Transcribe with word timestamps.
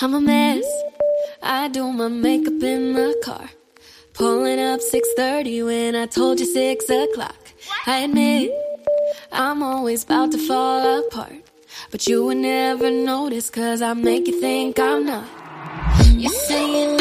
I'm 0.00 0.14
a 0.14 0.20
mess. 0.20 0.64
I 1.42 1.68
do 1.68 1.92
my 1.92 2.08
makeup 2.08 2.62
in 2.62 2.92
the 2.94 3.14
car. 3.24 3.50
Pulling 4.14 4.60
up 4.60 4.80
6:30 4.80 5.64
when 5.64 5.94
I 5.94 6.06
told 6.06 6.40
you 6.40 6.46
6 6.46 6.88
o'clock. 6.88 7.42
I 7.86 8.00
admit 8.04 8.50
I'm 9.32 9.62
always 9.62 10.04
about 10.04 10.32
to 10.32 10.38
fall 10.38 11.06
apart. 11.06 11.40
But 11.90 12.06
you 12.06 12.24
would 12.24 12.38
never 12.38 12.90
notice 12.90 13.50
cause 13.50 13.82
I 13.82 13.92
make 13.94 14.26
you 14.26 14.40
think 14.40 14.78
I'm 14.78 15.04
not. 15.06 15.28
You're 16.22 16.32
say 16.48 16.64
you 16.76 16.96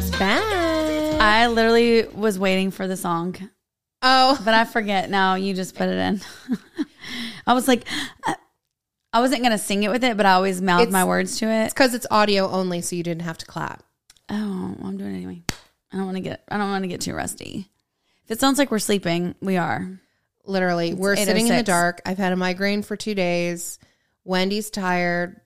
We're 0.00 0.18
back. 0.18 1.20
I 1.20 1.48
literally 1.48 2.06
was 2.06 2.38
waiting 2.38 2.70
for 2.70 2.88
the 2.88 2.96
song, 2.96 3.36
oh, 4.00 4.40
but 4.42 4.54
I 4.54 4.64
forget 4.64 5.10
now. 5.10 5.34
You 5.34 5.52
just 5.52 5.74
put 5.74 5.90
it 5.90 5.98
in. 5.98 6.22
I 7.46 7.52
was 7.52 7.68
like, 7.68 7.86
uh, 8.26 8.32
I 9.12 9.20
wasn't 9.20 9.42
gonna 9.42 9.58
sing 9.58 9.82
it 9.82 9.90
with 9.90 10.02
it, 10.02 10.16
but 10.16 10.24
I 10.24 10.32
always 10.32 10.62
mouthed 10.62 10.84
It's- 10.84 10.92
my 10.94 11.04
words 11.04 11.38
to 11.40 11.48
it. 11.48 11.64
It's 11.64 11.74
because 11.74 11.92
it's 11.92 12.06
audio 12.10 12.48
only, 12.48 12.80
so 12.80 12.96
you 12.96 13.02
didn't 13.02 13.24
have 13.24 13.36
to 13.38 13.44
clap. 13.46 13.82
Oh, 14.30 14.74
I'm 14.82 14.96
doing 14.96 15.12
it 15.12 15.16
anyway. 15.18 15.42
I 15.92 15.98
don't 15.98 16.06
want 16.06 16.16
to 16.16 16.22
get. 16.22 16.44
I 16.48 16.56
don't 16.56 16.70
want 16.70 16.84
to 16.84 16.88
get 16.88 17.02
too 17.02 17.12
rusty. 17.12 17.68
If 18.24 18.30
it 18.30 18.40
sounds 18.40 18.56
like 18.58 18.70
we're 18.70 18.78
sleeping, 18.78 19.34
we 19.42 19.58
are. 19.58 20.00
Literally, 20.46 20.94
we're 20.94 21.16
sitting 21.16 21.46
in 21.46 21.56
the 21.56 21.62
8:06. 21.62 21.64
dark. 21.66 22.00
I've 22.06 22.16
had 22.16 22.32
a 22.32 22.36
migraine 22.36 22.80
for 22.82 22.96
two 22.96 23.14
days. 23.14 23.78
Wendy's 24.24 24.70
tired. 24.70 25.42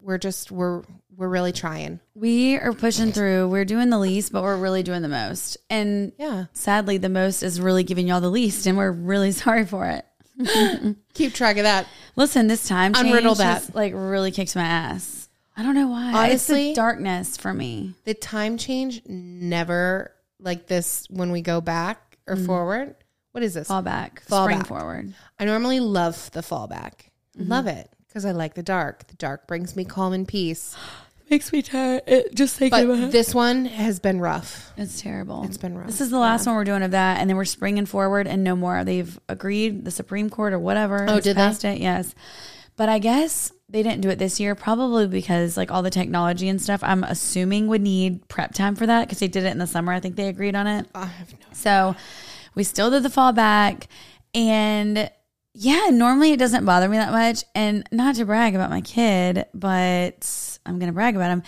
We're 0.00 0.18
just 0.18 0.50
we're 0.50 0.82
we're 1.16 1.28
really 1.28 1.52
trying. 1.52 2.00
We 2.14 2.56
are 2.56 2.72
pushing 2.72 3.12
through. 3.12 3.48
We're 3.48 3.64
doing 3.64 3.90
the 3.90 3.98
least, 3.98 4.32
but 4.32 4.42
we're 4.42 4.56
really 4.56 4.82
doing 4.82 5.02
the 5.02 5.08
most. 5.08 5.56
And 5.70 6.12
Yeah. 6.18 6.46
sadly, 6.52 6.98
the 6.98 7.08
most 7.08 7.42
is 7.42 7.60
really 7.60 7.84
giving 7.84 8.06
y'all 8.08 8.20
the 8.20 8.30
least, 8.30 8.66
and 8.66 8.76
we're 8.76 8.90
really 8.92 9.30
sorry 9.44 9.64
for 9.64 9.86
it. 9.86 10.04
Keep 11.14 11.34
track 11.34 11.56
of 11.58 11.62
that. 11.62 11.86
Listen, 12.16 12.46
this 12.48 12.66
time 12.66 12.92
change 12.94 13.08
Unriddle 13.08 13.36
just, 13.36 13.74
like 13.74 13.92
really 13.94 14.30
kicks 14.32 14.56
my 14.56 14.64
ass. 14.64 15.28
I 15.56 15.62
don't 15.62 15.74
know 15.76 15.88
why. 15.88 16.12
Honestly- 16.12 16.74
darkness 16.74 17.36
for 17.36 17.54
me. 17.54 17.94
The 18.04 18.14
time 18.14 18.56
change 18.58 19.02
never 19.06 20.12
like 20.40 20.66
this 20.66 21.06
when 21.10 21.30
we 21.30 21.40
go 21.42 21.60
back 21.60 22.18
or 22.26 22.36
forward. 22.36 22.96
What 23.32 23.42
is 23.44 23.54
this? 23.54 23.68
Fall 23.68 23.82
back, 23.82 24.22
Fall 24.22 24.44
spring 24.44 24.58
back. 24.58 24.66
forward. 24.68 25.14
I 25.38 25.44
normally 25.44 25.80
love 25.80 26.30
the 26.32 26.40
fallback. 26.40 27.10
Mm-hmm. 27.38 27.48
Love 27.50 27.66
it 27.66 27.88
because 28.08 28.24
I 28.24 28.30
like 28.32 28.54
the 28.54 28.62
dark. 28.62 29.06
The 29.08 29.16
dark 29.16 29.46
brings 29.48 29.74
me 29.76 29.84
calm 29.84 30.12
and 30.12 30.26
peace. 30.26 30.76
Makes 31.30 31.52
me 31.52 31.62
tired. 31.62 32.02
It, 32.06 32.34
just 32.34 32.56
thinking 32.56 32.86
But 32.86 33.10
this 33.10 33.34
one 33.34 33.64
has 33.64 33.98
been 33.98 34.20
rough. 34.20 34.72
It's 34.76 35.00
terrible. 35.00 35.44
It's 35.44 35.56
been 35.56 35.76
rough. 35.76 35.86
This 35.86 36.00
is 36.00 36.10
the 36.10 36.18
last 36.18 36.46
one 36.46 36.54
we're 36.54 36.64
doing 36.64 36.82
of 36.82 36.90
that, 36.90 37.18
and 37.18 37.28
then 37.28 37.36
we're 37.36 37.44
springing 37.44 37.86
forward 37.86 38.26
and 38.26 38.44
no 38.44 38.54
more. 38.54 38.84
They've 38.84 39.18
agreed, 39.28 39.84
the 39.84 39.90
Supreme 39.90 40.28
Court 40.28 40.52
or 40.52 40.58
whatever. 40.58 41.06
Oh, 41.08 41.14
has 41.14 41.24
did 41.24 41.36
they? 41.36 41.74
it? 41.74 41.80
Yes, 41.80 42.14
but 42.76 42.88
I 42.88 42.98
guess 42.98 43.52
they 43.68 43.82
didn't 43.82 44.02
do 44.02 44.10
it 44.10 44.18
this 44.18 44.38
year, 44.38 44.54
probably 44.54 45.06
because 45.06 45.56
like 45.56 45.70
all 45.70 45.82
the 45.82 45.90
technology 45.90 46.48
and 46.48 46.60
stuff. 46.60 46.80
I'm 46.82 47.04
assuming 47.04 47.68
would 47.68 47.82
need 47.82 48.28
prep 48.28 48.52
time 48.52 48.76
for 48.76 48.86
that 48.86 49.06
because 49.06 49.18
they 49.18 49.28
did 49.28 49.44
it 49.44 49.50
in 49.50 49.58
the 49.58 49.66
summer. 49.66 49.92
I 49.92 50.00
think 50.00 50.16
they 50.16 50.28
agreed 50.28 50.54
on 50.54 50.66
it. 50.66 50.86
I 50.94 51.06
have 51.06 51.32
no. 51.32 51.46
So 51.52 51.96
we 52.54 52.64
still 52.64 52.90
did 52.90 53.02
the 53.02 53.08
fallback. 53.08 53.86
And 54.34 55.10
yeah, 55.54 55.88
normally 55.90 56.32
it 56.32 56.38
doesn't 56.38 56.64
bother 56.64 56.88
me 56.88 56.96
that 56.96 57.12
much. 57.12 57.44
And 57.54 57.88
not 57.92 58.16
to 58.16 58.24
brag 58.24 58.54
about 58.54 58.70
my 58.70 58.80
kid, 58.80 59.46
but 59.54 60.58
I'm 60.66 60.78
going 60.78 60.88
to 60.88 60.92
brag 60.92 61.14
about 61.14 61.30
him. 61.30 61.42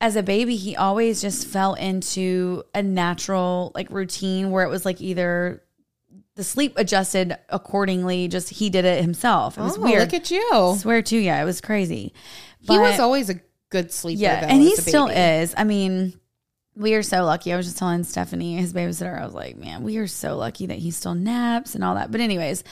As 0.00 0.16
a 0.16 0.22
baby, 0.22 0.56
he 0.56 0.76
always 0.76 1.22
just 1.22 1.46
fell 1.46 1.74
into 1.74 2.64
a 2.74 2.82
natural 2.82 3.72
like 3.74 3.88
routine 3.90 4.50
where 4.50 4.64
it 4.64 4.68
was 4.68 4.84
like 4.84 5.00
either 5.00 5.62
the 6.34 6.44
sleep 6.44 6.74
adjusted 6.76 7.38
accordingly, 7.48 8.26
just 8.26 8.50
he 8.50 8.70
did 8.70 8.84
it 8.84 9.00
himself. 9.00 9.56
It 9.56 9.62
was 9.62 9.78
oh, 9.78 9.82
weird. 9.82 10.00
look 10.00 10.14
at 10.14 10.30
you. 10.32 10.50
I 10.52 10.76
swear 10.76 11.00
to 11.00 11.14
you, 11.14 11.22
yeah, 11.22 11.40
it 11.40 11.44
was 11.44 11.60
crazy. 11.60 12.12
he 12.60 12.76
was 12.76 12.98
always 12.98 13.30
a 13.30 13.40
good 13.70 13.92
sleeper. 13.92 14.20
yeah, 14.20 14.40
though, 14.40 14.48
and 14.48 14.60
he 14.60 14.74
still 14.74 15.06
is. 15.06 15.54
I 15.56 15.62
mean, 15.62 16.18
we 16.74 16.94
are 16.94 17.04
so 17.04 17.24
lucky. 17.24 17.52
I 17.52 17.56
was 17.56 17.66
just 17.66 17.78
telling 17.78 18.02
Stephanie, 18.02 18.56
his 18.56 18.74
babysitter, 18.74 19.18
I 19.18 19.24
was 19.24 19.32
like, 19.32 19.56
man, 19.56 19.84
we 19.84 19.96
are 19.98 20.08
so 20.08 20.36
lucky 20.36 20.66
that 20.66 20.78
he 20.78 20.90
still 20.90 21.14
naps 21.14 21.76
and 21.76 21.84
all 21.84 21.94
that. 21.94 22.10
But 22.10 22.20
anyways, 22.20 22.64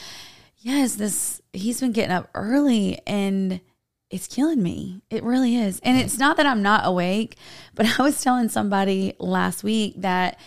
yes, 0.63 0.95
this 0.95 1.41
he's 1.51 1.79
been 1.79 1.91
getting 1.91 2.11
up 2.11 2.29
early 2.33 2.99
and 3.05 3.61
it's 4.09 4.27
killing 4.27 4.61
me. 4.61 5.01
It 5.09 5.23
really 5.23 5.55
is. 5.55 5.79
And 5.83 5.97
it's 5.97 6.17
not 6.17 6.37
that 6.37 6.45
I'm 6.45 6.61
not 6.61 6.85
awake, 6.85 7.35
but 7.75 7.99
I 7.99 8.03
was 8.03 8.21
telling 8.21 8.49
somebody 8.49 9.13
last 9.19 9.63
week 9.63 9.95
that 9.97 10.39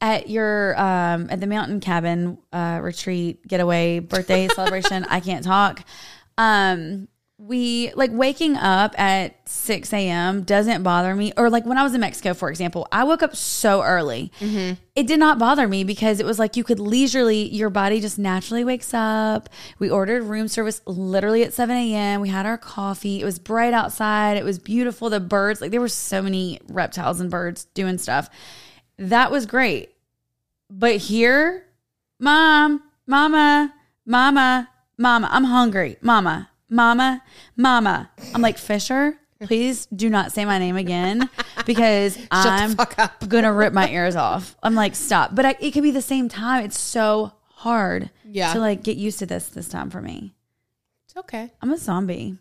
at 0.00 0.30
your 0.30 0.78
um 0.80 1.26
at 1.28 1.40
the 1.40 1.46
mountain 1.46 1.80
cabin 1.80 2.38
uh 2.52 2.78
retreat 2.80 3.44
getaway 3.48 3.98
birthday 3.98 4.46
celebration 4.54 5.04
i 5.10 5.18
can't 5.18 5.44
talk 5.44 5.84
um 6.36 7.08
we 7.40 7.92
like 7.94 8.10
waking 8.12 8.56
up 8.56 8.98
at 8.98 9.48
6 9.48 9.92
a.m 9.92 10.42
doesn't 10.42 10.82
bother 10.82 11.14
me. 11.14 11.32
Or 11.36 11.48
like 11.48 11.64
when 11.64 11.78
i 11.78 11.84
was 11.84 11.94
in 11.94 12.00
mexico 12.00 12.34
for 12.34 12.50
example 12.50 12.88
i 12.90 13.04
woke 13.04 13.22
up 13.22 13.36
so 13.36 13.82
early. 13.82 14.32
Mm-hmm. 14.40 14.74
It 14.96 15.06
did 15.06 15.20
not 15.20 15.38
bother 15.38 15.68
me 15.68 15.84
because 15.84 16.18
it 16.18 16.26
was 16.26 16.40
like 16.40 16.56
you 16.56 16.64
could 16.64 16.80
leisurely 16.80 17.48
your 17.48 17.70
body 17.70 18.00
just 18.00 18.18
naturally 18.18 18.64
wakes 18.64 18.92
up. 18.92 19.48
We 19.78 19.88
ordered 19.88 20.24
room 20.24 20.48
service 20.48 20.82
literally 20.84 21.44
at 21.44 21.54
7 21.54 21.76
a.m 21.76 22.20
we 22.20 22.28
had 22.28 22.44
our 22.44 22.58
coffee. 22.58 23.20
It 23.20 23.24
was 23.24 23.38
bright 23.38 23.72
outside. 23.72 24.36
It 24.36 24.44
was 24.44 24.58
beautiful. 24.58 25.08
The 25.08 25.20
birds 25.20 25.60
like 25.60 25.70
there 25.70 25.80
were 25.80 25.88
so 25.88 26.20
many 26.20 26.60
reptiles 26.68 27.20
and 27.20 27.30
birds 27.30 27.66
doing 27.74 27.98
stuff. 27.98 28.28
That 28.98 29.30
was 29.30 29.46
great. 29.46 29.94
But 30.70 30.96
here, 30.96 31.64
mom, 32.18 32.82
mama, 33.06 33.72
mama, 34.04 34.68
mama, 34.98 35.28
I'm 35.30 35.44
hungry. 35.44 35.96
Mama, 36.02 36.47
mama, 36.68 37.22
mama. 37.56 38.10
I'm 38.34 38.42
like, 38.42 38.58
Fisher, 38.58 39.18
please 39.40 39.86
do 39.86 40.10
not 40.10 40.32
say 40.32 40.44
my 40.44 40.58
name 40.58 40.76
again 40.76 41.28
because 41.66 42.18
I'm 42.30 42.74
going 43.28 43.44
to 43.44 43.52
rip 43.52 43.72
my 43.72 43.88
ears 43.90 44.16
off. 44.16 44.56
I'm 44.62 44.74
like, 44.74 44.94
stop. 44.94 45.34
But 45.34 45.44
I, 45.46 45.56
it 45.60 45.72
can 45.72 45.82
be 45.82 45.90
the 45.90 46.02
same 46.02 46.28
time. 46.28 46.64
It's 46.64 46.78
so 46.80 47.32
hard 47.50 48.10
Yeah. 48.24 48.52
to 48.52 48.58
like 48.60 48.82
get 48.82 48.96
used 48.96 49.18
to 49.20 49.26
this 49.26 49.48
this 49.48 49.68
time 49.68 49.90
for 49.90 50.00
me. 50.02 50.34
It's 51.06 51.16
okay. 51.16 51.50
I'm 51.62 51.72
a 51.72 51.78
zombie. 51.78 52.36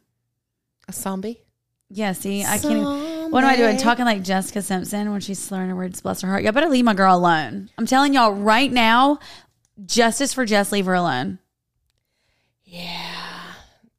A 0.87 0.93
zombie. 0.93 1.41
Yeah, 1.89 2.11
see, 2.11 2.43
I 2.43 2.57
can't. 2.57 2.73
Even, 2.81 3.31
what 3.31 3.45
am 3.45 3.49
I 3.49 3.55
doing? 3.55 3.77
Talking 3.77 4.03
like 4.03 4.21
Jessica 4.21 4.61
Simpson 4.61 5.09
when 5.09 5.21
she's 5.21 5.39
slurring 5.39 5.69
her 5.69 5.75
words. 5.75 6.01
Bless 6.01 6.19
her 6.19 6.27
heart. 6.27 6.43
Y'all 6.43 6.51
better 6.51 6.67
leave 6.67 6.83
my 6.83 6.93
girl 6.93 7.15
alone. 7.15 7.69
I'm 7.77 7.85
telling 7.85 8.13
y'all 8.13 8.33
right 8.33 8.69
now. 8.69 9.19
Justice 9.85 10.33
for 10.33 10.43
Jess. 10.45 10.73
Leave 10.73 10.85
her 10.85 10.93
alone. 10.95 11.39
Yeah. 12.65 13.16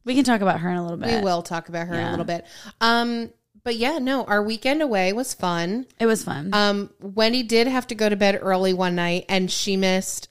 We 0.09 0.15
can 0.15 0.25
talk 0.25 0.41
about 0.41 0.61
her 0.61 0.71
in 0.71 0.77
a 0.79 0.83
little 0.83 0.97
bit. 0.97 1.19
We 1.19 1.21
will 1.23 1.43
talk 1.43 1.69
about 1.69 1.87
her 1.87 1.93
in 1.93 2.01
a 2.01 2.11
little 2.11 2.25
bit. 2.25 2.47
Um, 2.81 3.31
but 3.63 3.77
yeah, 3.77 3.99
no, 3.99 4.25
our 4.25 4.43
weekend 4.43 4.81
away 4.81 5.13
was 5.13 5.35
fun. 5.35 5.85
It 6.01 6.07
was 6.07 6.25
fun. 6.25 6.49
Um, 6.55 6.89
Wendy 6.99 7.43
did 7.43 7.67
have 7.67 7.87
to 7.89 7.95
go 7.95 8.09
to 8.09 8.17
bed 8.17 8.39
early 8.41 8.73
one 8.73 8.95
night, 8.95 9.27
and 9.29 9.51
she 9.51 9.77
missed. 9.77 10.29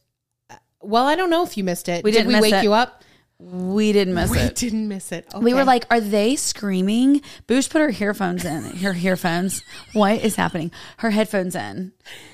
Well, 0.82 1.06
I 1.06 1.16
don't 1.16 1.30
know 1.30 1.44
if 1.44 1.58
you 1.58 1.64
missed 1.64 1.90
it. 1.90 2.04
We 2.04 2.10
did 2.10 2.26
we 2.26 2.42
wake 2.42 2.56
it. 2.56 2.64
you 2.64 2.74
up? 2.74 3.04
we 3.38 3.92
didn't 3.92 4.16
miss 4.16 4.32
We 4.32 4.40
it. 4.40 4.48
We 4.48 4.50
didn't 4.56 4.88
miss 4.88 5.12
it. 5.12 5.28
We 5.40 5.54
were 5.54 5.64
like, 5.64 5.86
are 5.92 6.00
they 6.00 6.36
screaming? 6.36 7.22
Boosh 7.48 7.70
put 7.70 7.82
her 7.82 7.94
earphones 8.04 8.44
in. 8.44 8.64
Her 8.78 8.96
earphones. 8.96 9.62
What 9.94 10.24
is 10.24 10.38
happening? 10.38 10.72
Her 10.98 11.12
headphones 11.12 11.56
in. 11.56 11.94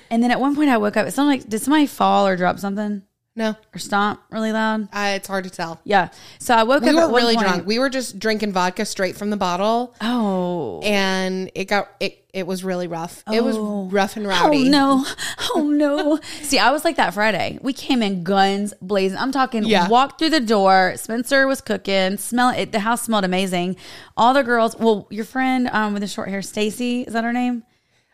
And 0.10 0.24
then 0.24 0.32
at 0.32 0.40
one 0.40 0.56
point 0.56 0.70
I 0.70 0.78
woke 0.78 0.96
up. 0.96 1.06
It 1.06 1.12
sounded 1.12 1.32
like 1.32 1.50
did 1.50 1.62
somebody 1.62 1.88
fall 1.88 2.26
or 2.26 2.38
drop 2.38 2.58
something? 2.58 3.04
No, 3.36 3.56
or 3.74 3.80
stomp 3.80 4.22
really 4.30 4.52
loud? 4.52 4.90
uh, 4.94 5.14
it's 5.16 5.28
hard 5.28 5.46
to 5.46 5.50
tell. 5.50 5.82
Yeah. 5.84 6.10
So 6.38 6.54
I 6.54 6.62
woke 6.62 6.84
We 6.84 6.90
up 6.90 6.96
were 6.96 7.02
at 7.02 7.10
really 7.10 7.34
point- 7.36 7.48
drunk. 7.48 7.66
We 7.66 7.80
were 7.80 7.90
just 7.90 8.20
drinking 8.20 8.52
vodka 8.52 8.86
straight 8.86 9.18
from 9.18 9.32
the 9.32 9.38
bottle, 9.38 9.96
Oh. 10.02 10.82
and 10.84 11.50
it 11.56 11.66
got 11.66 11.90
it. 12.00 12.20
It 12.32 12.46
was 12.46 12.64
really 12.64 12.88
rough. 12.88 13.24
It 13.32 13.44
was 13.44 13.58
rough 13.92 14.18
and 14.18 14.26
Oh 14.28 14.30
rowdy. 14.30 14.70
no! 14.70 15.04
Oh 15.56 15.62
no! 15.64 16.20
See, 16.42 16.58
I 16.60 16.72
was 16.72 16.84
like 16.84 16.96
that 16.98 17.14
Friday. 17.16 17.58
We 17.62 17.74
came 17.74 18.02
in 18.04 18.24
guns 18.24 18.74
blazing. 18.82 19.18
I'm 19.18 19.32
talking. 19.32 19.64
Yeah. 19.66 19.88
Walked 19.88 20.20
through 20.20 20.30
the 20.32 20.40
door. 20.40 20.94
Spencer 20.98 21.48
was 21.48 21.60
cooking. 21.62 22.18
Smell 22.18 22.50
it. 22.50 22.72
The 22.72 22.80
house 22.80 23.02
smelled 23.04 23.24
amazing. 23.26 23.76
All 24.18 24.34
the 24.36 24.44
girls. 24.44 24.76
Well, 24.78 25.08
your 25.10 25.26
friend 25.26 25.70
um, 25.72 25.94
with 25.94 26.02
the 26.02 26.08
short 26.08 26.30
hair, 26.30 26.42
Stacy, 26.44 27.02
is 27.02 27.14
that 27.14 27.24
her 27.24 27.34
name? 27.34 27.64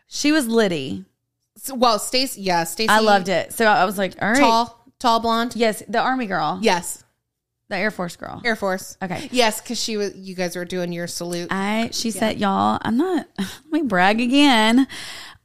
She 0.08 0.32
was 0.32 0.46
Liddy. 0.48 1.04
So- 1.56 1.74
well, 1.74 1.98
Stacy, 1.98 2.40
yeah, 2.42 2.64
Stacy. 2.64 2.88
I 2.90 3.00
loved 3.00 3.28
it. 3.28 3.52
So 3.52 3.64
I 3.66 3.84
was 3.84 3.96
like, 3.98 4.14
all 4.22 4.28
right. 4.30 4.38
Tall, 4.40 4.79
tall 5.00 5.18
blonde. 5.18 5.56
Yes, 5.56 5.82
the 5.88 5.98
army 5.98 6.26
girl. 6.26 6.60
Yes, 6.62 7.02
the 7.68 7.76
Air 7.76 7.90
Force 7.90 8.14
girl. 8.14 8.40
Air 8.44 8.54
Force. 8.54 8.96
Okay. 9.02 9.28
Yes, 9.32 9.60
because 9.60 9.82
she 9.82 9.96
was. 9.96 10.14
You 10.14 10.36
guys 10.36 10.54
were 10.54 10.64
doing 10.64 10.92
your 10.92 11.08
salute. 11.08 11.48
I 11.50 11.90
she 11.92 12.12
said, 12.12 12.38
y'all, 12.38 12.78
I'm 12.82 12.96
not 12.96 13.26
let 13.38 13.72
me 13.72 13.82
brag 13.82 14.20
again. 14.20 14.86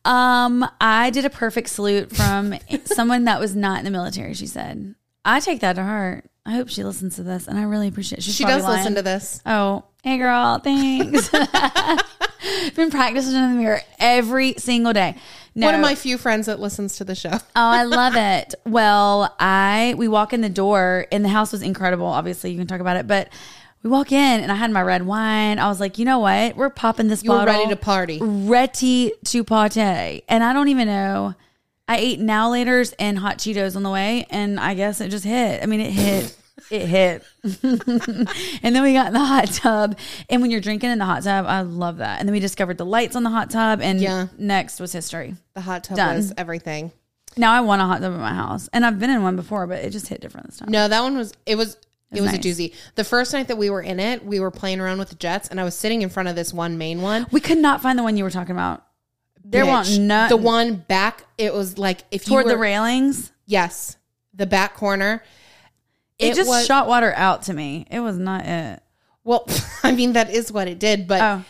Um, 0.03 0.67
I 0.79 1.09
did 1.09 1.25
a 1.25 1.31
perfect 1.31 1.69
salute 1.69 2.15
from 2.15 2.55
someone 2.85 3.23
that 3.23 3.39
was 3.39 3.55
not 3.55 3.79
in 3.79 3.85
the 3.85 3.91
military, 3.91 4.35
she 4.35 4.45
said. 4.45 4.93
I 5.23 5.39
take 5.39 5.61
that 5.61 5.73
to 5.73 5.83
heart. 5.83 6.29
I 6.45 6.51
hope 6.51 6.69
she 6.69 6.83
listens 6.83 7.15
to 7.15 7.23
this 7.23 7.47
and 7.47 7.57
I 7.57 7.63
really 7.63 7.87
appreciate 7.87 8.21
she's 8.21 8.35
she 8.35 8.45
does 8.45 8.63
listen 8.63 8.93
to 8.95 9.01
this. 9.01 9.41
Oh, 9.47 9.85
hey 10.03 10.19
girl, 10.19 10.59
thanks. 10.59 11.29
Been 12.75 12.91
practicing 12.91 13.33
in 13.33 13.55
the 13.55 13.61
mirror 13.61 13.81
every 13.97 14.53
single 14.59 14.93
day. 14.93 15.15
No, 15.57 15.67
One 15.67 15.75
of 15.75 15.81
my 15.81 15.95
few 15.95 16.17
friends 16.17 16.47
that 16.47 16.59
listens 16.59 16.97
to 16.97 17.05
the 17.05 17.15
show. 17.15 17.29
Oh, 17.33 17.39
I 17.55 17.83
love 17.83 18.15
it. 18.17 18.53
Well, 18.65 19.33
I 19.39 19.95
we 19.97 20.07
walk 20.07 20.33
in 20.33 20.41
the 20.41 20.49
door 20.49 21.07
and 21.11 21.23
the 21.23 21.29
house 21.29 21.51
was 21.53 21.61
incredible. 21.61 22.05
Obviously, 22.07 22.51
you 22.51 22.57
can 22.57 22.67
talk 22.67 22.81
about 22.81 22.97
it, 22.97 23.07
but 23.07 23.29
we 23.81 23.89
walk 23.89 24.11
in 24.11 24.41
and 24.41 24.51
I 24.51 24.55
had 24.55 24.71
my 24.71 24.81
red 24.81 25.05
wine. 25.05 25.57
I 25.59 25.67
was 25.69 25.79
like, 25.79 25.97
you 25.97 26.05
know 26.05 26.19
what? 26.19 26.57
We're 26.57 26.69
popping 26.69 27.07
this 27.07 27.23
You 27.23 27.31
were 27.31 27.37
bottle. 27.37 27.53
ready 27.53 27.69
to 27.69 27.75
party. 27.77 28.19
Ready 28.21 29.13
to 29.25 29.43
party. 29.43 30.23
And 30.27 30.43
I 30.43 30.51
don't 30.53 30.67
even 30.67 30.87
know. 30.87 31.35
I 31.87 31.97
ate 31.97 32.19
now 32.19 32.49
laters 32.51 32.93
and 32.99 33.17
hot 33.19 33.37
Cheetos 33.37 33.75
on 33.75 33.83
the 33.83 33.91
way, 33.91 34.25
and 34.31 34.59
I 34.59 34.73
guess 34.73 34.99
it 35.01 35.09
just 35.09 35.23
hit. 35.23 35.61
I 35.61 35.67
mean, 35.67 35.79
it 35.81 35.91
hit. 35.91 36.35
It 36.71 36.87
hit. 36.87 37.23
and 37.43 38.75
then 38.75 38.81
we 38.83 38.93
got 38.93 39.07
in 39.07 39.13
the 39.13 39.23
hot 39.23 39.47
tub. 39.47 39.97
And 40.29 40.41
when 40.41 40.51
you're 40.51 40.61
drinking 40.61 40.89
in 40.89 40.99
the 40.99 41.05
hot 41.05 41.23
tub, 41.23 41.45
I 41.45 41.61
love 41.61 41.97
that. 41.97 42.19
And 42.19 42.27
then 42.27 42.33
we 42.33 42.39
discovered 42.39 42.77
the 42.77 42.85
lights 42.85 43.15
on 43.15 43.23
the 43.23 43.29
hot 43.29 43.49
tub. 43.49 43.81
And 43.81 44.01
Yeah. 44.01 44.27
next 44.37 44.79
was 44.79 44.91
history. 44.91 45.35
The 45.53 45.61
hot 45.61 45.83
tub 45.83 45.97
Done. 45.97 46.15
was 46.15 46.33
everything. 46.37 46.91
Now 47.37 47.51
I 47.53 47.61
want 47.61 47.81
a 47.81 47.85
hot 47.85 48.01
tub 48.01 48.13
in 48.13 48.19
my 48.19 48.33
house, 48.33 48.69
and 48.71 48.85
I've 48.85 48.97
been 48.97 49.09
in 49.09 49.21
one 49.21 49.35
before, 49.35 49.67
but 49.67 49.83
it 49.83 49.89
just 49.89 50.07
hit 50.07 50.21
different 50.21 50.47
this 50.47 50.57
time. 50.57 50.71
No, 50.71 50.87
that 50.87 51.01
one 51.01 51.17
was. 51.17 51.33
It 51.45 51.55
was. 51.55 51.75
It 52.13 52.21
was 52.21 52.31
nice. 52.31 52.39
a 52.45 52.47
doozy. 52.47 52.73
The 52.95 53.03
first 53.03 53.33
night 53.33 53.49
that 53.49 53.57
we 53.57 53.69
were 53.69 53.81
in 53.81 53.99
it, 53.99 54.23
we 54.25 54.39
were 54.39 54.51
playing 54.51 54.79
around 54.79 54.99
with 54.99 55.09
the 55.09 55.15
jets, 55.15 55.49
and 55.49 55.59
I 55.59 55.65
was 55.65 55.75
sitting 55.75 56.01
in 56.01 56.07
front 56.09 56.29
of 56.29 56.35
this 56.37 56.53
one 56.53 56.77
main 56.77 57.01
one. 57.01 57.27
We 57.31 57.41
could 57.41 57.57
not 57.57 57.81
find 57.81 57.99
the 57.99 58.03
one 58.03 58.15
you 58.15 58.23
were 58.23 58.29
talking 58.29 58.55
about. 58.55 58.85
There 59.43 59.65
weren't 59.65 59.99
none. 59.99 60.29
The 60.29 60.37
one 60.37 60.75
back. 60.75 61.25
It 61.37 61.53
was 61.53 61.77
like 61.77 62.05
if 62.09 62.25
you 62.25 62.31
toward 62.31 62.45
were, 62.45 62.51
the 62.51 62.57
railings. 62.57 63.33
Yes, 63.45 63.97
the 64.33 64.45
back 64.45 64.75
corner. 64.75 65.21
It, 66.19 66.35
just 66.35 66.49
was- 66.49 66.65
shot 66.65 66.87
water 66.87 67.13
out 67.15 67.43
to 67.43 67.53
me. 67.53 67.85
It 67.91 67.99
was 67.99 68.17
not 68.17 68.45
it. 68.45 68.81
Well, 69.23 69.47
I 69.83 69.91
mean 69.91 70.13
that 70.13 70.29
is 70.29 70.51
what 70.51 70.67
it 70.67 70.79
did, 70.79 71.07
but 71.07 71.21
Oh, 71.21 71.43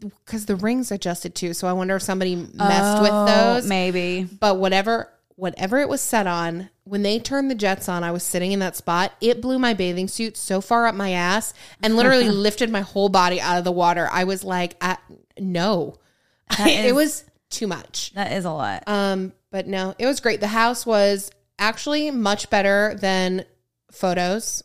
because 0.00 0.46
the 0.46 0.56
rings 0.56 0.92
adjusted 0.92 1.34
too, 1.34 1.54
so 1.54 1.66
I 1.66 1.72
wonder 1.72 1.96
if 1.96 2.02
somebody 2.02 2.36
messed 2.36 3.02
with 3.02 3.10
Oh, 3.12 3.26
those. 3.26 3.66
Maybe. 3.66 4.24
But 4.24 4.58
whatever, 4.58 5.12
whatever 5.34 5.78
it 5.80 5.88
was 5.88 6.00
set 6.00 6.26
on, 6.26 6.70
when 6.84 7.02
they 7.02 7.18
turned 7.18 7.50
the 7.50 7.54
jets 7.56 7.88
on, 7.88 8.04
I 8.04 8.12
was 8.12 8.22
sitting 8.22 8.52
in 8.52 8.60
that 8.60 8.76
spot. 8.76 9.12
It 9.20 9.40
blew 9.40 9.58
my 9.58 9.74
bathing 9.74 10.06
suit 10.08 10.36
so 10.36 10.60
far 10.60 10.86
up 10.86 10.94
my 10.94 11.10
ass 11.10 11.52
and 11.82 11.96
literally 11.96 12.28
lifted 12.30 12.70
my 12.70 12.82
whole 12.82 13.08
body 13.08 13.40
out 13.40 13.58
of 13.58 13.64
the 13.64 13.72
water. 13.72 14.08
I 14.10 14.24
was 14.24 14.44
like, 14.44 14.76
I, 14.80 14.98
no, 15.38 15.96
it 16.58 16.94
was 16.94 17.24
too 17.50 17.66
much. 17.66 18.12
That 18.14 18.32
is 18.32 18.44
a 18.44 18.52
lot. 18.52 18.84
Um, 18.86 19.32
but 19.50 19.66
no, 19.66 19.94
it 19.98 20.06
was 20.06 20.20
great. 20.20 20.40
The 20.40 20.46
house 20.46 20.86
was 20.86 21.30
actually 21.58 22.10
much 22.10 22.50
better 22.50 22.96
than 23.00 23.44
photos. 23.92 24.62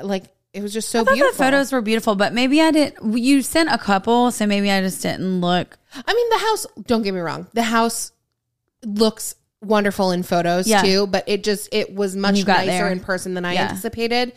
Like 0.00 0.24
it 0.52 0.62
was 0.62 0.72
just 0.72 0.88
so 0.88 1.00
I 1.00 1.04
thought 1.04 1.14
beautiful. 1.14 1.36
the 1.38 1.44
photos 1.44 1.72
were 1.72 1.80
beautiful, 1.82 2.14
but 2.14 2.32
maybe 2.32 2.60
I 2.60 2.70
didn't. 2.70 3.16
You 3.18 3.42
sent 3.42 3.70
a 3.70 3.78
couple, 3.78 4.30
so 4.30 4.46
maybe 4.46 4.70
I 4.70 4.80
just 4.80 5.02
didn't 5.02 5.40
look. 5.40 5.78
I 5.94 6.12
mean, 6.14 6.30
the 6.30 6.38
house. 6.38 6.66
Don't 6.86 7.02
get 7.02 7.14
me 7.14 7.20
wrong. 7.20 7.46
The 7.54 7.62
house 7.62 8.12
looks 8.84 9.34
wonderful 9.60 10.10
in 10.10 10.22
photos 10.22 10.66
Yeah. 10.66 10.82
too, 10.82 11.06
but 11.06 11.24
it 11.26 11.42
just 11.44 11.68
it 11.72 11.94
was 11.94 12.14
much 12.16 12.46
nicer 12.46 12.66
there. 12.66 12.90
in 12.92 13.00
person 13.00 13.34
than 13.34 13.44
I 13.44 13.54
Yeah. 13.54 13.62
anticipated, 13.62 14.32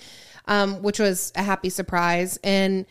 um, 0.48 0.82
which 0.82 1.00
was 1.00 1.32
a 1.36 1.44
happy 1.44 1.70
surprise. 1.70 2.40
And 2.44 2.86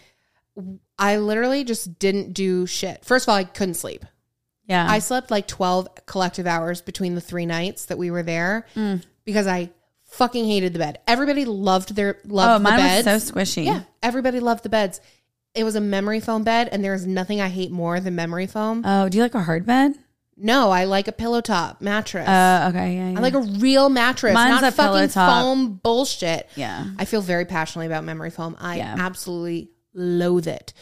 I 0.99 1.17
literally 1.19 1.65
just 1.65 1.99
didn't 1.99 2.33
do 2.35 2.67
shit. 2.67 3.05
First 3.05 3.25
of 3.27 3.31
all, 3.31 3.37
I 3.37 3.45
couldn't 3.45 3.75
sleep. 3.75 4.05
Yeah. 4.67 4.87
I 4.89 4.99
slept 4.99 5.31
like 5.31 5.47
twelve 5.47 5.89
collective 6.07 6.47
hours 6.47 6.81
between 6.81 7.15
the 7.15 7.21
three 7.21 7.47
nights 7.47 7.87
that 7.87 7.99
we 7.99 8.11
were 8.11 8.23
there 8.23 8.67
Mm. 8.75 9.03
because 9.25 9.47
I 9.47 9.71
fucking 10.05 10.45
hated 10.47 10.73
the 10.73 10.79
bed. 10.79 10.99
Everybody 11.07 11.45
loved 11.45 11.95
their 11.95 12.17
oh, 12.25 12.29
loved 12.35 12.61
the 12.65 12.69
mine 12.71 12.79
beds. 12.79 13.07
was 13.07 13.25
so 13.25 13.33
squishy. 13.33 13.67
Yeah, 13.67 13.83
everybody 14.03 14.41
loved 14.41 14.63
the 14.65 14.69
beds. 14.69 15.01
It 15.55 15.65
was 15.65 15.75
a 15.75 15.81
memory 15.81 16.21
foam 16.21 16.43
bed, 16.45 16.69
and 16.71 16.85
there's 16.85 17.07
nothing 17.07 17.41
I 17.41 17.49
hate 17.49 17.71
more 17.71 17.99
than 18.01 18.15
memory 18.15 18.47
foam. 18.47 18.83
Oh, 18.85 19.09
do 19.09 19.17
you 19.19 19.23
like 19.23 19.35
a 19.35 19.43
hard 19.43 19.65
bed? 19.67 19.95
No, 20.37 20.71
I 20.71 20.85
like 20.85 21.09
a 21.09 21.13
pillow 21.13 21.41
top 21.41 21.81
mattress. 21.81 22.29
Uh, 22.29 22.67
okay. 22.71 22.97
Yeah. 22.97 23.11
yeah. 23.13 23.19
I 23.19 23.23
like 23.23 23.33
a 23.33 23.41
real 23.41 23.89
mattress, 23.89 24.35
Mine's 24.35 24.61
not 24.61 24.75
fucking 24.75 25.09
foam 25.09 25.81
bullshit. 25.83 26.47
Yeah. 26.57 26.85
I 26.99 27.07
feel 27.07 27.23
very 27.23 27.47
passionately 27.47 27.87
about 27.87 28.05
memory 28.05 28.29
foam. 28.31 28.55
I 28.61 28.77
Yeah. 28.77 28.97
absolutely 28.99 29.71
loathe 29.95 30.47
it, 30.47 30.75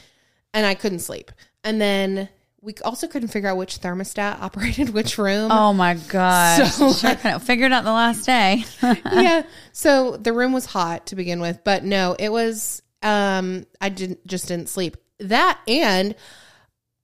and 0.52 0.66
I 0.66 0.75
couldn't 0.75 0.98
sleep. 1.00 1.31
And 1.62 1.81
then 1.81 2.28
we 2.64 2.75
also 2.82 3.06
couldn't 3.06 3.28
figure 3.28 3.50
out 3.50 3.58
which 3.58 3.81
thermostat 3.81 4.40
operated 4.40 4.90
which 4.90 5.19
room. 5.19 5.50
Oh 5.52 5.72
my 5.75 5.94
god! 5.94 6.66
So- 6.69 6.93
sure 6.93 7.14
couldn't- 7.14 7.40
figured 7.40 7.72
out 7.72 7.84
the 7.84 7.93
last 7.93 8.25
day. 8.25 8.64
yeah. 8.82 9.43
So 9.72 10.16
the 10.16 10.32
room 10.32 10.52
was 10.52 10.64
hot 10.64 11.06
to 11.06 11.16
begin 11.16 11.40
with, 11.40 11.61
but 11.62 11.84
no, 11.84 12.16
it 12.19 12.31
was 12.31 12.82
um 13.02 13.66
I 13.81 13.90
didn't 13.90 14.26
just 14.26 14.49
didn't 14.49 14.69
sleep. 14.70 14.96
That 15.20 15.61
and 15.69 16.14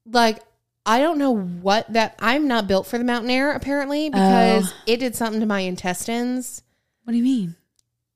like 0.07 0.39
I 0.87 1.01
don't 1.01 1.19
know 1.19 1.37
what 1.37 1.93
that 1.93 2.17
I'm 2.19 2.49
not 2.49 2.67
built 2.67 2.87
for 2.87 2.97
the 2.97 3.05
mountain 3.05 3.31
air 3.31 3.53
apparently 3.53 4.09
because 4.09 4.73
it 4.87 4.97
did 4.97 5.15
something 5.15 5.41
to 5.41 5.47
my 5.47 5.61
intestines. 5.61 6.63
what 7.05 7.13
do 7.13 7.19
you 7.19 7.23
mean? 7.23 7.55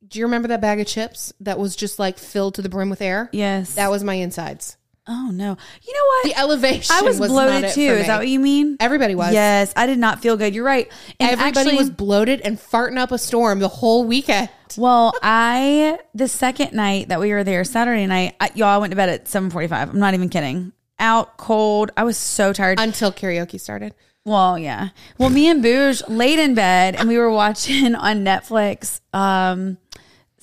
Do 0.06 0.18
you 0.18 0.24
remember 0.24 0.48
that 0.48 0.60
bag 0.60 0.80
of 0.80 0.86
chips 0.86 1.32
that 1.40 1.58
was 1.58 1.76
just 1.76 1.98
like 1.98 2.18
filled 2.18 2.54
to 2.54 2.62
the 2.62 2.68
brim 2.68 2.88
with 2.88 3.02
air? 3.02 3.28
Yes. 3.32 3.74
That 3.74 3.90
was 3.90 4.02
my 4.02 4.14
insides. 4.14 4.76
Oh 5.06 5.30
no! 5.32 5.56
You 5.82 5.92
know 5.92 6.06
what? 6.06 6.24
The 6.24 6.40
elevation 6.40 6.96
I 6.96 7.02
was, 7.02 7.20
not 7.20 7.28
bloated 7.28 7.72
too. 7.72 7.80
Is 7.82 8.06
that 8.06 8.16
what 8.16 8.28
you 8.28 8.40
mean? 8.40 8.78
Everybody 8.80 9.14
was. 9.14 9.34
Yes, 9.34 9.72
I 9.76 9.86
did 9.86 9.98
not 9.98 10.20
feel 10.22 10.36
good. 10.38 10.54
You're 10.54 10.64
right. 10.64 10.90
And 11.20 11.32
Everybody 11.32 11.58
actually- 11.60 11.76
was 11.76 11.90
bloated 11.90 12.40
and 12.40 12.58
farting 12.58 12.96
up 12.98 13.12
a 13.12 13.18
storm 13.18 13.58
the 13.58 13.68
whole 13.68 14.04
weekend. 14.04 14.48
Well, 14.78 15.12
I 15.22 15.98
the 16.14 16.26
second 16.26 16.72
night 16.72 17.08
that 17.08 17.20
we 17.20 17.32
were 17.32 17.44
there, 17.44 17.64
Saturday 17.64 18.06
night, 18.06 18.34
I, 18.40 18.50
y'all 18.54 18.68
I 18.68 18.78
went 18.78 18.92
to 18.92 18.96
bed 18.96 19.10
at 19.10 19.28
seven 19.28 19.50
forty 19.50 19.68
five. 19.68 19.90
I'm 19.90 19.98
not 19.98 20.14
even 20.14 20.30
kidding. 20.30 20.72
Out 20.98 21.36
cold. 21.36 21.90
I 21.98 22.04
was 22.04 22.16
so 22.16 22.52
tired. 22.54 22.80
Until 22.80 23.12
karaoke 23.12 23.60
started. 23.60 23.94
well, 24.24 24.58
yeah. 24.58 24.88
Well, 25.18 25.28
me 25.28 25.48
and 25.50 25.62
Booge 25.62 26.02
laid 26.08 26.38
in 26.38 26.54
bed 26.54 26.94
and 26.96 27.08
we 27.10 27.18
were 27.18 27.30
watching 27.30 27.94
on 28.08 28.24
Netflix. 28.24 29.00
Um, 29.12 29.76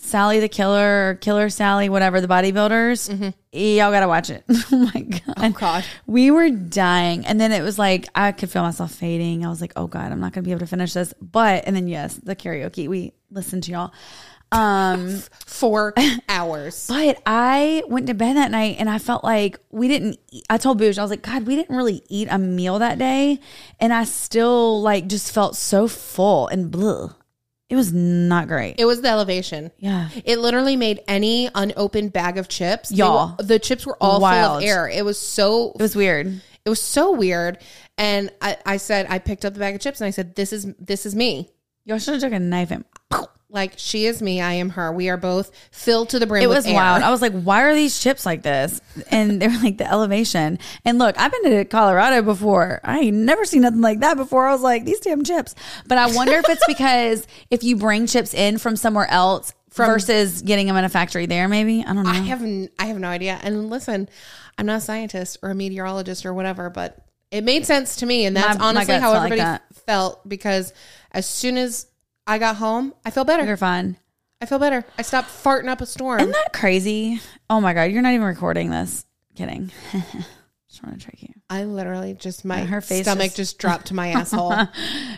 Sally 0.04 0.40
the 0.40 0.50
Killer, 0.50 1.12
or 1.12 1.16
Killer 1.16 1.50
Sally, 1.50 1.88
whatever 1.88 2.20
the 2.20 2.28
bodybuilders. 2.28 3.34
Y'all 3.54 3.92
gotta 3.92 4.08
watch 4.08 4.30
it. 4.30 4.44
oh 4.50 4.92
my 4.94 5.02
god. 5.02 5.22
Mm-hmm. 5.38 5.60
God. 5.60 5.86
We 6.08 6.32
were 6.32 6.50
dying. 6.50 7.26
And 7.26 7.40
then 7.40 7.52
it 7.52 7.62
was 7.62 7.78
like, 7.78 8.08
I 8.16 8.32
could 8.32 8.50
feel 8.50 8.64
myself 8.64 8.92
fading. 8.92 9.46
I 9.46 9.50
was 9.50 9.62
like, 9.62 9.74
oh 9.76 9.88
God, 9.88 10.12
I'm 10.12 10.20
not 10.20 10.34
going 10.34 10.44
to 10.44 10.48
be 10.48 10.52
able 10.52 10.62
to 10.62 10.68
finish 10.68 10.94
this. 10.94 11.14
But, 11.22 11.64
and 11.66 11.76
then 11.76 11.88
yes, 11.88 12.16
the 12.16 12.36
karaoke, 12.36 12.88
we 12.88 13.14
listened 13.30 13.64
to 13.64 13.72
y'all. 13.72 13.92
Um, 14.52 15.20
Four 15.46 15.94
hours. 16.30 16.88
but 16.88 17.22
I 17.26 17.84
went 17.88 18.08
to 18.08 18.14
bed 18.14 18.36
that 18.36 18.52
night 18.52 18.78
and 18.80 18.90
I 18.90 18.98
felt 18.98 19.24
like 19.24 19.60
we 19.70 19.88
didn't, 19.88 20.20
eat, 20.30 20.46
I 20.50 20.58
told 20.58 20.78
Booge, 20.78 20.98
I 20.98 21.04
was 21.04 21.12
like, 21.12 21.22
God, 21.22 21.46
we 21.46 21.56
didn't 21.56 21.76
really 21.76 22.02
eat 22.10 22.28
a 22.30 22.38
meal 22.38 22.80
that 22.80 22.98
day. 22.98 23.40
And 23.80 23.94
I 23.94 24.04
still 24.04 24.82
like 24.82 25.08
just 25.08 25.32
felt 25.32 25.56
so 25.56 25.88
full 25.88 26.48
and 26.48 26.72
blue. 26.72 27.12
It 27.72 27.76
was 27.76 27.92
not 27.94 28.48
great. 28.50 28.76
It 28.78 28.86
was 28.86 29.02
the 29.02 29.08
elevation. 29.10 29.72
yeah. 29.80 30.10
It 30.26 30.38
literally 30.40 30.76
made 30.76 31.00
any 31.08 31.50
unopened 31.56 32.12
bag 32.14 32.38
of 32.38 32.48
chips. 32.50 32.92
Y'all. 32.92 33.36
were- 33.40 33.44
the 33.44 33.58
chips 33.60 33.86
were 33.86 33.98
all 34.02 34.20
full 34.20 34.28
of 34.58 34.64
air. 34.64 34.88
It 34.88 35.04
was 35.06 35.18
so 35.18 35.72
It 35.76 35.82
was 35.82 35.96
weird. 35.96 36.28
it 36.66 36.70
was 36.70 36.82
so 36.82 37.12
weird. 37.14 37.58
And 37.98 38.30
I, 38.42 38.58
I 38.66 38.78
said 38.78 39.08
I 39.10 39.20
picked 39.20 39.46
up 39.46 39.54
the 39.54 39.60
bag 39.60 39.74
of 39.76 39.82
chips 39.82 40.02
and 40.02 40.08
I 40.08 40.12
said, 40.12 40.36
This 40.36 40.52
is 40.54 40.68
this 40.80 41.06
is 41.06 41.16
me. 41.16 41.50
Y'all 41.86 41.98
should 41.98 42.14
have 42.16 42.22
took 42.22 42.34
a 42.34 42.40
knife 42.40 42.72
and 42.72 42.84
Like 43.52 43.74
she 43.76 44.06
is 44.06 44.22
me, 44.22 44.40
I 44.40 44.54
am 44.54 44.70
her. 44.72 44.92
We 44.92 45.10
are 45.10 45.18
both 45.18 45.52
filled 45.72 46.10
to 46.10 46.20
the 46.20 46.26
brim. 46.26 46.42
It 46.42 46.48
was 46.48 46.66
air. 46.66 46.74
wild. 46.74 47.04
I 47.04 47.12
was 47.12 47.22
like, 47.22 47.34
why 47.34 47.64
are 47.64 47.76
these 47.76 48.00
chips 48.00 48.26
like 48.26 48.44
this? 48.44 48.80
And 49.10 49.42
they 49.42 49.48
were 49.48 49.58
like 49.62 49.78
the 49.78 49.92
elevation. 49.92 50.58
And 50.86 50.98
look, 50.98 51.20
I've 51.20 51.32
been 51.32 51.44
to 51.52 51.66
Colorado 51.66 52.22
before. 52.22 52.80
I 52.84 53.00
ain't 53.00 53.18
never 53.18 53.44
seen 53.44 53.64
nothing 53.64 53.82
like 53.82 54.00
that 54.00 54.16
before. 54.16 54.48
I 54.48 54.54
was 54.54 54.62
like, 54.62 54.86
these 54.86 55.02
damn 55.02 55.24
chips. 55.24 55.54
But 55.86 55.98
I 55.98 56.08
wonder 56.16 56.34
if 56.34 56.48
it's 56.48 56.66
because 56.66 57.28
if 57.50 57.64
you 57.64 57.76
bring 57.76 58.08
chips 58.08 58.34
in 58.34 58.58
from 58.58 58.78
somewhere 58.78 59.08
else 59.10 59.54
versus 59.74 60.42
getting 60.42 60.68
them 60.68 60.78
in 60.78 60.86
a 60.86 60.90
factory 60.90 61.26
there, 61.26 61.48
maybe. 61.48 61.84
I 61.86 61.94
don't 61.94 62.04
know. 62.04 62.10
I 62.10 62.16
have 62.16 62.70
I 62.80 62.86
have 62.86 63.00
no 63.00 63.10
idea. 63.10 63.38
And 63.44 63.70
listen, 63.70 64.08
I'm 64.58 64.66
not 64.66 64.78
a 64.78 64.82
scientist 64.82 65.40
or 65.42 65.50
a 65.50 65.56
meteorologist 65.56 66.26
or 66.26 66.34
whatever, 66.34 66.70
but 66.70 66.98
it 67.32 67.44
made 67.44 67.66
sense 67.66 67.98
to 67.98 68.06
me, 68.06 68.26
and 68.26 68.36
that's 68.36 68.58
My- 68.60 68.64
my 68.64 68.70
honestly 68.70 68.94
gut 68.94 69.02
how 69.02 69.12
felt 69.12 69.24
like 69.24 69.32
everybody 69.32 69.64
felt 69.86 70.30
because 70.30 70.74
as 71.12 71.26
soon 71.28 71.58
as 71.58 71.88
I 72.28 72.38
got 72.38 72.58
home, 72.58 72.94
I 73.06 73.12
feel 73.12 73.26
better. 73.26 73.46
You're 73.46 73.58
fine. 73.58 73.98
I 74.42 74.46
feel 74.46 74.60
better. 74.60 74.84
I 74.98 75.04
stopped 75.04 75.30
farting 75.30 75.68
up 75.68 75.82
a 75.82 75.86
storm. 75.86 76.20
Isn't 76.20 76.32
that 76.32 76.54
crazy? 76.54 77.22
Oh 77.50 77.62
my 77.62 77.74
God. 77.74 77.84
You're 77.84 78.02
not 78.02 78.14
even 78.14 78.26
recording 78.26 78.72
this. 78.72 79.06
Kidding. 79.36 79.72
Just 80.72 80.86
want 80.86 80.98
to 80.98 81.04
trick 81.06 81.22
you. 81.22 81.34
I 81.50 81.66
literally 81.66 82.14
just 82.14 82.46
my 82.46 82.62
Her 82.62 82.80
face 82.80 83.02
stomach 83.04 83.26
just- 83.26 83.36
just, 83.36 83.58
dropped 83.58 83.88
to 83.88 83.94
my 83.94 84.08
asshole 84.14 84.52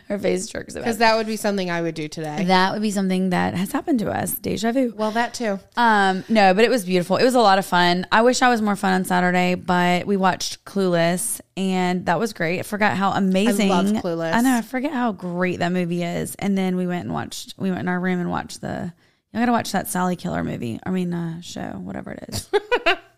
Her 0.07 0.17
face 0.17 0.47
jerks 0.47 0.73
about 0.73 0.85
because 0.85 0.97
that 0.97 1.15
would 1.15 1.27
be 1.27 1.35
something 1.35 1.69
I 1.69 1.83
would 1.83 1.93
do 1.93 2.07
today. 2.07 2.45
That 2.45 2.73
would 2.73 2.81
be 2.81 2.89
something 2.89 3.29
that 3.29 3.53
has 3.53 3.71
happened 3.71 3.99
to 3.99 4.09
us. 4.09 4.33
Deja 4.33 4.71
vu. 4.71 4.95
well, 4.97 5.11
that 5.11 5.35
too. 5.35 5.59
Um, 5.77 6.23
no, 6.27 6.55
but 6.55 6.63
it 6.63 6.71
was 6.71 6.85
beautiful. 6.85 7.17
It 7.17 7.23
was 7.23 7.35
a 7.35 7.39
lot 7.39 7.59
of 7.59 7.67
fun. 7.67 8.07
I 8.11 8.23
wish 8.23 8.41
I 8.41 8.49
was 8.49 8.63
more 8.63 8.75
fun 8.75 8.93
on 8.93 9.05
Saturday, 9.05 9.53
but 9.53 10.07
we 10.07 10.17
watched 10.17 10.65
Clueless 10.65 11.39
and 11.55 12.07
that 12.07 12.17
was 12.17 12.33
great. 12.33 12.57
I 12.57 12.63
forgot 12.63 12.97
how 12.97 13.11
amazing 13.11 13.69
love 13.69 13.85
Clueless. 13.85 14.33
I 14.33 14.41
know, 14.41 14.57
I 14.57 14.61
forget 14.63 14.91
how 14.91 15.11
great 15.11 15.59
that 15.59 15.71
movie 15.71 16.01
is. 16.01 16.33
And 16.39 16.57
then 16.57 16.77
we 16.77 16.87
went 16.87 17.03
and 17.05 17.13
watched 17.13 17.53
we 17.59 17.69
went 17.69 17.81
in 17.81 17.89
our 17.89 17.99
room 17.99 18.19
and 18.19 18.31
watched 18.31 18.59
the 18.61 18.91
you 19.31 19.39
gotta 19.39 19.51
watch 19.51 19.71
that 19.73 19.87
Sally 19.87 20.15
Killer 20.15 20.43
movie. 20.43 20.79
I 20.83 20.89
mean 20.89 21.13
uh 21.13 21.41
show, 21.41 21.73
whatever 21.73 22.13
it 22.13 22.25
is. 22.29 22.49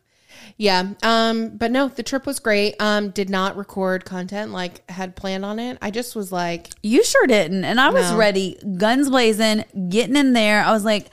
Yeah. 0.58 0.94
Um, 1.04 1.50
but 1.50 1.70
no, 1.72 1.90
the 1.90 2.04
trip 2.04 2.26
was 2.26 2.40
great. 2.40 2.76
Um, 2.80 3.10
did 3.10 3.30
not 3.30 3.58
record 3.58 4.06
content 4.06 4.52
like 4.52 4.90
had 4.90 5.16
planned 5.16 5.44
on 5.44 5.60
it. 5.60 5.78
I 5.82 5.92
just 5.92 6.16
was 6.16 6.32
like, 6.32 6.70
you 6.82 7.04
sure 7.04 7.28
didn't. 7.28 7.66
And 7.66 7.80
I 7.80 7.90
was 7.90 8.12
No. 8.12 8.18
ready, 8.18 8.58
guns 8.78 9.10
blazing, 9.10 9.66
getting 9.90 10.16
in 10.16 10.32
there. 10.34 10.64
I 10.64 10.72
was 10.72 10.86
like, 10.86 11.08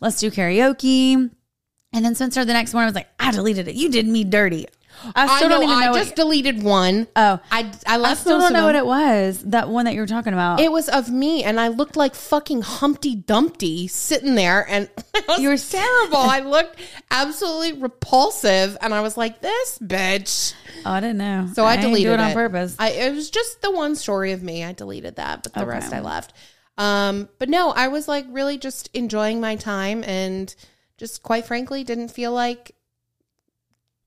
let's 0.00 0.18
do 0.18 0.30
karaoke. 0.32 1.30
And 1.92 2.04
then 2.04 2.14
Spencer 2.16 2.44
the 2.44 2.52
next 2.52 2.74
morning 2.74 2.88
was 2.88 2.94
like, 2.96 3.08
I 3.20 3.30
deleted 3.30 3.68
it. 3.68 3.76
You 3.76 3.88
did 3.88 4.06
me 4.06 4.24
dirty. 4.24 4.66
I 5.14 5.26
still 5.36 5.36
I 5.36 5.40
know, 5.40 5.48
don't 5.48 5.62
even 5.64 5.80
know 5.80 5.86
I 5.86 5.90
what- 5.90 5.98
just 6.02 6.14
deleted 6.16 6.62
one. 6.62 7.06
Oh. 7.16 7.38
I 7.50 7.70
I 7.86 7.98
I 8.00 8.14
still 8.14 8.38
don't 8.38 8.52
know 8.52 8.64
what 8.66 8.74
it 8.74 8.84
was. 8.86 9.42
That 9.44 9.68
one 9.68 9.84
that 9.84 9.94
you 9.94 10.00
were 10.00 10.06
talking 10.06 10.32
about. 10.32 10.60
It 10.60 10.72
was 10.72 10.88
of 10.88 11.08
me, 11.10 11.44
and 11.44 11.60
I 11.60 11.68
looked 11.68 11.96
like 11.96 12.14
fucking 12.14 12.62
Humpty 12.62 13.14
Dumpty 13.14 13.86
sitting 13.88 14.34
there, 14.34 14.66
and 14.68 14.88
You 15.38 15.50
were- 15.50 15.56
terrible. 15.58 16.16
I 16.18 16.40
looked 16.44 16.78
absolutely 17.10 17.80
repulsive, 17.80 18.76
and 18.80 18.92
I 18.94 19.00
was 19.00 19.16
like, 19.16 19.40
"This 19.40 19.78
bitch." 19.82 20.54
oh, 20.84 20.90
I 20.92 21.00
didn't 21.00 21.18
know. 21.18 21.48
So 21.54 21.64
I, 21.64 21.76
didn't 21.76 21.90
deleted 21.90 22.08
do 22.08 22.12
it 22.14 22.20
on 22.20 22.30
it 22.30 22.34
purpose. 22.34 22.76
I, 22.78 22.90
it 22.90 23.14
was 23.14 23.30
just 23.30 23.62
the 23.62 23.70
one 23.70 23.94
story 23.96 24.32
of 24.32 24.42
me. 24.42 24.64
I 24.64 24.72
deleted 24.72 25.16
that, 25.16 25.42
but 25.42 25.52
the 25.54 25.60
Okay. 25.60 25.70
rest 25.70 25.92
I 25.92 26.00
left. 26.00 26.32
Um, 26.76 27.28
but 27.38 27.48
no, 27.48 27.70
I 27.70 27.88
was 27.88 28.06
like 28.08 28.24
really 28.30 28.56
just 28.58 28.88
enjoying 28.94 29.40
my 29.40 29.56
time, 29.56 30.04
and 30.04 30.54
just 30.96 31.22
quite 31.22 31.44
frankly, 31.44 31.84
didn't 31.84 32.08
feel 32.08 32.32
like 32.32 32.72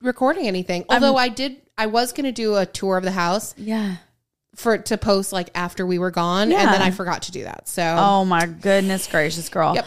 recording 0.01 0.47
anything. 0.47 0.85
Although 0.89 1.15
I 1.15 1.29
did, 1.29 1.61
I 1.77 1.87
was 1.87 2.13
going 2.13 2.25
to 2.25 2.31
do 2.31 2.55
a 2.55 2.65
tour 2.65 2.97
of 2.97 3.03
the 3.03 3.11
house 3.11 3.53
yeah. 3.57 3.97
for 4.55 4.77
to 4.77 4.97
post 4.97 5.31
like 5.33 5.49
after 5.55 5.85
we 5.85 5.99
were 5.99 6.11
gone, 6.11 6.51
and 6.51 6.73
then 6.73 6.81
I 6.81 6.91
forgot 6.91 7.23
to 7.23 7.31
do 7.31 7.43
that. 7.43 7.67
So 7.67 7.83
Oh 7.97 8.25
my 8.25 8.45
goodness 8.45 9.07
gracious, 9.07 9.49
girl. 9.49 9.75
Yep. 9.75 9.85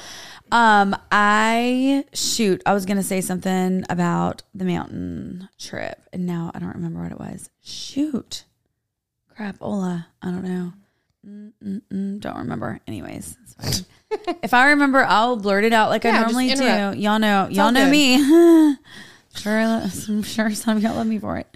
Um, 0.52 0.94
I 1.10 2.04
shoot. 2.12 2.62
I 2.66 2.74
was 2.74 2.86
gonna 2.86 3.02
say 3.02 3.20
something 3.20 3.84
about 3.88 4.42
the 4.54 4.64
mountain 4.64 5.48
trip, 5.58 6.00
and 6.12 6.26
now 6.26 6.52
I 6.54 6.58
don't 6.58 6.74
remember 6.74 7.02
what 7.02 7.12
it 7.12 7.18
was. 7.18 7.50
Shoot, 7.62 8.44
crap, 9.34 9.56
Ola. 9.60 10.06
I 10.22 10.30
don't 10.30 10.44
know. 10.44 10.72
Mm-mm-mm, 11.26 12.20
don't 12.20 12.36
remember. 12.36 12.78
Anyways, 12.86 13.36
it's 13.42 13.54
fine. 13.54 14.36
if 14.42 14.52
I 14.52 14.70
remember, 14.70 15.02
I'll 15.02 15.36
blurt 15.36 15.64
it 15.64 15.72
out 15.72 15.88
like 15.88 16.04
I 16.04 16.10
Yeah, 16.10 16.22
just 16.22 16.34
normally 16.34 16.54
do. 16.54 17.00
Y'all 17.00 17.18
know. 17.18 17.48
y'all 17.50 17.66
all 17.66 17.72
know 17.72 17.84
good. 17.84 17.90
me. 17.90 18.76
sure, 19.36 19.58
I'm 19.58 20.22
sure 20.22 20.50
some 20.52 20.76
of 20.76 20.82
y'all 20.82 20.94
love 20.94 21.06
me 21.06 21.18
for 21.18 21.38
it. 21.38 21.46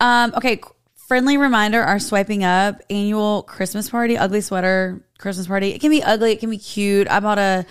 Um, 0.00 0.32
okay. 0.36 0.60
Friendly 1.08 1.36
reminder: 1.36 1.82
Our 1.82 1.98
swiping 1.98 2.42
up 2.42 2.80
annual 2.88 3.42
Christmas 3.42 3.90
party, 3.90 4.16
ugly 4.16 4.40
sweater 4.40 5.04
Christmas 5.18 5.46
party. 5.46 5.70
It 5.70 5.80
can 5.80 5.90
be 5.90 6.02
ugly. 6.02 6.32
It 6.32 6.40
can 6.40 6.48
be 6.48 6.58
cute. 6.58 7.06
I 7.08 7.20
bought 7.20 7.38
a 7.38 7.66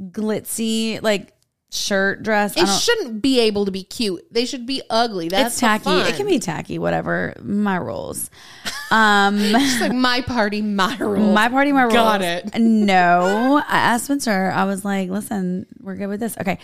glitzy 0.00 1.02
like 1.02 1.35
shirt 1.70 2.22
dress. 2.22 2.56
It 2.56 2.66
shouldn't 2.66 3.20
be 3.22 3.40
able 3.40 3.64
to 3.64 3.70
be 3.70 3.82
cute. 3.82 4.26
They 4.32 4.46
should 4.46 4.66
be 4.66 4.82
ugly. 4.88 5.28
That's 5.28 5.54
it's 5.54 5.60
tacky. 5.60 5.90
It 5.90 6.16
can 6.16 6.26
be 6.26 6.38
tacky. 6.38 6.78
Whatever. 6.78 7.34
My 7.42 7.76
rules. 7.76 8.30
Um. 8.88 9.50
Like 9.50 9.92
my 9.92 10.20
party, 10.20 10.62
my 10.62 10.96
rules. 10.98 11.34
My 11.34 11.48
party, 11.48 11.72
my 11.72 11.82
rules. 11.82 11.94
Got 11.94 12.22
it. 12.22 12.56
No, 12.56 13.60
I 13.68 13.78
asked 13.78 14.04
Spencer. 14.04 14.52
I 14.54 14.62
was 14.62 14.84
like, 14.84 15.10
"Listen, 15.10 15.66
we're 15.80 15.96
good 15.96 16.06
with 16.06 16.20
this." 16.20 16.38
Okay, 16.38 16.60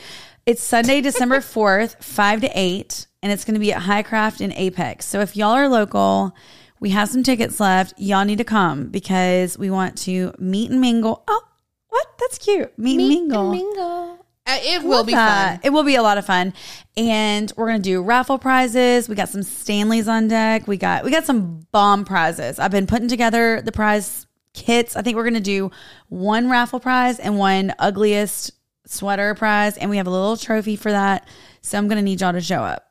it's 0.47 0.63
Sunday, 0.63 1.01
December 1.01 1.41
fourth, 1.41 1.97
five 2.05 2.41
to 2.43 2.51
eight, 2.55 3.09
and 3.25 3.33
it's 3.33 3.45
going 3.45 3.55
to 3.55 3.61
be 3.61 3.73
at 3.73 3.83
Highcraft 3.83 4.41
in 4.41 4.53
Apex. 4.53 5.05
So 5.07 5.19
if 5.19 5.37
y'all 5.37 5.51
are 5.51 5.69
local, 5.69 6.37
we 6.79 6.91
have 6.91 7.09
some 7.09 7.25
tickets 7.25 7.59
left. 7.59 7.95
Y'all 7.99 8.25
need 8.25 8.39
to 8.39 8.45
come 8.45 8.89
because 8.89 9.59
we 9.59 9.69
want 9.69 9.99
to 9.99 10.33
meet 10.39 10.71
and 10.71 10.81
mingle. 10.81 11.25
Oh, 11.27 11.43
what? 11.89 12.07
That's 12.21 12.39
cute. 12.39 12.77
Meet, 12.79 13.01
and 13.01 13.09
mingle. 13.09 13.51
mingle. 13.51 14.22
Uh, 14.45 14.59
it 14.61 14.83
will 14.83 15.05
be 15.05 15.13
that. 15.13 15.51
fun. 15.51 15.61
It 15.63 15.71
will 15.71 15.85
be 15.85 15.95
a 15.95 16.03
lot 16.03 16.19
of 16.19 16.27
fun. 16.27 16.53
And 16.97 17.53
we're 17.57 17.67
gonna 17.69 17.79
do 17.79 18.03
raffle 18.03 18.39
prizes. 18.39 19.09
We 19.09 19.15
got 19.15 19.29
some 19.29 19.43
Stanleys 19.43 20.09
on 20.09 20.29
deck. 20.29 20.67
We 20.67 20.77
got 20.77 21.05
we 21.05 21.11
got 21.11 21.25
some 21.25 21.67
bomb 21.71 22.05
prizes. 22.05 22.59
I've 22.59 22.73
been 22.73 22.87
putting 22.87 23.09
together 23.09 23.63
the 23.63 23.73
prize 23.73 24.27
kits. 24.53 24.97
I 24.97 25.03
think 25.03 25.17
we're 25.17 25.25
gonna 25.25 25.41
do 25.41 25.71
one 26.09 26.51
raffle 26.51 26.81
prize 26.81 27.19
and 27.21 27.39
one 27.39 27.73
ugliest 27.79 28.51
sweater 28.87 29.35
prize. 29.35 29.79
And 29.79 29.91
we 29.91 29.97
have 29.99 30.07
a 30.09 30.11
little 30.11 30.37
trophy 30.37 30.75
for 30.77 30.91
that. 30.91 31.27
So 31.61 31.79
I'm 31.79 31.87
gonna 31.89 32.03
need 32.03 32.21
y'all 32.21 32.33
to 32.33 32.41
show 32.41 32.63
up. 32.63 32.85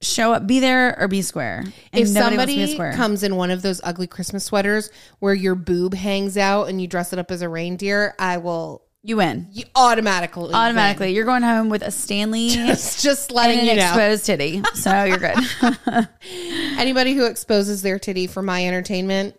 Show 0.00 0.32
up, 0.32 0.46
be 0.46 0.60
there 0.60 0.98
or 1.00 1.08
be 1.08 1.22
square. 1.22 1.64
And 1.92 2.02
If 2.02 2.10
nobody 2.10 2.36
wants 2.36 2.52
to 2.52 2.56
be 2.56 2.62
a 2.62 2.66
somebody 2.66 2.74
square. 2.74 2.92
comes 2.92 3.22
in 3.22 3.36
one 3.36 3.50
of 3.50 3.62
those 3.62 3.80
ugly 3.82 4.06
Christmas 4.06 4.44
sweaters 4.44 4.90
where 5.18 5.34
your 5.34 5.54
boob 5.54 5.94
hangs 5.94 6.36
out 6.36 6.68
and 6.68 6.80
you 6.80 6.86
dress 6.86 7.12
it 7.12 7.18
up 7.18 7.30
as 7.30 7.42
a 7.42 7.48
reindeer, 7.48 8.14
I 8.18 8.36
will 8.36 8.83
you 9.06 9.16
win. 9.18 9.46
you 9.52 9.64
automatically 9.76 10.44
win. 10.46 10.54
Automatically. 10.54 11.12
You're 11.14 11.26
going 11.26 11.42
home 11.42 11.68
with 11.68 11.82
a 11.82 11.90
Stanley 11.90 12.46
It's 12.48 13.02
just 13.08 13.30
letting 13.30 13.58
and 13.58 13.66
you 13.66 13.72
an 13.74 13.78
know. 13.78 13.88
exposed 13.88 14.24
titty. 14.26 14.62
So 14.74 15.04
you're 15.04 15.18
good. 15.18 15.36
Anybody 16.78 17.12
who 17.14 17.26
exposes 17.26 17.82
their 17.82 17.98
titty 17.98 18.26
for 18.26 18.40
my 18.42 18.66
entertainment, 18.66 19.36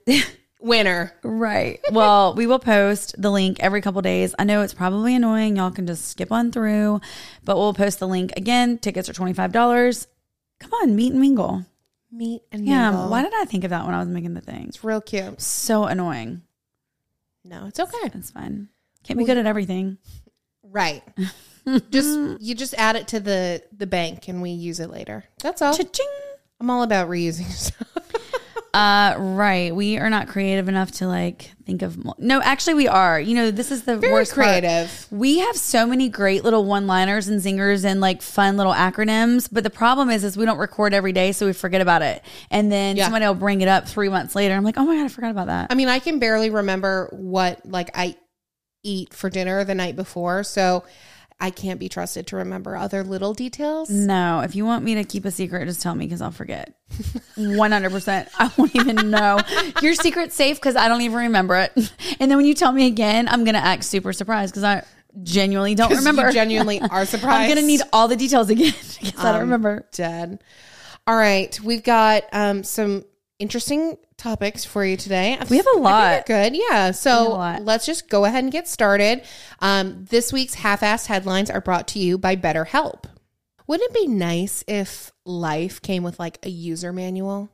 winner. 0.59 1.13
Right. 1.23 1.79
Well, 1.91 2.35
we 2.35 2.45
will 2.47 2.59
post 2.59 3.15
the 3.21 3.31
link 3.31 3.57
every 3.59 3.81
couple 3.81 4.01
days. 4.01 4.35
I 4.37 4.43
know 4.43 4.61
it's 4.61 4.73
probably 4.73 5.15
annoying. 5.15 5.55
Y'all 5.57 5.71
can 5.71 5.87
just 5.87 6.05
skip 6.09 6.31
on 6.31 6.51
through, 6.51 7.01
but 7.43 7.57
we'll 7.57 7.73
post 7.73 7.99
the 7.99 8.07
link 8.07 8.33
again. 8.37 8.77
Tickets 8.77 9.09
are 9.09 9.13
$25. 9.13 10.07
Come 10.59 10.71
on, 10.73 10.95
meet 10.95 11.11
and 11.11 11.19
mingle. 11.21 11.65
Meet 12.11 12.43
and 12.51 12.65
Yeah. 12.65 12.91
mingle. 12.91 13.09
Why 13.09 13.23
did 13.23 13.33
I 13.35 13.45
think 13.45 13.63
of 13.63 13.71
that 13.71 13.85
when 13.85 13.93
I 13.95 13.99
was 13.99 14.07
making 14.07 14.35
the 14.35 14.41
thing? 14.41 14.67
It's 14.69 14.83
real 14.83 15.01
cute. 15.01 15.41
So 15.41 15.85
annoying. 15.85 16.43
No, 17.43 17.65
it's 17.67 17.79
okay. 17.79 18.11
It's 18.13 18.31
fine. 18.31 18.69
Can't 19.05 19.17
be 19.19 19.25
good 19.25 19.37
at 19.37 19.45
everything. 19.45 19.97
Right. 20.63 21.03
just 21.89 22.41
you 22.41 22.53
just 22.55 22.73
add 22.75 22.95
it 22.95 23.07
to 23.09 23.19
the 23.19 23.63
the 23.75 23.87
bank 23.87 24.27
and 24.27 24.41
we 24.41 24.51
use 24.51 24.79
it 24.79 24.89
later. 24.89 25.23
That's 25.41 25.61
all. 25.61 25.73
Cha-ching. 25.75 26.07
I'm 26.59 26.69
all 26.69 26.83
about 26.83 27.09
reusing 27.09 27.49
stuff. 27.51 27.81
Uh, 28.73 29.15
right. 29.17 29.73
We 29.73 29.97
are 29.99 30.09
not 30.09 30.27
creative 30.27 30.67
enough 30.67 30.91
to 30.93 31.07
like 31.07 31.49
think 31.65 31.81
of. 31.81 32.03
mo- 32.03 32.15
No, 32.17 32.41
actually, 32.41 32.73
we 32.73 32.89
are. 32.89 33.17
You 33.19 33.33
know, 33.35 33.49
this 33.51 33.71
is 33.71 33.83
the 33.83 33.95
Very 33.95 34.11
worst 34.11 34.35
part. 34.35 34.47
creative. 34.47 35.07
We 35.11 35.39
have 35.39 35.55
so 35.55 35.85
many 35.87 36.09
great 36.09 36.43
little 36.43 36.65
one-liners 36.65 37.29
and 37.29 37.39
zingers 37.41 37.85
and 37.85 38.01
like 38.01 38.21
fun 38.21 38.57
little 38.57 38.73
acronyms, 38.73 39.47
but 39.49 39.63
the 39.63 39.69
problem 39.69 40.09
is, 40.09 40.25
is 40.25 40.35
we 40.35 40.43
don't 40.45 40.57
record 40.57 40.93
every 40.93 41.13
day, 41.13 41.31
so 41.31 41.45
we 41.45 41.53
forget 41.53 41.79
about 41.79 42.01
it, 42.01 42.21
and 42.51 42.69
then 42.69 42.97
Yeah. 42.97 43.05
somebody 43.05 43.25
will 43.25 43.33
bring 43.33 43.61
it 43.61 43.69
up 43.69 43.87
three 43.87 44.09
months 44.09 44.35
later. 44.35 44.53
I'm 44.55 44.63
like, 44.65 44.77
oh 44.77 44.83
my 44.85 44.95
god, 44.97 45.05
I 45.05 45.07
forgot 45.07 45.31
about 45.31 45.47
that. 45.47 45.67
I 45.71 45.75
mean, 45.75 45.87
I 45.87 45.99
can 45.99 46.19
barely 46.19 46.49
remember 46.49 47.07
what 47.13 47.65
like 47.65 47.91
I 47.97 48.17
eat 48.85 49.13
for 49.13 49.29
dinner 49.29 49.63
the 49.63 49.75
night 49.75 49.95
before, 49.95 50.43
so 50.43 50.83
I 51.39 51.49
can't 51.49 51.79
be 51.79 51.89
trusted 51.89 52.27
to 52.27 52.37
remember 52.37 52.77
other 52.77 53.03
little 53.03 53.33
details. 53.33 53.89
No, 53.89 54.39
if 54.39 54.55
you 54.55 54.65
want 54.65 54.85
me 54.85 54.95
to 54.95 55.03
keep 55.03 55.25
a 55.25 55.31
secret, 55.31 55.65
just 55.67 55.81
tell 55.81 55.93
me 55.93 56.05
because 56.05 56.21
I'll 56.21 56.31
forget. 56.31 56.73
100%. 57.37 58.29
I 58.39 58.51
won't 58.55 58.75
even 58.75 59.09
know. 59.09 59.39
Your 59.81 59.95
secret's 59.95 60.35
safe 60.35 60.55
because 60.57 60.77
I 60.77 60.87
don't 60.87 61.01
even 61.01 61.17
remember 61.17 61.55
it. 61.57 61.73
And 62.19 62.31
then 62.31 62.37
when 62.37 62.45
you 62.45 62.53
tell 62.53 62.71
me 62.71 62.87
again, 62.87 63.27
I'm 63.27 63.43
going 63.43 63.55
to 63.55 63.63
act 63.63 63.83
super 63.83 64.13
surprised 64.13 64.53
because 64.53 64.63
I 64.63 64.85
genuinely 65.23 65.75
don't 65.75 65.91
remember. 65.93 66.27
You 66.27 66.31
genuinely 66.31 66.79
are 66.79 67.05
surprised. 67.05 67.41
I'm 67.41 67.47
going 67.49 67.59
to 67.59 67.65
need 67.65 67.81
all 67.91 68.07
the 68.07 68.15
details 68.15 68.49
again 68.49 68.73
because 69.01 69.19
I 69.23 69.33
don't 69.33 69.41
remember. 69.41 69.85
dead. 69.91 70.41
All 71.05 71.15
right, 71.15 71.59
we've 71.59 71.83
got 71.83 72.23
um, 72.31 72.63
some 72.63 73.03
interesting 73.37 73.97
topics 74.25 74.65
for 74.65 74.83
you 74.83 74.97
today. 74.97 75.37
We 75.51 75.57
have 75.57 75.67
a 75.75 75.77
lot. 75.77 76.25
good. 76.25 76.55
Yeah. 76.55 76.89
So 76.89 77.59
let's 77.61 77.85
just 77.85 78.09
go 78.09 78.25
ahead 78.25 78.43
and 78.43 78.51
get 78.51 78.67
started. 78.67 79.21
Um, 79.59 80.05
this 80.09 80.33
week's 80.33 80.55
half-assed 80.55 81.05
headlines 81.05 81.51
are 81.51 81.61
brought 81.61 81.87
to 81.89 81.99
you 81.99 82.17
by 82.17 82.35
BetterHelp. 82.35 83.03
Wouldn't 83.67 83.91
it 83.91 83.93
be 83.93 84.07
nice 84.07 84.63
if 84.67 85.11
life 85.25 85.79
came 85.79 86.01
with 86.01 86.19
like 86.19 86.39
a 86.43 86.49
user 86.49 86.91
manual? 86.91 87.51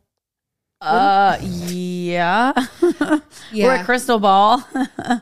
Uh, 0.79 1.37
yeah. 1.41 2.53
yeah. 3.51 3.65
Or 3.67 3.75
a 3.75 3.83
crystal 3.83 4.19
ball. 4.19 4.65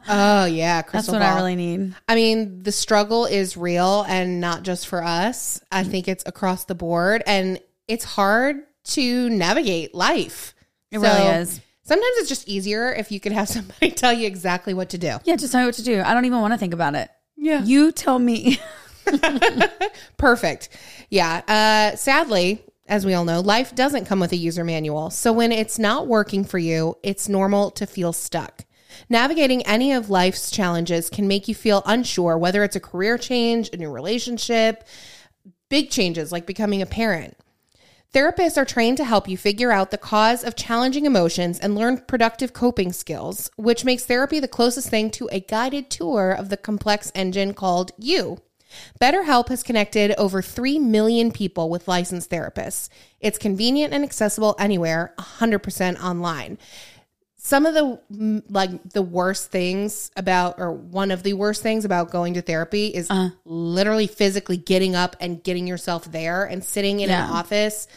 Oh 0.07 0.45
yeah, 0.45 0.81
That's 0.81 0.91
crystal 0.91 1.15
what 1.15 1.23
I 1.23 1.35
really 1.35 1.55
need. 1.55 1.95
I 2.07 2.13
mean, 2.13 2.61
the 2.61 2.71
struggle 2.71 3.25
is 3.25 3.57
real 3.57 4.05
and 4.07 4.39
not 4.39 4.61
just 4.61 4.87
for 4.87 5.03
us. 5.03 5.59
I 5.71 5.83
think 5.83 6.07
it's 6.07 6.23
across 6.27 6.65
the 6.65 6.75
board 6.75 7.23
and 7.25 7.59
it's 7.87 8.03
hard 8.03 8.57
to 8.89 9.29
navigate 9.31 9.95
life. 9.95 10.53
It 10.91 11.00
really 11.00 11.25
is. 11.39 11.62
Sometimes 11.84 12.17
it's 12.17 12.29
just 12.29 12.48
easier 12.48 12.93
if 12.93 13.12
you 13.12 13.19
could 13.19 13.31
have 13.31 13.50
somebody 13.50 13.91
tell 13.91 14.13
you 14.13 14.27
exactly 14.27 14.74
what 14.74 14.89
to 14.89 14.98
do. 14.98 15.17
Yeah, 15.24 15.36
just 15.36 15.51
tell 15.51 15.62
me 15.62 15.65
what 15.65 15.75
to 15.75 15.84
do. 15.84 16.01
I 16.01 16.13
don't 16.13 16.25
even 16.25 16.41
want 16.41 16.53
to 16.53 16.58
think 16.58 16.74
about 16.74 16.96
it. 16.96 17.10
Yeah. 17.36 17.63
You 17.63 17.91
tell 17.91 18.19
me. 18.19 18.60
Perfect. 20.17 20.69
Yeah. 21.10 21.41
Uh, 21.48 21.96
sadly, 21.96 22.63
as 22.88 23.05
we 23.05 23.13
all 23.13 23.25
know, 23.25 23.39
life 23.39 23.74
doesn't 23.75 24.05
come 24.05 24.19
with 24.19 24.31
a 24.34 24.36
user 24.36 24.63
manual. 24.63 25.10
So 25.10 25.31
when 25.31 25.51
it's 25.51 25.79
not 25.79 26.08
working 26.08 26.43
for 26.43 26.58
you, 26.58 26.96
it's 27.01 27.29
normal 27.29 27.72
to 27.72 27.86
feel 27.88 28.13
stuck. 28.13 28.65
Navigating 29.10 29.65
any 29.65 29.93
of 29.93 30.10
life's 30.10 30.51
challenges 30.51 31.10
can 31.10 31.27
make 31.27 31.48
you 31.48 31.55
feel 31.55 31.84
unsure, 31.86 32.38
whether 32.38 32.63
it's 32.63 32.75
a 32.75 32.79
career 32.79 33.17
change, 33.17 33.69
a 33.72 33.77
new 33.77 33.89
relationship, 33.89 34.84
big 35.69 35.89
changes 35.89 36.31
like 36.31 36.46
becoming 36.46 36.81
a 36.81 36.86
parent. 36.86 37.38
Therapists 38.11 38.57
are 38.57 38.65
trained 38.65 38.97
to 38.97 39.05
help 39.05 39.27
you 39.27 39.37
figure 39.37 39.71
out 39.71 39.91
the 39.91 39.97
cause 39.97 40.43
of 40.43 40.55
challenging 40.55 41.05
emotions 41.05 41.59
and 41.59 41.75
learn 41.75 41.99
productive 42.07 42.53
coping 42.53 42.91
skills, 42.91 43.51
which 43.55 43.85
makes 43.85 44.03
therapy 44.03 44.39
the 44.39 44.47
closest 44.47 44.89
thing 44.89 45.11
to 45.11 45.29
a 45.31 45.41
guided 45.41 45.91
tour 45.91 46.31
of 46.31 46.49
the 46.49 46.57
complex 46.57 47.11
engine 47.13 47.53
called 47.53 47.91
you. 47.99 48.39
BetterHelp 48.99 49.49
has 49.49 49.61
connected 49.61 50.11
over 50.17 50.41
3 50.41 50.79
million 50.79 51.31
people 51.31 51.69
with 51.69 51.87
licensed 51.87 52.31
therapists. 52.31 52.89
It's 53.19 53.37
convenient 53.37 53.93
and 53.93 54.03
accessible 54.03 54.55
anywhere, 54.57 55.13
100% 55.19 56.01
online. 56.01 56.57
Some 57.41 57.65
of 57.65 57.74
the 57.74 58.43
like 58.50 58.84
the 58.91 59.01
worst 59.01 59.50
things 59.50 60.12
about 60.17 60.55
or 60.60 60.74
one 60.74 61.10
of 61.10 61.24
the 61.24 61.34
worst 61.34 61.63
things 61.63 61.86
about 61.86 62.12
going 62.12 62.34
to 62.34 62.41
therapy 62.41 62.88
is 62.88 63.10
uh. 63.10 63.29
literally 63.46 64.08
physically 64.08 64.58
getting 64.58 64.93
up 64.93 65.15
and 65.22 65.41
getting 65.41 65.65
yourself 65.65 66.03
there 66.12 66.43
and 66.43 66.63
sitting 66.63 67.00
in 67.00 67.10
Yeah. 67.10 67.25
an 67.25 67.31
office 67.31 67.88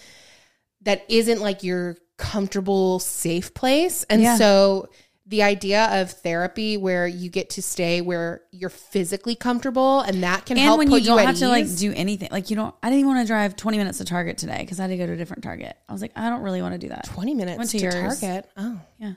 that 0.82 1.04
isn't 1.08 1.40
like 1.40 1.64
your 1.64 1.96
comfortable 2.18 3.00
safe 3.00 3.52
place. 3.52 4.04
And 4.08 4.22
Yeah. 4.22 4.36
so 4.36 4.88
the 5.26 5.42
idea 5.42 6.00
of 6.02 6.10
therapy 6.10 6.76
where 6.76 7.06
you 7.06 7.30
get 7.30 7.50
to 7.50 7.62
stay 7.62 8.00
where 8.00 8.42
you're 8.52 8.68
physically 8.70 9.34
comfortable 9.34 10.00
and 10.00 10.22
that 10.22 10.44
can 10.46 10.56
and 10.56 10.64
help 10.64 10.78
when 10.78 10.88
put 10.88 11.00
you 11.02 11.06
don't 11.08 11.18
at 11.20 11.26
have 11.26 11.38
to 11.38 11.48
like 11.48 11.64
ease. 11.64 11.80
do 11.80 11.92
anything, 11.94 12.28
like 12.30 12.50
you 12.50 12.54
don't. 12.56 12.74
I 12.82 12.88
didn't 12.90 13.00
even 13.00 13.14
want 13.14 13.24
to 13.24 13.26
drive 13.26 13.56
twenty 13.56 13.78
minutes 13.78 13.98
to 13.98 14.04
Target 14.04 14.38
today 14.38 14.58
because 14.60 14.78
I 14.78 14.82
had 14.84 14.88
to 14.90 14.96
go 14.98 15.06
to 15.06 15.12
a 15.12 15.16
different 15.16 15.42
Target. 15.42 15.76
I 15.88 15.92
was 15.92 16.00
like, 16.02 16.12
I 16.14 16.28
don't 16.28 16.42
really 16.42 16.60
want 16.62 16.74
to 16.74 16.78
do 16.78 16.88
that. 16.90 17.04
20 17.06 17.34
minutes 17.34 17.70
to, 17.72 17.78
to 17.78 17.84
yours. 17.84 18.20
Target. 18.20 18.48
Oh, 18.56 18.80
Yeah, 18.98 19.12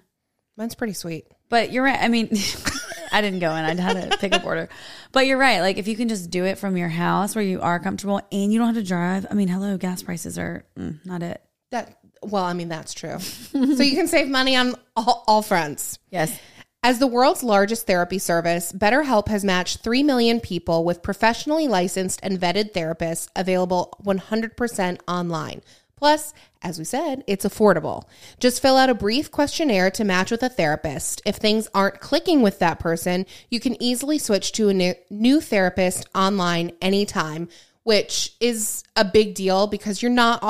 mine's 0.57 0.75
pretty 0.75 0.93
sweet. 0.93 1.27
but 1.50 1.71
you're 1.71 1.83
right. 1.83 2.00
I 2.00 2.07
mean, 2.07 2.29
I 3.12 3.21
didn't 3.21 3.39
go 3.39 3.55
in. 3.55 3.65
I 3.65 3.81
had 3.81 4.13
a 4.13 4.17
pickup 4.17 4.45
order. 4.45 4.67
But 5.12 5.27
you're 5.27 5.38
right. 5.38 5.62
Like 5.62 5.77
if 5.77 5.88
you 5.88 5.95
can 5.95 6.09
just 6.09 6.29
do 6.29 6.45
it 6.45 6.57
from 6.57 6.75
your 6.77 6.89
house 6.89 7.35
where 7.35 7.43
you 7.43 7.62
are 7.62 7.79
comfortable 7.79 8.21
and 8.31 8.51
you 8.51 8.59
don't 8.59 8.74
have 8.74 8.83
to 8.83 8.88
drive. 8.88 9.25
I 9.29 9.33
mean, 9.35 9.47
hello, 9.47 9.77
gas 9.77 10.03
prices 10.03 10.38
are 10.38 10.65
mm, 10.77 11.03
not 11.05 11.24
it. 11.24 11.41
That 11.71 11.97
well, 12.21 12.43
I 12.43 12.53
mean 12.53 12.69
that's 12.69 12.93
true. 12.93 13.19
so 13.19 13.83
you 13.83 13.95
can 13.95 14.07
save 14.07 14.27
money 14.27 14.55
on 14.55 14.75
all, 14.95 15.24
all 15.27 15.41
fronts. 15.41 16.00
Yes. 16.09 16.38
As 16.83 17.00
the 17.00 17.07
world's 17.07 17.41
largest 17.41 17.88
therapy 17.88 18.19
service, 18.19 18.71
BetterHelp 18.71 19.27
has 19.29 19.43
matched 19.43 19.79
3 19.79 20.03
million 20.03 20.39
people 20.39 20.83
with 20.83 21.01
professionally 21.01 21.67
licensed 21.67 22.19
and 22.21 22.39
vetted 22.39 22.74
therapists 22.74 23.27
available 23.35 23.97
100% 24.05 25.00
online. 25.07 25.62
Plus, 25.97 26.33
as 26.61 26.77
we 26.77 26.83
said, 26.83 27.23
it's 27.25 27.45
affordable. 27.45 28.03
Just 28.39 28.61
fill 28.61 28.75
out 28.75 28.89
a 28.89 28.93
brief 28.93 29.31
questionnaire 29.31 29.89
to 29.91 30.03
match 30.03 30.29
with 30.29 30.43
a 30.43 30.49
therapist. 30.49 31.21
If 31.25 31.37
things 31.37 31.69
aren't 31.73 32.01
clicking 32.01 32.41
with 32.41 32.59
that 32.59 32.79
person, 32.79 33.25
you 33.49 33.59
can 33.61 33.81
easily 33.81 34.17
switch 34.17 34.51
to 34.53 34.69
a 34.69 34.95
new, 35.09 35.41
therapist 35.41 36.07
online 36.13 36.71
anytime, 36.81 37.47
which 37.83 38.35
is 38.41 38.83
a 38.95 39.05
big 39.05 39.35
deal 39.35 39.67
because 39.67 40.01
you're 40.01 40.11
not 40.11 40.43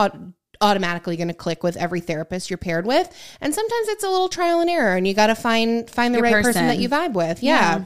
automatically 0.62 1.16
going 1.18 1.28
to 1.28 1.34
click 1.34 1.62
with 1.62 1.78
every 1.78 2.00
therapist 2.00 2.50
you're 2.50 2.58
paired 2.58 2.88
with. 2.88 3.08
And 3.40 3.54
sometimes 3.54 3.88
it's 3.90 4.04
a 4.04 4.10
little 4.10 4.30
trial 4.30 4.62
and 4.62 4.70
error 4.70 4.96
and 4.96 5.08
you 5.08 5.14
got 5.14 5.28
to 5.28 5.36
find 5.36 5.88
find 5.90 6.14
the 6.14 6.20
Your 6.20 6.24
right 6.24 6.34
person. 6.34 6.54
person. 6.54 6.68
that 6.68 6.80
you 6.80 6.90
vibe 6.90 7.14
with. 7.14 7.44
Yeah. 7.44 7.86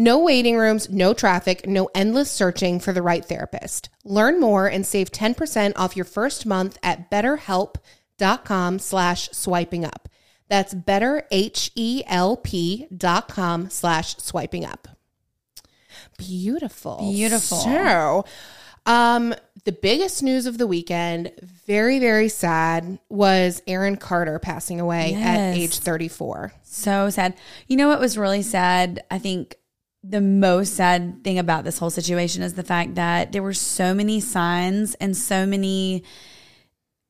No 0.00 0.20
waiting 0.20 0.56
rooms, 0.56 0.88
no 0.88 1.12
traffic, 1.12 1.66
no 1.66 1.90
endless 1.92 2.30
searching 2.30 2.78
for 2.78 2.92
the 2.92 3.02
right 3.02 3.24
therapist. 3.24 3.88
Learn 4.04 4.38
more 4.38 4.68
and 4.68 4.86
save 4.86 5.10
10% 5.10 5.72
off 5.74 5.96
your 5.96 6.04
first 6.04 6.46
month 6.46 6.78
at 6.84 7.10
betterhelp.com 7.10 8.78
slash 8.78 9.28
swiping 9.32 9.84
up. 9.84 10.08
That's 10.48 10.72
betterhelp.com 10.72 13.70
slash 13.70 14.16
swiping 14.18 14.64
up. 14.64 14.86
Beautiful. 16.16 17.12
Beautiful. 17.12 17.58
So, 17.58 18.24
um, 18.86 19.34
the 19.64 19.72
biggest 19.72 20.22
news 20.22 20.46
of 20.46 20.58
the 20.58 20.66
weekend, 20.66 21.32
very, 21.42 21.98
very 21.98 22.30
sad, 22.30 22.98
was 23.10 23.60
Aaron 23.66 23.96
Carter 23.96 24.38
passing 24.38 24.80
away 24.80 25.12
at 25.14 25.56
age 25.56 25.78
34. 25.78 26.52
So 26.62 27.10
sad. 27.10 27.34
You 27.66 27.76
know 27.76 27.88
what 27.88 28.00
was 28.00 28.16
really 28.16 28.40
sad? 28.42 29.02
I 29.10 29.18
think 29.18 29.56
the 30.04 30.20
most 30.20 30.74
sad 30.74 31.22
thing 31.24 31.38
about 31.38 31.64
this 31.64 31.78
whole 31.78 31.90
situation 31.90 32.42
is 32.42 32.54
the 32.54 32.62
fact 32.62 32.94
that 32.94 33.32
there 33.32 33.42
were 33.42 33.52
so 33.54 33.94
many 33.94 34.20
signs 34.20 34.94
and 34.96 35.16
so 35.16 35.44
many. 35.44 36.04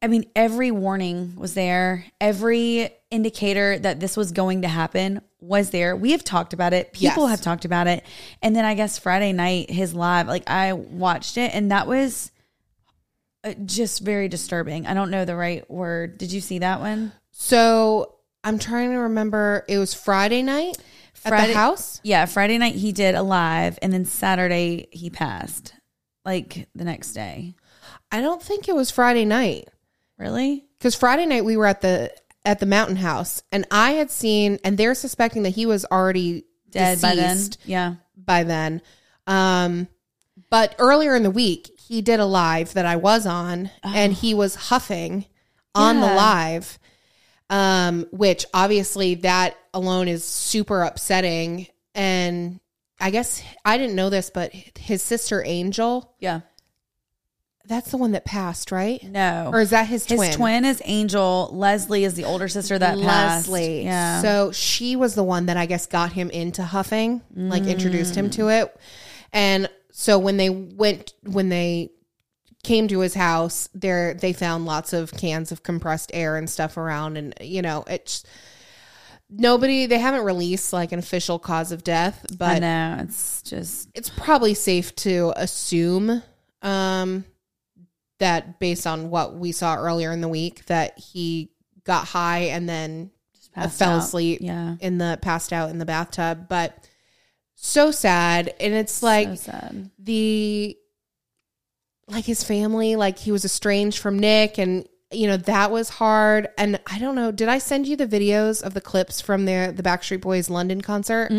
I 0.01 0.07
mean, 0.07 0.25
every 0.37 0.71
warning 0.71 1.35
was 1.37 1.55
there. 1.55 2.07
Every 2.21 2.91
indicator 3.11 3.79
that 3.81 4.01
this 4.01 4.17
was 4.17 4.33
going 4.33 4.63
to 4.63 4.69
happen 4.69 5.21
was 5.41 5.71
there. 5.71 5.97
We 5.97 6.13
have 6.13 6.25
talked 6.25 6.53
about 6.53 6.73
it. 6.73 6.93
People 6.93 7.25
Yes. 7.25 7.31
have 7.31 7.41
talked 7.43 7.65
about 7.65 7.87
it. 7.89 8.05
And 8.43 8.55
then 8.55 8.65
I 8.65 8.75
guess 8.75 8.99
Friday 8.99 9.33
night, 9.33 9.71
his 9.71 9.95
live, 9.95 10.29
like 10.29 10.49
I 10.49 10.73
watched 10.73 11.37
it 11.37 11.55
and 11.55 11.71
that 11.71 11.87
was 11.87 12.31
uh, 13.45 13.55
just 13.65 14.03
very 14.03 14.29
disturbing. 14.29 14.87
I 14.87 14.95
don't 14.95 15.11
know 15.11 15.25
the 15.25 15.37
right 15.37 15.69
word. 15.71 16.19
Did 16.19 16.33
you 16.33 16.41
see 16.41 16.59
that 16.61 16.81
one? 16.81 17.13
So 17.33 18.15
I'm 18.45 18.59
trying 18.59 18.91
to 18.93 18.99
remember. 18.99 19.65
It 19.69 19.79
was 19.79 19.95
Friday 19.95 20.43
night 20.43 20.79
at 21.25 21.47
the 21.47 21.55
house. 21.55 22.01
Yeah, 22.05 22.25
Friday 22.27 22.59
night 22.59 22.75
he 22.75 22.93
did 22.93 23.15
alive, 23.15 23.79
and 23.83 23.93
then 23.93 24.05
Saturday 24.05 24.89
he 24.93 25.11
passed, 25.11 25.75
like 26.25 26.69
the 26.75 26.85
next 26.85 27.13
day. 27.13 27.55
I 28.11 28.21
don't 28.21 28.43
think 28.43 28.69
it 28.69 28.75
was 28.75 28.91
Friday 28.91 29.25
night 29.25 29.69
Really? 30.19 30.65
because 30.79 30.95
Friday 30.95 31.27
night 31.27 31.45
we 31.45 31.57
were 31.57 31.67
at 31.67 31.81
the 31.81 32.13
at 32.45 32.61
the 32.61 32.67
mountain 32.67 32.97
house, 32.97 33.43
and 33.53 33.67
I 33.71 33.93
had 33.93 34.11
seen, 34.11 34.59
and 34.65 34.79
they're 34.79 34.95
suspecting 34.95 35.43
that 35.43 35.51
he 35.51 35.67
was 35.67 35.85
already 35.91 36.45
Dead 36.71 37.01
by 37.01 37.15
then? 37.15 37.39
Yeah. 37.65 37.95
by 38.17 38.45
then. 38.45 38.83
Um, 39.27 39.89
but 40.51 40.75
earlier 40.79 41.15
in 41.17 41.23
the 41.23 41.31
week, 41.31 41.71
he 41.79 42.01
did 42.03 42.21
a 42.21 42.25
live 42.27 42.73
that 42.75 42.87
I 42.87 42.97
was 42.97 43.27
on, 43.27 43.71
and 43.83 44.13
he 44.13 44.35
was 44.35 44.55
huffing 44.55 45.27
on 45.75 46.01
the 46.01 46.07
live, 46.07 46.79
um, 47.51 48.07
which 48.11 48.45
obviously 48.53 49.17
that 49.17 49.57
alone 49.75 50.09
is 50.09 50.25
super 50.25 50.83
upsetting. 50.83 51.67
And 51.95 52.61
I 53.01 53.11
guess 53.11 53.43
I 53.65 53.79
didn't 53.79 53.97
know 53.97 54.11
this, 54.11 54.31
but 54.31 54.53
his 54.79 55.03
sister 55.03 55.43
Angel, 55.45 56.15
Yeah. 56.21 56.41
that's 57.67 57.91
the 57.91 57.97
one 57.97 58.13
that 58.13 58.25
passed, 58.25 58.73
right? 58.73 59.03
No. 59.03 59.51
Or 59.53 59.61
is 59.61 59.71
that 59.71 59.87
his, 59.87 60.05
his 60.07 60.35
twin? 60.37 60.65
is 60.65 60.81
Angel. 60.85 61.51
Leslie 61.53 62.05
is 62.05 62.15
the 62.15 62.25
older 62.25 62.49
sister 62.49 62.79
that 62.79 62.99
passed. 62.99 63.49
Leslie. 63.49 63.85
Yeah. 63.85 64.23
So 64.23 64.53
she 64.53 64.97
was 64.97 65.15
the 65.15 65.23
one 65.25 65.47
that 65.47 65.57
I 65.57 65.67
guess 65.67 65.87
got 65.87 66.13
him 66.13 66.31
into 66.31 66.63
huffing, 66.63 67.21
like 67.35 67.65
introduced 67.65 68.15
him 68.15 68.31
to 68.31 68.49
it. 68.49 68.75
And 69.33 69.69
so 69.93 70.19
when 70.19 70.37
they 70.39 70.49
went, 70.51 71.13
when 71.25 71.49
they 71.51 71.91
came 72.69 72.87
to 72.89 73.01
his 73.01 73.15
house, 73.15 73.69
there 73.73 74.15
they 74.15 74.33
found 74.33 74.67
lots 74.67 74.93
of 74.93 75.11
cans 75.13 75.51
of 75.51 75.63
compressed 75.63 76.11
air 76.15 76.37
and 76.37 76.49
stuff 76.49 76.77
around, 76.77 77.17
and 77.17 77.35
you 77.41 77.63
know, 77.63 77.83
it's 77.89 78.23
nobody. 79.31 79.87
They 79.87 79.99
haven't 79.99 80.25
released 80.25 80.73
like 80.73 80.93
an 80.93 80.99
official 80.99 81.39
cause 81.39 81.73
of 81.73 81.83
death, 81.83 82.27
I 82.31 82.35
but 82.37 82.59
know. 82.61 82.99
It's 83.01 83.43
just 83.43 83.89
it's 83.95 84.11
probably 84.11 84.55
safe 84.55 84.95
to 84.97 85.33
assume 85.37 86.23
um, 86.63 87.25
that 88.19 88.61
based 88.61 88.87
on 88.87 89.11
what 89.11 89.35
we 89.35 89.53
saw 89.53 89.77
earlier 89.77 90.13
in 90.13 90.21
the 90.21 90.29
week, 90.29 90.67
that 90.67 90.99
he 90.99 91.51
got 91.85 92.07
high 92.07 92.51
and 92.51 92.69
then 92.69 93.11
passed 93.55 93.79
fell 93.79 93.93
out. 93.93 94.05
asleep 94.05 94.41
Yeah. 94.43 94.77
in 94.81 94.99
the 94.99 95.19
passed 95.23 95.53
out 95.55 95.71
in 95.71 95.79
the 95.79 95.87
bathtub. 95.87 96.49
But 96.49 96.87
so 97.55 97.91
sad, 97.91 98.55
and 98.61 98.75
it's 98.75 99.03
like 99.03 99.39
so 99.39 99.73
the 99.99 100.77
like 102.09 102.25
his 102.25 102.43
family, 102.45 102.97
like 102.97 103.19
he 103.19 103.33
was 103.33 103.45
estranged 103.45 103.99
from 103.99 104.19
Nick, 104.19 104.59
and 104.59 104.87
you 105.11 105.27
know, 105.27 105.37
that 105.39 105.71
was 105.71 105.89
hard. 105.89 106.49
And 106.59 106.81
I 106.87 106.99
don't 106.99 107.15
know, 107.15 107.31
did 107.33 107.49
I 107.49 107.59
send 107.59 107.87
you 107.87 107.97
the 107.97 108.07
videos 108.07 108.63
of 108.63 108.75
the 108.75 108.81
clips 108.81 109.21
from 109.21 109.45
their 109.47 109.73
the 109.73 109.83
Backstreet 109.83 110.21
Boys 110.21 110.51
London 110.51 110.81
concert? 110.81 111.31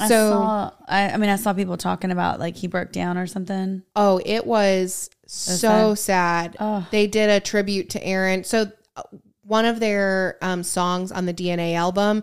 I 0.00 0.06
So- 0.08 0.30
saw, 0.30 0.70
I, 0.86 1.10
I 1.10 1.16
mean, 1.16 1.28
I 1.30 1.36
saw 1.36 1.52
people 1.52 1.76
talking 1.76 2.10
about 2.10 2.38
like 2.38 2.56
he 2.56 2.66
broke 2.68 2.92
down 2.92 3.18
or 3.18 3.26
something. 3.26 3.82
Oh, 3.96 4.20
it 4.24 4.46
was 4.46 5.10
so 5.26 5.94
sad. 5.94 6.56
Oh. 6.60 6.86
They 6.90 7.06
did 7.06 7.28
a 7.30 7.40
tribute 7.40 7.90
to 7.90 8.02
Aaron. 8.04 8.44
So 8.44 8.70
one 9.48 9.64
of 9.64 9.80
their 9.80 10.36
um, 10.42 10.62
songs 10.62 11.10
on 11.10 11.26
the 11.26 11.34
DNA 11.34 11.74
album 11.74 12.22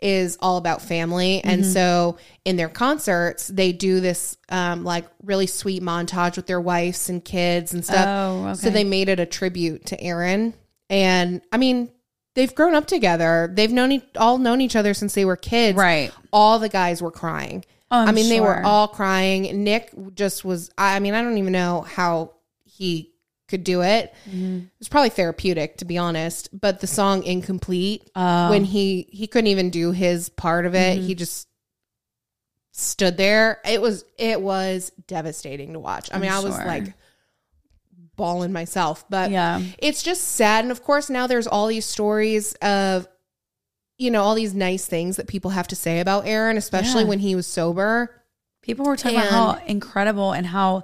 is 0.00 0.36
all 0.40 0.58
about 0.58 0.82
family, 0.82 1.42
and 1.42 1.62
Mm-hmm. 1.62 1.72
so 1.72 2.18
in 2.44 2.56
their 2.56 2.68
concerts 2.68 3.48
they 3.48 3.72
do 3.72 4.00
this 4.00 4.36
um, 4.50 4.84
like 4.84 5.06
really 5.24 5.46
sweet 5.46 5.82
montage 5.82 6.36
with 6.36 6.46
their 6.46 6.60
wives 6.60 7.08
and 7.08 7.24
kids 7.24 7.72
and 7.74 7.84
stuff. 7.84 8.06
Oh, 8.06 8.54
So 8.54 8.70
they 8.70 8.84
made 8.84 9.08
it 9.08 9.18
a 9.18 9.26
tribute 9.26 9.86
to 9.86 10.00
Aaron, 10.00 10.54
and 10.88 11.40
I 11.50 11.56
mean. 11.56 11.90
They've 12.34 12.54
grown 12.54 12.74
up 12.74 12.84
together. 12.86 13.50
They've 13.50 13.72
known 13.72 13.92
e- 13.92 14.04
all 14.14 14.36
known 14.36 14.60
each 14.60 14.76
other 14.76 14.92
since 14.92 15.14
they 15.14 15.24
were 15.24 15.36
kids. 15.36 15.74
Right. 15.78 16.12
All 16.34 16.58
the 16.58 16.68
guys 16.68 17.00
were 17.00 17.10
crying. 17.10 17.64
Oh, 17.90 17.96
I 17.96 18.12
mean, 18.12 18.28
they 18.28 18.40
were 18.40 18.62
all 18.62 18.88
crying. 18.88 19.64
Nick 19.64 19.90
just 20.14 20.44
was. 20.44 20.70
I 20.76 21.00
mean, 21.00 21.14
I 21.14 21.22
don't 21.22 21.38
even 21.38 21.54
know 21.54 21.80
how 21.80 22.32
he 22.64 23.14
could 23.48 23.62
do 23.64 23.82
it. 23.82 24.12
Mm-hmm. 24.28 24.56
It 24.58 24.70
was 24.78 24.88
probably 24.88 25.10
therapeutic, 25.10 25.76
to 25.78 25.84
be 25.84 25.98
honest. 25.98 26.48
But 26.58 26.80
the 26.80 26.86
song 26.86 27.22
"Incomplete," 27.22 28.10
Oh. 28.16 28.50
when 28.50 28.64
he 28.64 29.08
he 29.10 29.26
couldn't 29.26 29.48
even 29.48 29.70
do 29.70 29.92
his 29.92 30.28
part 30.28 30.66
of 30.66 30.74
it, 30.74 30.98
Mm-hmm. 30.98 31.06
he 31.06 31.14
just 31.14 31.48
stood 32.72 33.16
there. 33.16 33.60
It 33.64 33.80
was 33.80 34.04
it 34.18 34.40
was 34.40 34.92
devastating 35.06 35.72
to 35.72 35.78
watch. 35.78 36.10
I 36.12 36.18
mean, 36.18 36.30
I'm 36.30 36.38
I 36.40 36.44
was 36.48 36.54
sure. 36.56 36.66
like 36.66 36.92
bawling 38.16 38.52
myself. 38.52 39.04
But 39.10 39.30
Yeah. 39.30 39.62
it's 39.78 40.02
just 40.02 40.22
sad. 40.22 40.64
And 40.64 40.72
of 40.72 40.82
course, 40.82 41.10
now 41.10 41.26
there's 41.26 41.46
all 41.46 41.66
these 41.66 41.84
stories 41.86 42.54
of, 42.62 43.06
you 43.98 44.10
know, 44.10 44.22
all 44.22 44.34
these 44.34 44.54
nice 44.54 44.86
things 44.86 45.16
that 45.16 45.26
people 45.26 45.50
have 45.52 45.68
to 45.68 45.76
say 45.76 46.00
about 46.00 46.26
Aaron, 46.26 46.56
especially 46.56 47.02
Yeah. 47.02 47.08
when 47.08 47.18
he 47.18 47.34
was 47.34 47.46
sober. 47.46 48.10
People 48.62 48.86
were 48.86 48.96
talking 48.96 49.18
about 49.18 49.58
how 49.58 49.64
incredible 49.66 50.32
and 50.32 50.46
how 50.46 50.82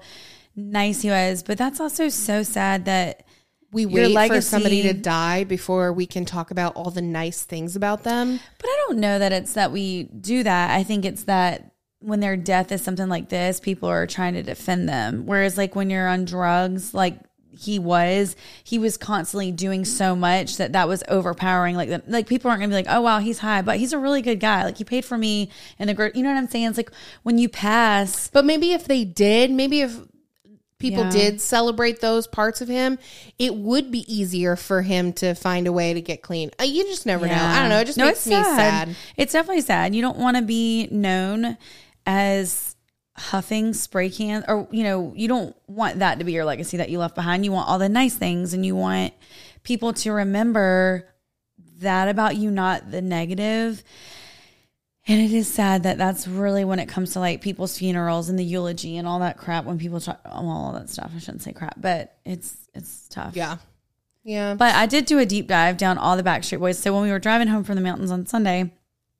nice 0.56 1.02
he 1.02 1.10
was, 1.10 1.42
but 1.42 1.58
that's 1.58 1.80
also 1.80 2.08
so 2.08 2.42
sad 2.42 2.84
that 2.84 3.24
We 3.72 3.86
Your 3.86 4.14
wait 4.14 4.28
for 4.28 4.40
somebody 4.42 4.82
to 4.82 4.92
die 4.92 5.44
before 5.44 5.92
we 5.92 6.06
can 6.06 6.26
talk 6.26 6.50
about 6.50 6.76
all 6.76 6.90
the 6.90 7.00
nice 7.00 7.42
things 7.42 7.74
about 7.74 8.02
them. 8.02 8.38
But 8.58 8.66
I 8.66 8.84
don't 8.86 8.98
know 8.98 9.18
that 9.18 9.32
it's 9.32 9.54
that 9.54 9.72
we 9.72 10.04
do 10.04 10.42
that. 10.42 10.70
I 10.70 10.82
think 10.82 11.06
it's 11.06 11.24
that 11.24 11.72
when 12.00 12.20
their 12.20 12.36
death 12.36 12.70
is 12.70 12.82
something 12.82 13.08
like 13.08 13.30
this, 13.30 13.60
people 13.60 13.88
are 13.88 14.06
trying 14.06 14.34
to 14.34 14.42
defend 14.42 14.88
them. 14.88 15.24
Whereas, 15.24 15.56
like, 15.56 15.74
when 15.74 15.88
you're 15.88 16.08
on 16.08 16.26
drugs, 16.26 16.92
like 16.92 17.18
he 17.50 17.78
was, 17.78 18.34
he 18.64 18.78
was 18.78 18.96
constantly 18.96 19.52
doing 19.52 19.84
so 19.84 20.16
much 20.16 20.56
that 20.56 20.72
that 20.72 20.88
was 20.88 21.02
overpowering. 21.08 21.76
Like, 21.76 21.88
the, 21.88 22.02
like 22.08 22.26
people 22.26 22.50
aren't 22.50 22.60
gonna 22.60 22.70
be 22.70 22.74
like, 22.74 22.86
oh 22.88 23.02
wow, 23.02 23.20
he's 23.20 23.38
high, 23.38 23.62
but 23.62 23.78
he's 23.78 23.92
a 23.92 23.98
really 23.98 24.20
good 24.22 24.40
guy. 24.40 24.64
Like 24.64 24.78
he 24.78 24.84
paid 24.84 25.04
for 25.04 25.16
me 25.16 25.50
and 25.78 25.88
the 25.88 25.94
girl. 25.94 26.10
you 26.14 26.22
know 26.22 26.30
what 26.30 26.38
I'm 26.38 26.48
saying? 26.48 26.66
It's 26.66 26.76
like 26.76 26.90
when 27.22 27.38
you 27.38 27.48
pass, 27.48 28.28
But 28.28 28.44
maybe 28.44 28.72
if 28.72 28.86
they 28.86 29.04
did, 29.04 29.50
maybe 29.50 29.80
if 29.82 29.98
people 30.82 31.04
Yeah. 31.04 31.10
did 31.10 31.40
celebrate 31.40 32.00
those 32.00 32.26
parts 32.26 32.60
of 32.60 32.68
him, 32.68 32.98
it 33.38 33.54
would 33.54 33.90
be 33.90 34.00
easier 34.12 34.56
for 34.56 34.82
him 34.82 35.12
to 35.14 35.34
find 35.34 35.66
a 35.66 35.72
way 35.72 35.94
to 35.94 36.00
get 36.02 36.20
clean. 36.20 36.50
Uh, 36.60 36.64
you 36.64 36.84
just 36.84 37.06
never 37.06 37.26
know. 37.26 37.32
I 37.34 37.60
don't 37.60 37.68
know. 37.70 37.78
It 37.78 37.86
just 37.86 37.96
No, 37.98 38.06
makes 38.06 38.26
me 38.26 38.34
sad. 38.34 38.94
It's 39.16 39.32
definitely 39.32 39.62
sad. 39.62 39.94
You 39.94 40.02
don't 40.02 40.18
want 40.18 40.36
to 40.36 40.42
be 40.42 40.88
known 40.90 41.56
as 42.04 42.74
huffing 43.16 43.72
spray 43.74 44.10
cans, 44.10 44.44
or 44.48 44.66
you 44.70 44.82
know, 44.82 45.12
you 45.16 45.28
don't 45.28 45.54
want 45.68 46.00
that 46.00 46.18
to 46.18 46.24
be 46.24 46.32
your 46.32 46.44
legacy 46.44 46.76
that 46.78 46.90
you 46.90 46.98
left 46.98 47.14
behind. 47.14 47.44
You 47.44 47.52
want 47.52 47.68
all 47.68 47.78
the 47.78 47.88
nice 47.88 48.14
things, 48.16 48.52
and 48.52 48.66
you 48.66 48.74
want 48.74 49.14
people 49.62 49.92
to 49.92 50.12
remember 50.12 51.08
that 51.80 52.08
about 52.08 52.36
you, 52.36 52.50
not 52.50 52.90
the 52.90 53.02
negative. 53.02 53.82
And 55.08 55.20
it 55.20 55.32
is 55.32 55.52
sad 55.52 55.82
that 55.82 55.98
that's 55.98 56.28
really 56.28 56.64
when 56.64 56.78
it 56.78 56.88
comes 56.88 57.14
to 57.14 57.20
like 57.20 57.40
people's 57.40 57.76
funerals 57.76 58.28
and 58.28 58.38
the 58.38 58.44
eulogy 58.44 58.96
and 58.96 59.08
all 59.08 59.18
that 59.18 59.36
crap. 59.36 59.64
When 59.64 59.78
people 59.78 60.00
talk, 60.00 60.20
well, 60.24 60.48
all 60.48 60.72
that 60.74 60.88
stuff. 60.88 61.10
I 61.14 61.18
shouldn't 61.18 61.42
say 61.42 61.52
crap, 61.52 61.74
but 61.80 62.16
it's 62.24 62.56
it's 62.72 63.08
tough. 63.08 63.34
Yeah. 63.34 63.56
Yeah. 64.22 64.54
But 64.54 64.76
I 64.76 64.86
did 64.86 65.06
do 65.06 65.18
a 65.18 65.26
deep 65.26 65.48
dive 65.48 65.76
down 65.76 65.98
all 65.98 66.16
the 66.16 66.22
Backstreet 66.22 66.60
Boys. 66.60 66.78
So 66.78 66.92
when 66.94 67.02
we 67.02 67.10
were 67.10 67.18
driving 67.18 67.48
home 67.48 67.64
from 67.64 67.74
the 67.74 67.80
mountains 67.80 68.12
on 68.12 68.26
Sunday, 68.26 68.72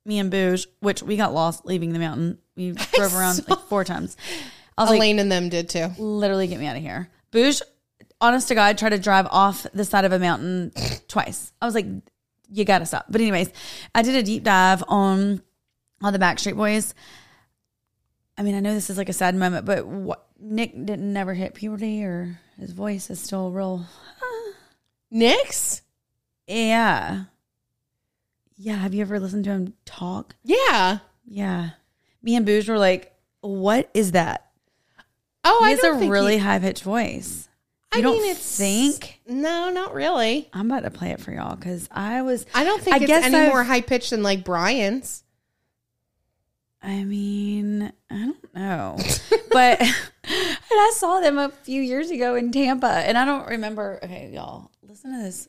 me 0.05 0.19
and 0.19 0.31
Booge, 0.31 0.67
which 0.79 1.03
we 1.03 1.17
got 1.17 1.33
lost 1.33 1.65
leaving 1.65 1.91
the 1.91 1.99
mountain, 1.99 2.37
we 2.55 2.71
drove 2.93 3.15
around 3.15 3.45
like 3.49 3.59
four 3.67 3.83
times. 3.83 4.15
I 4.77 4.83
was 4.83 4.89
like, 4.89 4.97
Elaine 4.97 5.19
and 5.19 5.31
them 5.31 5.49
did 5.49 5.67
too. 5.69 5.89
literally 5.97 6.47
get 6.47 6.59
me 6.59 6.65
out 6.65 6.77
of 6.77 6.81
here. 6.81 7.09
Booge, 7.31 7.61
honest 8.21 8.47
to 8.47 8.55
God, 8.55 8.77
tried 8.77 8.89
to 8.89 8.99
drive 8.99 9.27
off 9.29 9.67
the 9.73 9.83
side 9.83 10.05
of 10.05 10.13
a 10.13 10.19
mountain 10.19 10.71
twice. 11.09 11.51
I 11.61 11.65
was 11.65 11.75
like, 11.75 11.85
you 12.49 12.63
gotta 12.63 12.85
stop. 12.85 13.05
But 13.09 13.19
anyways, 13.19 13.51
I 13.93 14.01
did 14.01 14.15
a 14.15 14.23
deep 14.23 14.43
dive 14.43 14.83
on 14.87 15.41
all 16.03 16.11
the 16.11 16.19
Backstreet 16.19 16.55
Boys. 16.57 16.93
I 18.37 18.43
mean, 18.43 18.55
I 18.55 18.59
know 18.59 18.73
this 18.73 18.89
is 18.89 18.97
like 18.97 19.09
a 19.09 19.13
sad 19.13 19.35
moment, 19.35 19.65
but 19.65 19.85
what 19.85 20.25
Nick 20.39 20.71
didn't 20.73 21.13
never 21.13 21.33
hit 21.33 21.53
puberty 21.53 22.03
or 22.03 22.39
his 22.59 22.71
voice 22.71 23.09
is 23.09 23.19
still 23.19 23.51
real 23.51 23.85
Nick's? 25.11 25.81
Yeah. 26.47 27.25
Yeah. 28.57 28.75
Have 28.77 28.93
you 28.93 29.01
ever 29.01 29.19
listened 29.19 29.43
to 29.45 29.51
him 29.51 29.73
talk? 29.85 30.35
Yeah. 30.43 30.99
Yeah. 31.25 31.71
Me 32.21 32.35
and 32.35 32.45
Booge 32.45 32.67
were 32.67 32.79
like, 32.79 33.13
what 33.41 33.89
is 33.93 34.13
that? 34.13 34.49
Oh, 35.43 35.59
he 35.63 35.67
I 35.67 35.69
has 35.71 35.83
a 35.83 35.93
really 36.09 36.33
he- 36.33 36.39
high 36.39 36.59
pitched 36.59 36.83
voice. 36.83 37.47
You 37.93 37.99
I 37.99 38.01
don't 38.01 38.21
mean, 38.21 38.31
it's 38.31 38.57
think? 38.57 39.19
No, 39.27 39.69
not 39.69 39.93
really. 39.93 40.49
I'm 40.53 40.71
about 40.71 40.83
to 40.83 40.89
play 40.89 41.11
it 41.11 41.19
for 41.19 41.31
y'all 41.31 41.55
because 41.55 41.87
I 41.91 42.23
was. 42.23 42.45
I 42.55 42.63
don't 42.63 42.81
think 42.81 42.95
I 42.95 42.97
it's 42.99 43.05
guess 43.07 43.23
any 43.25 43.35
I've- 43.35 43.49
more 43.49 43.63
high 43.63 43.81
pitched 43.81 44.09
than 44.09 44.23
like 44.23 44.43
Brian's. 44.43 45.22
I 46.83 47.03
mean, 47.05 47.93
I 48.11 48.17
don't 48.25 48.53
know, 48.55 48.97
but 49.51 49.79
and 49.81 49.89
I 50.71 50.91
saw 50.95 51.19
them 51.21 51.37
a 51.37 51.49
few 51.49 51.81
years 51.81 52.11
ago 52.11 52.35
in 52.35 52.51
Tampa, 52.51 52.87
and 52.87 53.17
I 53.17 53.23
don't 53.25 53.47
remember. 53.47 53.99
Okay, 54.03 54.29
y'all, 54.33 54.69
listen 54.81 55.15
to 55.17 55.23
this. 55.23 55.47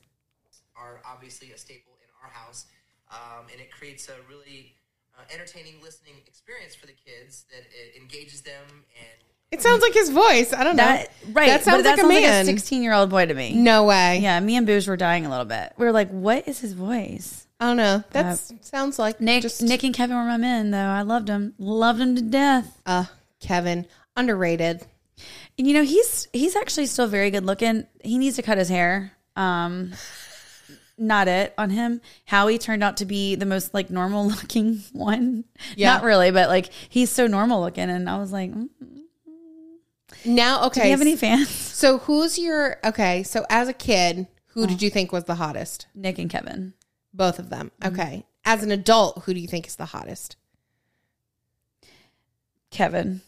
are 0.76 1.00
obviously 1.04 1.50
a 1.52 1.58
staple 1.58 1.92
in 2.00 2.08
our 2.22 2.30
house, 2.30 2.66
um, 3.10 3.46
and 3.52 3.60
it 3.60 3.72
creates 3.72 4.08
a 4.08 4.12
really 4.28 4.74
uh, 5.18 5.22
entertaining 5.32 5.74
listening 5.82 6.14
experience 6.26 6.74
for 6.76 6.86
the 6.86 6.92
kids 6.92 7.44
that 7.50 7.62
it 7.62 8.00
engages 8.00 8.42
them 8.42 8.62
and 8.96 9.20
It 9.50 9.60
sounds 9.60 9.82
like 9.82 9.92
his 9.94 10.10
voice. 10.10 10.52
I 10.52 10.62
don't 10.64 10.76
That 10.76 11.10
know. 11.26 11.32
right? 11.32 11.48
That 11.48 11.64
sounds 11.64 11.78
but 11.82 11.96
that 11.96 11.96
like 11.98 12.04
a 12.04 12.08
man. 12.08 12.46
like 12.46 12.54
a 12.54 12.58
16 12.58 12.80
year 12.82 12.92
old 12.92 13.10
boy 13.10 13.26
to 13.26 13.34
me. 13.34 13.54
no 13.54 13.84
way. 13.84 14.18
Yeah, 14.20 14.38
me 14.40 14.56
and 14.56 14.66
Booge 14.66 14.86
were 14.86 14.96
dying 14.96 15.26
a 15.26 15.30
little 15.30 15.44
bit. 15.44 15.72
We 15.76 15.84
were 15.84 15.92
like, 15.92 16.10
"What 16.10 16.46
is 16.46 16.60
his 16.60 16.74
voice?" 16.74 17.43
I 17.64 17.68
don't 17.68 17.76
know. 17.78 18.04
That 18.10 18.38
sounds 18.60 18.98
like 18.98 19.22
Nick, 19.22 19.40
just 19.40 19.62
Nick 19.62 19.84
and 19.84 19.94
Kevin 19.94 20.16
were 20.18 20.24
my 20.24 20.36
men, 20.36 20.70
though. 20.70 20.76
I 20.78 21.00
loved 21.00 21.28
them, 21.28 21.54
loved 21.56 21.98
them 21.98 22.14
to 22.14 22.20
death. 22.20 22.82
uh 22.84 23.06
Kevin 23.40 23.86
underrated. 24.14 24.82
And 25.56 25.66
you 25.66 25.72
know, 25.72 25.82
he's 25.82 26.28
he's 26.34 26.56
actually 26.56 26.84
still 26.84 27.06
very 27.06 27.30
good 27.30 27.46
looking. 27.46 27.86
He 28.02 28.18
needs 28.18 28.36
to 28.36 28.42
cut 28.42 28.58
his 28.58 28.68
hair. 28.68 29.12
Um, 29.34 29.92
not 30.98 31.26
it 31.26 31.54
on 31.56 31.70
him. 31.70 32.02
Howie 32.26 32.58
turned 32.58 32.84
out 32.84 32.98
to 32.98 33.06
be 33.06 33.34
the 33.34 33.46
most 33.46 33.72
like 33.72 33.88
normal 33.88 34.26
looking 34.28 34.82
one. 34.92 35.44
Yeah. 35.74 35.94
Not 35.94 36.04
really, 36.04 36.30
but 36.32 36.50
like 36.50 36.70
he's 36.90 37.08
so 37.08 37.26
normal 37.26 37.62
looking, 37.62 37.88
and 37.88 38.10
I 38.10 38.18
was 38.18 38.30
like, 38.30 38.52
mm, 38.52 38.68
Now, 40.26 40.66
okay. 40.66 40.82
do 40.82 40.86
you 40.88 40.90
have 40.90 41.00
any 41.00 41.16
fans? 41.16 41.48
So 41.48 41.96
who's 41.98 42.38
your 42.38 42.76
okay? 42.84 43.22
So 43.22 43.46
as 43.48 43.68
a 43.68 43.72
kid, 43.72 44.26
who 44.48 44.66
did 44.66 44.82
you 44.82 44.90
think 44.90 45.12
was 45.12 45.24
the 45.24 45.36
hottest? 45.36 45.86
Nick 45.94 46.18
and 46.18 46.28
Kevin. 46.28 46.74
Both 47.14 47.38
of 47.38 47.48
them. 47.48 47.70
Mm-hmm. 47.80 47.94
Okay. 47.94 48.26
As 48.44 48.62
an 48.62 48.70
adult, 48.70 49.22
who 49.24 49.32
do 49.32 49.40
you 49.40 49.48
think 49.48 49.66
is 49.66 49.76
the 49.76 49.86
hottest? 49.86 50.36
Kevin. 52.70 53.20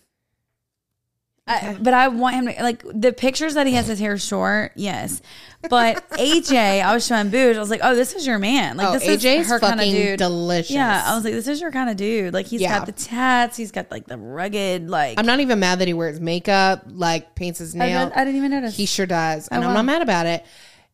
I, 1.49 1.77
but 1.81 1.95
I 1.95 2.09
want 2.09 2.35
him 2.35 2.47
to 2.49 2.61
like 2.61 2.83
the 2.93 3.13
pictures 3.13 3.55
that 3.55 3.69
he 3.69 3.75
has 3.75 3.87
his 3.87 4.01
hair 4.01 4.19
short, 4.19 4.73
yes. 4.75 5.23
But 5.71 6.11
AJ, 6.19 6.83
I 6.83 6.93
was 6.93 7.07
showing 7.07 7.31
Booge. 7.31 7.57
I 7.57 7.61
was 7.61 7.71
like, 7.71 7.79
"Oh, 7.85 7.95
this 7.95 8.15
is 8.17 8.27
your 8.27 8.41
man. 8.41 8.77
Like 8.77 8.89
oh, 8.89 8.93
this 8.95 9.05
AJ's 9.07 9.25
is 9.43 9.49
her 9.51 9.61
kind 9.61 9.81
of 9.81 9.87
dude." 9.87 10.19
delicious. 10.19 10.73
Yeah, 10.73 11.05
I 11.07 11.15
was 11.15 11.23
like, 11.23 11.35
"This 11.35 11.47
is 11.47 11.61
your 11.61 11.71
kind 11.71 11.89
of 11.89 11.97
dude. 11.97 12.35
Like 12.35 12.47
he's 12.47 12.61
Yeah. 12.61 12.77
got 12.77 12.87
the 12.87 12.93
tats. 12.93 13.57
He's 13.57 13.71
got 13.71 13.93
like 13.93 14.09
the 14.09 14.19
rugged 14.19 14.91
like." 14.91 15.21
I'm 15.21 15.27
not 15.27 15.39
even 15.39 15.61
mad 15.61 15.79
that 15.79 15.87
he 15.87 15.95
wears 15.95 16.19
makeup, 16.19 16.83
like 16.89 17.37
paints 17.37 17.61
his 17.61 17.77
I, 17.77 17.79
nail. 17.79 18.07
did- 18.09 18.15
I 18.19 18.25
didn't 18.25 18.39
even 18.39 18.51
notice. 18.51 18.77
He 18.77 18.87
sure 18.87 19.07
does. 19.07 19.47
And 19.47 19.63
Oh, 19.63 19.69
I'm 19.69 19.75
not 19.75 19.85
mad 19.85 20.03
about 20.03 20.27
it. 20.27 20.45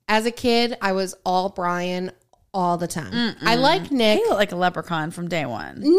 As 0.06 0.26
a 0.26 0.30
kid, 0.30 0.76
I 0.82 0.92
was 0.92 1.14
all 1.24 1.48
Brian 1.48 2.12
all 2.54 2.76
the 2.76 2.86
time. 2.86 3.36
I 3.42 3.54
like 3.54 3.90
Nick. 3.90 4.18
He 4.18 4.24
looked 4.24 4.36
like 4.36 4.52
a 4.52 4.56
leprechaun 4.56 5.10
from 5.10 5.28
day 5.28 5.46
one. 5.46 5.82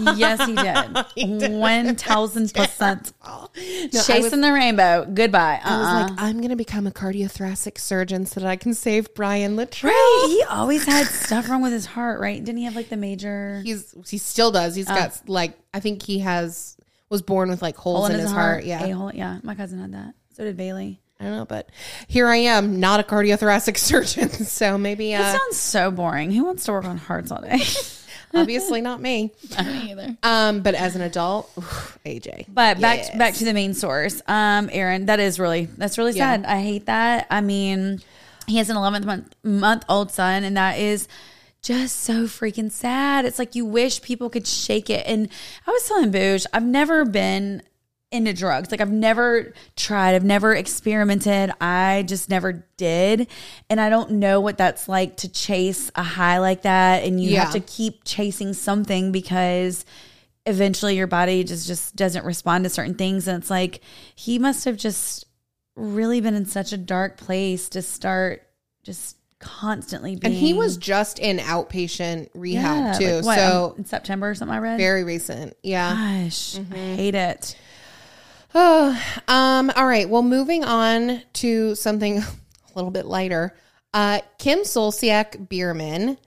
No. 0.00 0.12
Yes, 0.12 0.46
he 1.16 1.26
did. 1.34 1.50
One 1.50 1.96
thousand 1.96 2.54
percent. 2.54 3.12
I 3.20 3.46
was, 3.92 4.06
Chasing 4.06 4.40
the 4.40 4.52
rainbow. 4.52 5.04
Goodbye. 5.12 5.60
I 5.62 5.76
was 5.76 5.86
Uh-uh. 5.88 6.02
like, 6.02 6.12
I'm 6.22 6.36
going 6.36 6.50
to 6.50 6.56
become 6.56 6.86
a 6.86 6.92
cardiothoracic 6.92 7.78
surgeon 7.78 8.24
so 8.24 8.38
that 8.38 8.48
I 8.48 8.54
can 8.54 8.74
save 8.74 9.12
Brian 9.14 9.56
Littrell. 9.56 9.84
right. 9.90 10.26
He 10.28 10.42
always 10.48 10.84
had 10.84 11.06
stuff 11.08 11.48
wrong 11.48 11.62
with 11.62 11.72
his 11.72 11.84
heart, 11.86 12.20
right? 12.20 12.38
Didn't 12.42 12.58
he 12.58 12.64
have 12.64 12.76
like 12.76 12.90
the 12.90 12.96
major 12.96 13.60
He's 13.64 13.92
he 14.08 14.18
still 14.18 14.52
does. 14.52 14.76
He's 14.76 14.88
oh. 14.88 14.94
got 14.94 15.20
like 15.28 15.58
I 15.74 15.80
think 15.80 16.02
he 16.02 16.20
has 16.20 16.76
was 17.08 17.22
born 17.22 17.48
with 17.48 17.60
like 17.60 17.76
holes 17.76 18.06
hole 18.06 18.14
in, 18.14 18.20
his, 18.20 18.30
heart. 18.30 18.64
Yeah. 18.64 18.84
A 18.84 18.94
hole. 18.94 19.10
Yeah. 19.12 19.40
My 19.42 19.56
cousin 19.56 19.80
had 19.80 19.94
that. 19.94 20.14
So 20.34 20.44
did 20.44 20.56
Bailey. 20.56 21.00
I 21.20 21.24
don't 21.24 21.36
know, 21.36 21.44
but 21.46 21.68
here 22.06 22.28
I 22.28 22.36
am, 22.36 22.78
not 22.80 23.00
a 23.00 23.02
cardiothoracic 23.02 23.76
surgeon, 23.78 24.30
so 24.30 24.78
maybe 24.78 25.12
That 25.12 25.34
uh, 25.34 25.38
sounds 25.38 25.56
so 25.56 25.90
boring. 25.90 26.30
Who 26.30 26.44
wants 26.44 26.64
to 26.66 26.72
work 26.72 26.84
on 26.84 26.96
hearts 26.96 27.30
all 27.32 27.40
day? 27.42 27.60
obviously 28.34 28.80
not 28.82 29.00
me. 29.00 29.32
Me 29.64 29.90
either. 29.90 30.16
Um, 30.22 30.60
but 30.60 30.74
as 30.74 30.94
an 30.96 31.02
adult, 31.02 31.50
oof, 31.58 31.98
AJ. 32.04 32.44
But 32.48 32.80
back 32.80 32.98
Yes. 32.98 33.16
back 33.16 33.34
to 33.34 33.44
the 33.44 33.54
main 33.54 33.74
source. 33.74 34.20
Um, 34.28 34.68
Aaron, 34.72 35.06
that 35.06 35.18
is 35.18 35.40
really 35.40 35.64
that's 35.76 35.96
really 35.98 36.12
Yeah. 36.12 36.32
sad. 36.36 36.44
I 36.46 36.60
hate 36.62 36.86
that. 36.86 37.26
I 37.30 37.40
mean, 37.40 38.00
he 38.46 38.58
has 38.58 38.68
an 38.70 38.76
11th 38.76 39.04
month 39.06 39.34
month 39.42 39.84
old 39.88 40.10
son, 40.12 40.44
and 40.44 40.56
that 40.56 40.78
is 40.78 41.08
just 41.62 41.96
so 42.00 42.24
freaking 42.24 42.70
sad. 42.70 43.24
It's 43.24 43.38
like 43.38 43.54
you 43.54 43.64
wish 43.64 44.02
people 44.02 44.30
could 44.30 44.46
shake 44.46 44.88
it. 44.90 45.04
And 45.06 45.28
I 45.66 45.70
was 45.72 45.88
telling 45.88 46.10
Booge, 46.10 46.46
I've 46.52 46.64
never 46.64 47.04
been 47.04 47.62
into 48.10 48.32
drugs. 48.32 48.70
Like 48.70 48.80
I've 48.80 48.92
never 48.92 49.52
tried. 49.76 50.14
I've 50.14 50.24
never 50.24 50.54
experimented. 50.54 51.52
I 51.60 52.04
just 52.06 52.30
never 52.30 52.64
did. 52.76 53.28
And 53.68 53.80
I 53.80 53.90
don't 53.90 54.12
know 54.12 54.40
what 54.40 54.56
that's 54.56 54.88
like 54.88 55.16
to 55.18 55.28
chase 55.28 55.90
a 55.94 56.02
high 56.02 56.38
like 56.38 56.62
that. 56.62 57.04
And 57.04 57.22
you 57.22 57.36
have 57.36 57.52
to 57.52 57.60
keep 57.60 58.04
chasing 58.04 58.54
something 58.54 59.12
because 59.12 59.84
eventually 60.46 60.96
your 60.96 61.06
body 61.06 61.44
just 61.44 61.66
just 61.66 61.96
doesn't 61.96 62.24
respond 62.24 62.64
to 62.64 62.70
certain 62.70 62.94
things. 62.94 63.28
And 63.28 63.40
it's 63.40 63.50
like 63.50 63.82
he 64.14 64.38
must 64.38 64.64
have 64.64 64.76
just 64.76 65.26
really 65.76 66.20
been 66.20 66.34
in 66.34 66.46
such 66.46 66.72
a 66.72 66.78
dark 66.78 67.18
place 67.18 67.68
to 67.70 67.82
start 67.82 68.42
just 68.82 69.16
constantly 69.38 70.16
being 70.16 70.32
And 70.32 70.34
he 70.34 70.54
was 70.54 70.76
just 70.76 71.18
in 71.18 71.38
outpatient 71.38 72.30
rehab 72.34 72.94
Yeah, 72.94 72.98
too. 72.98 73.14
like, 73.16 73.24
what, 73.24 73.38
so 73.38 73.74
in 73.76 73.84
September 73.84 74.30
or 74.30 74.34
something 74.34 74.56
I 74.56 74.60
read. 74.60 74.78
very 74.78 75.04
recent. 75.04 75.56
Yeah. 75.62 75.90
Gosh, 75.90 76.56
I 76.56 76.60
mm-hmm. 76.60 76.74
hate 76.74 77.14
it. 77.14 77.56
Oh, 78.54 79.02
um, 79.28 79.70
all 79.76 79.86
right. 79.86 80.08
Well, 80.08 80.22
moving 80.22 80.64
on 80.64 81.22
to 81.34 81.74
something 81.74 82.18
a 82.18 82.24
little 82.74 82.90
bit 82.90 83.06
lighter. 83.06 83.54
Uh, 83.94 84.20
Kim 84.38 84.60
Zolciak 84.60 85.48
Biermann, 85.48 86.18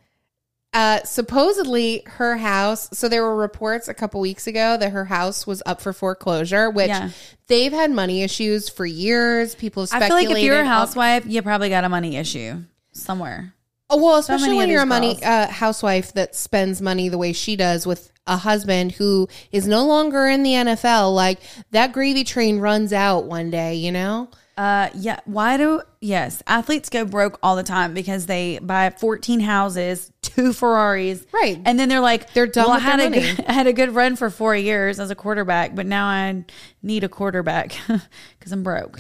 uh, 0.74 1.04
supposedly 1.04 2.04
her 2.08 2.38
house. 2.38 2.90
So 2.98 3.08
there 3.08 3.24
were 3.24 3.36
reports 3.36 3.88
a 3.88 3.94
couple 3.94 4.20
weeks 4.20 4.48
ago 4.48 4.78
that 4.78 4.92
her 4.92 5.06
house 5.06 5.46
was 5.46 5.62
up 5.66 5.82
for 5.82 5.94
foreclosure, 5.94 6.70
which 6.70 6.88
Yeah. 6.90 7.10
they've 7.48 7.72
had 7.72 7.92
money 7.92 8.24
issues 8.24 8.68
for 8.70 8.86
years. 8.86 9.54
People 9.54 9.86
have 9.86 10.02
I 10.02 10.08
feel 10.08 10.16
like 10.16 10.30
if 10.30 10.40
you're 10.40 10.60
a 10.62 10.66
housewife, 10.66 11.26
you 11.28 11.42
probably 11.42 11.70
got 11.70 11.84
a 11.84 11.90
money 11.90 12.18
issue 12.18 12.64
somewhere. 12.94 13.54
Oh, 13.92 13.98
well, 14.04 14.18
especially 14.18 14.48
many 14.48 14.58
when 14.58 14.70
you're 14.70 14.84
a 14.84 14.86
money 14.86 15.22
uh, 15.24 15.48
housewife 15.48 16.14
that 16.14 16.34
spends 16.36 16.82
money 16.82 17.10
the 17.10 17.18
way 17.18 17.34
she 17.34 17.56
does 17.56 17.86
with 17.86 18.12
a 18.26 18.38
husband 18.38 18.94
who 18.94 19.28
is 19.52 19.68
no 19.68 19.86
longer 19.86 20.28
in 20.28 20.44
the 20.44 20.52
NFL. 20.52 21.14
Like 21.14 21.40
that 21.72 21.92
gravy 21.92 22.24
train 22.24 22.60
runs 22.60 22.94
out 22.94 23.26
one 23.26 23.52
day, 23.52 23.76
you 23.76 23.92
know. 23.92 24.30
Uh, 24.58 24.90
yeah. 24.96 25.20
Why 25.26 25.58
do 25.58 25.82
yes 26.02 26.44
athletes 26.46 26.90
go 26.90 27.04
broke 27.06 27.40
all 27.42 27.56
the 27.56 27.64
time 27.64 27.94
because 27.94 28.28
they 28.28 28.60
buy 28.60 28.90
14 28.92 29.40
houses, 29.40 30.12
two 30.22 30.54
Ferraris, 30.54 31.26
Right. 31.34 31.60
And 31.66 31.80
then 31.80 31.90
they're 31.90 32.00
like, 32.00 32.32
They're 32.34 32.48
done 32.48 32.68
well, 32.68 32.78
I 32.78 32.80
had 32.80 33.00
a 33.00 33.10
money." 33.10 33.22
good, 33.36 33.46
I 33.48 33.54
had 33.54 33.68
a 33.68 33.74
good 33.74 33.94
run 33.96 34.16
for 34.16 34.30
four 34.30 34.56
years 34.56 35.00
as 35.00 35.10
a 35.10 35.16
quarterback, 35.16 35.76
but 35.76 35.86
now 35.86 36.06
I 36.06 36.46
need 36.84 37.04
a 37.04 37.10
quarterback 37.10 37.74
because 37.88 38.52
I'm 38.52 38.64
broke. 38.64 39.00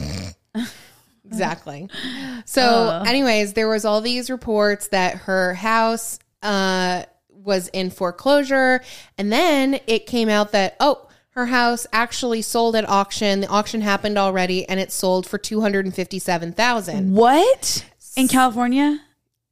Exactly. 1.32 1.90
So, 2.46 3.04
anyways, 3.06 3.54
there 3.54 3.70
was 3.70 3.86
all 3.86 4.02
these 4.02 4.30
reports 4.30 4.88
that 4.90 5.16
her 5.20 5.54
house 5.54 6.18
uh, 6.42 7.04
was 7.30 7.68
in 7.70 7.92
foreclosure, 7.92 8.82
and 9.18 9.32
then 9.32 9.80
it 9.86 10.08
came 10.08 10.28
out 10.28 10.52
that 10.54 10.76
oh, 10.80 11.08
her 11.32 11.46
house 11.46 11.86
actually 11.94 12.42
sold 12.42 12.76
at 12.76 12.90
auction. 12.90 13.42
The 13.42 13.48
auction 13.48 13.82
happened 13.82 14.18
already, 14.18 14.68
and 14.68 14.80
it 14.80 14.92
sold 14.92 15.28
for 15.28 15.38
two 15.38 15.62
hundred 15.62 15.86
and 15.86 15.94
fifty-seven 15.94 16.54
thousand. 16.54 17.14
What 17.14 17.86
in 18.18 18.28
California? 18.28 19.00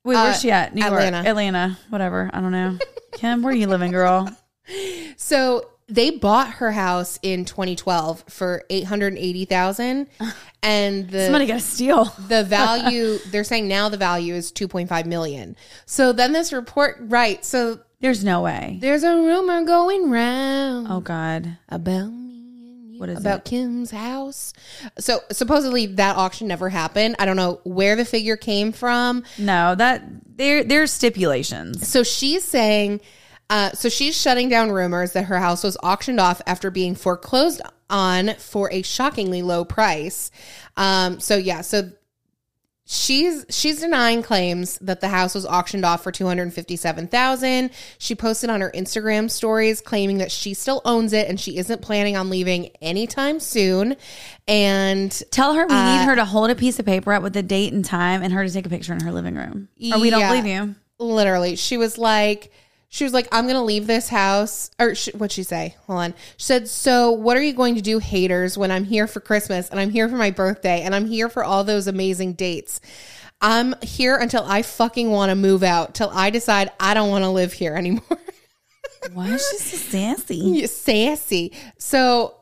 Wait, 0.03 0.15
where's 0.15 0.37
Uh, 0.37 0.39
she 0.39 0.51
at? 0.51 0.73
New 0.73 0.81
York, 0.81 0.93
Atlanta. 0.93 1.29
Atlanta, 1.29 1.77
whatever. 1.89 2.29
I 2.33 2.41
don't 2.41 2.51
know. 2.51 2.77
Kim, 3.13 3.43
where 3.43 3.53
are 3.53 3.55
you 3.55 3.67
living, 3.67 3.91
girl? 3.91 4.35
So 5.17 5.67
they 5.87 6.11
bought 6.11 6.51
her 6.55 6.71
house 6.71 7.17
in 7.23 7.43
2012 7.45 8.23
for 8.29 8.63
880,000 8.69 10.07
and 10.61 11.09
the 11.09 11.23
Somebody 11.25 11.45
got 11.45 11.55
to 11.55 11.59
steal. 11.59 12.05
the 12.27 12.43
value 12.43 13.17
they're 13.31 13.43
saying 13.43 13.67
now 13.67 13.89
the 13.89 13.97
value 13.97 14.33
is 14.35 14.51
2.5 14.51 15.05
million. 15.05 15.55
So 15.85 16.11
then 16.13 16.33
this 16.33 16.51
report 16.53 16.97
right, 17.01 17.43
so 17.45 17.79
There's 18.01 18.23
no 18.23 18.41
way. 18.41 18.77
there's 18.81 19.03
a 19.03 19.15
rumor 19.15 19.63
going 19.63 20.09
round 20.09 20.87
Oh 20.89 20.99
God, 20.99 21.57
about 21.69 22.07
me 22.11 22.95
What 22.97 23.09
is 23.09 23.19
about 23.19 23.39
it? 23.39 23.45
Kim's 23.45 23.91
house. 23.91 24.53
So 24.99 25.19
supposedly 25.31 25.85
that 25.95 26.15
auction 26.17 26.47
never 26.47 26.67
happened. 26.69 27.15
I 27.19 27.25
don't 27.25 27.37
know 27.37 27.61
where 27.63 27.95
the 27.95 28.05
figure 28.05 28.35
came 28.37 28.71
from. 28.73 29.23
no. 29.37 29.75
That 29.75 30.03
there 30.37 30.63
there's 30.63 30.91
stipulations. 30.91 31.87
So 31.87 32.03
she's 32.03 32.43
saying, 32.43 33.01
uh, 33.49 33.71
so 33.71 33.89
she's 33.89 34.15
shutting 34.19 34.47
down 34.49 34.71
rumors 34.71 35.13
that 35.13 35.25
her 35.25 35.39
house 35.39 35.63
was 35.63 35.75
auctioned 35.83 36.19
off 36.19 36.41
after 36.45 36.69
being 36.71 36.95
foreclosed 36.95 37.61
on 37.89 38.35
for 38.35 38.71
a 38.71 38.81
shockingly 38.81 39.41
low 39.41 39.65
price. 39.65 40.31
Um, 40.77 41.19
so 41.19 41.35
yeah, 41.37 41.61
so 41.61 41.91
she's 42.91 43.45
she's 43.49 43.81
denying 43.81 44.23
claims 44.23 44.79
that 44.79 44.99
the 44.99 45.07
house 45.07 45.35
was 45.35 45.45
auctioned 45.45 45.85
off 45.85 46.01
for 46.01 46.11
two 46.11 46.25
hundred 46.25 46.51
fifty 46.53 46.75
seven 46.75 47.07
thousand. 47.07 47.69
She 47.99 48.15
posted 48.15 48.49
on 48.49 48.61
her 48.61 48.71
Instagram 48.73 49.29
stories 49.29 49.79
claiming 49.81 50.17
that 50.19 50.31
she 50.31 50.53
still 50.53 50.81
owns 50.85 51.13
it 51.13 51.27
and 51.29 51.39
she 51.39 51.57
isn't 51.57 51.81
planning 51.81 52.17
on 52.17 52.29
leaving 52.29 52.67
anytime 52.81 53.39
soon. 53.39 53.95
And 54.47 55.11
Tell 55.31 55.53
her 55.53 55.67
we 55.67 55.73
Uh, 55.75 55.97
need 55.99 56.05
her 56.05 56.15
to 56.15 56.25
hold 56.25 56.49
a 56.49 56.55
piece 56.55 56.79
of 56.79 56.85
paper 56.85 57.13
up 57.13 57.21
with 57.21 57.33
the 57.33 57.43
date 57.43 57.73
and 57.73 57.85
time 57.85 58.23
and 58.23 58.33
her 58.33 58.45
to 58.45 58.51
take 58.51 58.65
a 58.65 58.69
picture 58.69 58.93
in 58.93 59.01
her 59.01 59.11
living 59.11 59.35
room. 59.35 59.69
Or 59.93 59.99
we 59.99 60.09
don't 60.09 60.27
believe 60.27 60.45
you. 60.47 60.75
literally 60.97 61.55
she 61.55 61.77
was 61.77 61.97
like 61.97 62.51
she 62.89 63.03
was 63.03 63.13
like 63.13 63.27
i'm 63.31 63.47
gonna 63.47 63.63
leave 63.63 63.87
this 63.87 64.09
house 64.09 64.71
or 64.79 64.93
sh 64.93 65.09
what'd 65.13 65.31
she 65.31 65.43
say 65.43 65.75
hold 65.87 65.99
on 65.99 66.13
she 66.37 66.43
said 66.43 66.67
so 66.67 67.11
what 67.11 67.37
are 67.37 67.41
you 67.41 67.53
going 67.53 67.75
to 67.75 67.81
do 67.81 67.99
haters 67.99 68.57
when 68.57 68.71
i'm 68.71 68.83
here 68.83 69.07
for 69.07 69.19
christmas 69.19 69.69
and 69.69 69.79
i'm 69.79 69.89
here 69.89 70.09
for 70.09 70.17
my 70.17 70.31
birthday 70.31 70.81
and 70.81 70.93
i'm 70.93 71.05
here 71.05 71.29
for 71.29 71.43
all 71.43 71.63
those 71.63 71.87
amazing 71.87 72.33
dates 72.33 72.81
i'm 73.41 73.73
here 73.81 74.17
until 74.17 74.43
i 74.43 74.61
fucking 74.61 75.09
want 75.09 75.29
to 75.29 75.35
move 75.35 75.63
out 75.63 75.93
till 75.93 76.09
i 76.09 76.29
decide 76.29 76.69
i 76.79 76.93
don't 76.93 77.09
want 77.09 77.23
to 77.23 77.29
live 77.29 77.53
here 77.53 77.75
anymore 77.75 78.03
Why 79.13 79.29
is 79.29 79.49
she 79.49 79.57
so 79.57 79.77
sassy? 79.77 80.67
Sassy. 80.67 81.53
So, 81.77 82.35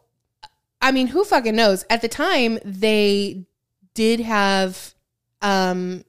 I 0.82 0.92
mean, 0.92 1.08
who 1.08 1.24
fucking 1.24 1.56
knows? 1.56 1.86
At 1.90 2.02
the 2.02 2.08
time, 2.08 2.60
they 2.64 3.46
did 3.94 4.20
have, 4.20 4.94
um, 5.42 6.04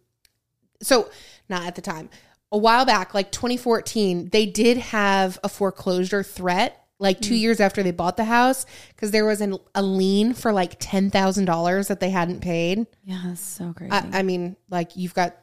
so 0.82 1.10
not 1.48 1.66
at 1.66 1.74
the 1.74 1.82
time, 1.82 2.08
a 2.50 2.58
while 2.58 2.84
back, 2.84 3.14
like 3.14 3.30
2014, 3.30 4.30
they 4.30 4.46
did 4.46 4.78
have 4.78 5.38
a 5.42 5.48
foreclosure 5.48 6.22
threat. 6.22 6.84
Like 7.00 7.20
two 7.20 7.34
mm. 7.34 7.38
years 7.38 7.60
after 7.60 7.84
they 7.84 7.92
bought 7.92 8.16
the 8.16 8.24
house, 8.24 8.66
because 8.88 9.12
there 9.12 9.24
was 9.24 9.40
an, 9.40 9.56
a 9.72 9.82
lien 9.82 10.34
for 10.34 10.52
like 10.52 10.78
ten 10.80 11.10
thousand 11.10 11.44
dollars 11.44 11.86
that 11.86 12.00
they 12.00 12.10
hadn't 12.10 12.40
paid. 12.40 12.88
Yeah, 13.04 13.22
that's 13.24 13.40
so 13.40 13.72
crazy. 13.72 13.92
I, 13.92 14.08
I 14.14 14.22
mean, 14.24 14.56
like 14.68 14.96
you've 14.96 15.14
got 15.14 15.36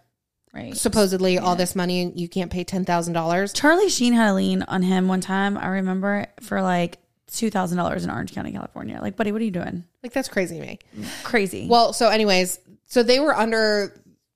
right. 0.53 0.75
supposedly 0.75 1.37
all 1.37 1.55
this 1.55 1.73
money 1.73 2.01
and 2.01 2.19
you 2.19 2.27
can't 2.27 2.51
pay 2.51 2.65
ten 2.65 2.83
thousand 2.83 3.13
dollars. 3.13 3.53
Charlie 3.53 3.87
Sheen 3.87 4.11
had 4.11 4.31
a 4.31 4.33
lien 4.33 4.63
on 4.63 4.81
him 4.81 5.07
one 5.07 5.21
time. 5.21 5.57
I 5.57 5.67
remember 5.67 6.27
for 6.41 6.61
like 6.61 6.97
two 7.31 7.49
thousand 7.49 7.77
dollars 7.77 8.03
in 8.03 8.09
Orange 8.09 8.33
County, 8.33 8.51
California. 8.51 8.99
Like, 9.01 9.15
buddy, 9.15 9.31
what 9.31 9.39
are 9.41 9.45
you 9.45 9.51
doing? 9.51 9.85
Like 10.03 10.11
that's 10.11 10.27
crazy 10.27 10.59
to 10.59 10.65
me. 10.65 10.79
Crazy. 11.23 11.67
Well, 11.69 11.93
so 11.93 12.09
anyways, 12.09 12.59
so 12.85 13.01
they 13.01 13.21
were 13.21 13.33
under 13.33 13.93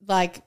like 0.08 0.42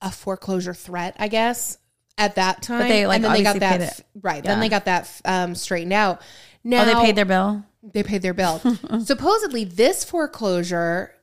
a 0.00 0.10
foreclosure 0.10 0.74
threat, 0.74 1.16
I 1.18 1.28
guess, 1.28 1.78
at 2.16 2.36
that 2.36 2.62
time. 2.62 2.80
But 2.80 2.88
they, 2.88 3.06
like, 3.06 3.16
and 3.16 3.24
then 3.24 3.32
they 3.32 3.42
got 3.42 3.60
that 3.60 4.00
right. 4.20 4.42
Then 4.42 4.60
they 4.60 4.68
got 4.68 4.84
that 4.86 5.20
um, 5.24 5.54
straightened 5.54 5.92
out. 5.92 6.20
Now 6.64 6.82
oh, 6.82 6.84
they 6.86 6.94
paid 6.94 7.16
their 7.16 7.24
bill. 7.24 7.64
they 7.82 8.02
paid 8.02 8.22
their 8.22 8.34
bill. 8.34 8.60
Supposedly, 9.04 9.64
this 9.64 10.04
foreclosure 10.04 11.14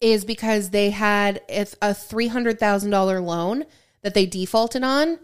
is 0.00 0.24
because 0.24 0.70
they 0.70 0.90
had 0.90 1.40
a 1.80 1.94
three 1.94 2.28
hundred 2.28 2.58
thousand 2.58 2.90
dollar 2.90 3.20
loan 3.20 3.64
that 4.02 4.14
they 4.14 4.26
defaulted 4.26 4.82
on, 4.82 5.18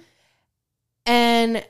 and 1.06 1.64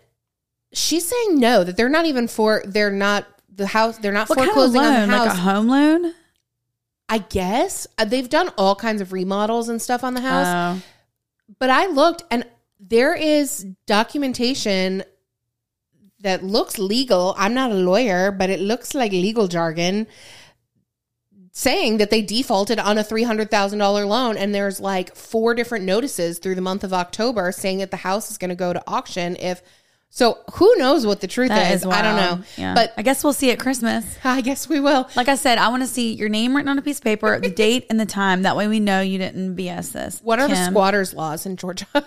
she's 0.73 1.07
saying 1.07 1.39
no 1.39 1.65
that 1.65 1.77
they're 1.77 1.89
not 1.89 2.05
even 2.05 2.29
for 2.29 2.63
they're 2.67 2.91
not 2.91 3.27
the 3.55 3.67
house 3.67 3.99
they're 3.99 4.13
not 4.13 4.29
What 4.29 4.39
kind 4.39 4.49
of 4.49 4.55
foreclosing 4.55 4.83
on 4.83 5.09
the 5.09 5.17
house. 5.17 5.27
Like 5.29 5.37
a 5.37 5.41
home 5.41 5.69
loan? 5.69 6.15
I 7.09 7.19
guess 7.19 7.87
Uh, 7.97 8.05
they've 8.05 8.29
done 8.29 8.51
all 8.59 8.75
kinds 8.75 9.01
of 9.01 9.13
remodels 9.13 9.69
and 9.69 9.81
stuff 9.81 10.05
on 10.05 10.15
the 10.15 10.21
house. 10.21 10.79
Oh. 10.79 10.83
But 11.59 11.71
I 11.71 11.87
looked 11.87 12.23
and 12.31 12.45
there 12.81 13.15
is 13.15 13.67
documentation 13.87 15.03
that 16.21 16.43
looks 16.43 16.79
legal. 16.79 17.35
I'm 17.39 17.55
not 17.55 17.71
a 17.71 17.75
lawyer, 17.75 18.31
but 18.33 18.51
it 18.51 18.61
looks 18.61 18.95
like 18.95 19.13
legal 19.13 19.49
jargon 19.49 20.07
saying 21.53 21.97
that 21.99 22.11
they 22.11 22.23
defaulted 22.23 22.79
on 22.79 22.99
a 22.99 23.03
$300,000 23.03 24.07
loan 24.07 24.37
and 24.37 24.55
there's 24.55 24.79
like 24.79 25.17
four 25.17 25.55
different 25.55 25.85
notices 25.85 26.39
through 26.39 26.55
the 26.55 26.61
month 26.61 26.85
of 26.85 26.93
October 26.93 27.51
saying 27.51 27.79
that 27.79 27.91
the 27.91 27.97
house 27.97 28.31
is 28.31 28.39
going 28.39 28.49
to 28.49 28.55
go 28.55 28.73
to 28.73 28.83
auction 28.87 29.35
if 29.41 29.61
So 30.11 30.39
who 30.55 30.75
knows 30.77 31.07
what 31.07 31.21
the 31.21 31.27
truth 31.29 31.49
That 31.51 31.73
is? 31.73 31.83
is 31.83 31.87
I 31.87 32.03
don't 32.03 32.17
know. 32.17 32.45
Yeah. 32.57 32.75
But 32.75 32.93
I 32.97 33.03
guess 33.03 33.23
we'll 33.23 33.33
see 33.35 33.51
at 33.51 33.59
Christmas. 33.61 34.05
I 34.25 34.41
guess 34.41 34.69
we 34.69 34.81
will. 34.81 35.09
Like 35.15 35.29
I 35.29 35.35
said, 35.37 35.59
I 35.59 35.69
want 35.69 35.83
to 35.83 35.87
see 35.87 36.15
your 36.15 36.29
name 36.29 36.57
written 36.57 36.69
on 36.69 36.79
a 36.79 36.83
piece 36.83 36.99
of 36.99 37.05
paper, 37.05 37.39
the 37.39 37.51
date 37.55 37.87
and 37.91 38.01
the 38.01 38.07
time. 38.07 38.43
That 38.43 38.57
way 38.57 38.67
we 38.69 38.81
know 38.81 39.01
you 39.01 39.19
didn't 39.19 39.55
BS 39.57 39.93
this. 39.93 40.21
What 40.25 40.41
are 40.41 40.49
the 40.49 40.57
squatters' 40.67 41.15
laws 41.15 41.47
in 41.47 41.57
Georgia? 41.57 41.87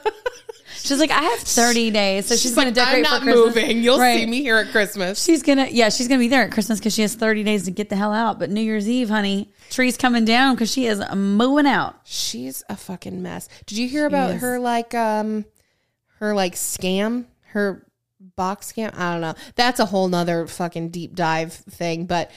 She's 0.76 1.00
like, 1.00 1.12
I 1.12 1.22
have 1.22 1.40
30 1.40 1.92
days. 1.92 2.26
So 2.26 2.36
she's, 2.36 2.56
going 2.56 2.74
to 2.74 2.80
like, 2.80 2.88
decorate 2.88 3.06
I'm 3.06 3.12
not 3.12 3.20
for 3.20 3.26
Christmas. 3.26 3.56
moving. 3.56 3.84
You'll 3.84 4.00
Right. 4.00 4.20
see 4.20 4.26
me 4.26 4.42
here 4.42 4.58
at 4.58 4.72
Christmas. 4.72 5.22
She's 5.24 5.44
gonna, 5.44 5.68
yeah, 5.70 5.90
she's 5.90 6.08
gonna 6.08 6.20
be 6.20 6.30
there 6.30 6.44
at 6.44 6.52
Christmas 6.52 6.80
because 6.80 6.94
she 6.96 7.02
has 7.02 7.14
30 7.14 7.44
days 7.44 7.66
to 7.66 7.72
get 7.72 7.90
the 7.90 7.96
hell 7.98 8.14
out. 8.14 8.40
But 8.40 8.50
New 8.50 8.62
Year's 8.62 8.90
Eve, 8.90 9.10
honey, 9.10 9.52
tree's 9.70 9.98
coming 9.98 10.24
down 10.26 10.56
because 10.56 10.72
she 10.72 10.88
is 10.88 11.04
moving 11.14 11.68
out. 11.68 11.96
She's 12.06 12.64
a 12.70 12.78
fucking 12.78 13.22
mess. 13.22 13.48
Did 13.68 13.78
you 13.78 13.88
hear 13.90 14.06
about 14.06 14.32
is. 14.32 14.42
her 14.42 14.60
like 14.60 14.96
um 14.96 15.46
her 16.20 16.34
like 16.34 16.56
scam? 16.56 17.26
Her 17.48 17.86
box 18.36 18.72
scam? 18.72 18.96
I 18.98 19.12
don't 19.13 19.22
know. 19.22 19.36
That's 19.56 19.80
a 19.80 19.86
whole 19.86 20.08
nother 20.08 20.48
fucking 20.48 20.89
deep 20.89 21.15
dive 21.15 21.54
thing. 21.54 22.06
But 22.06 22.32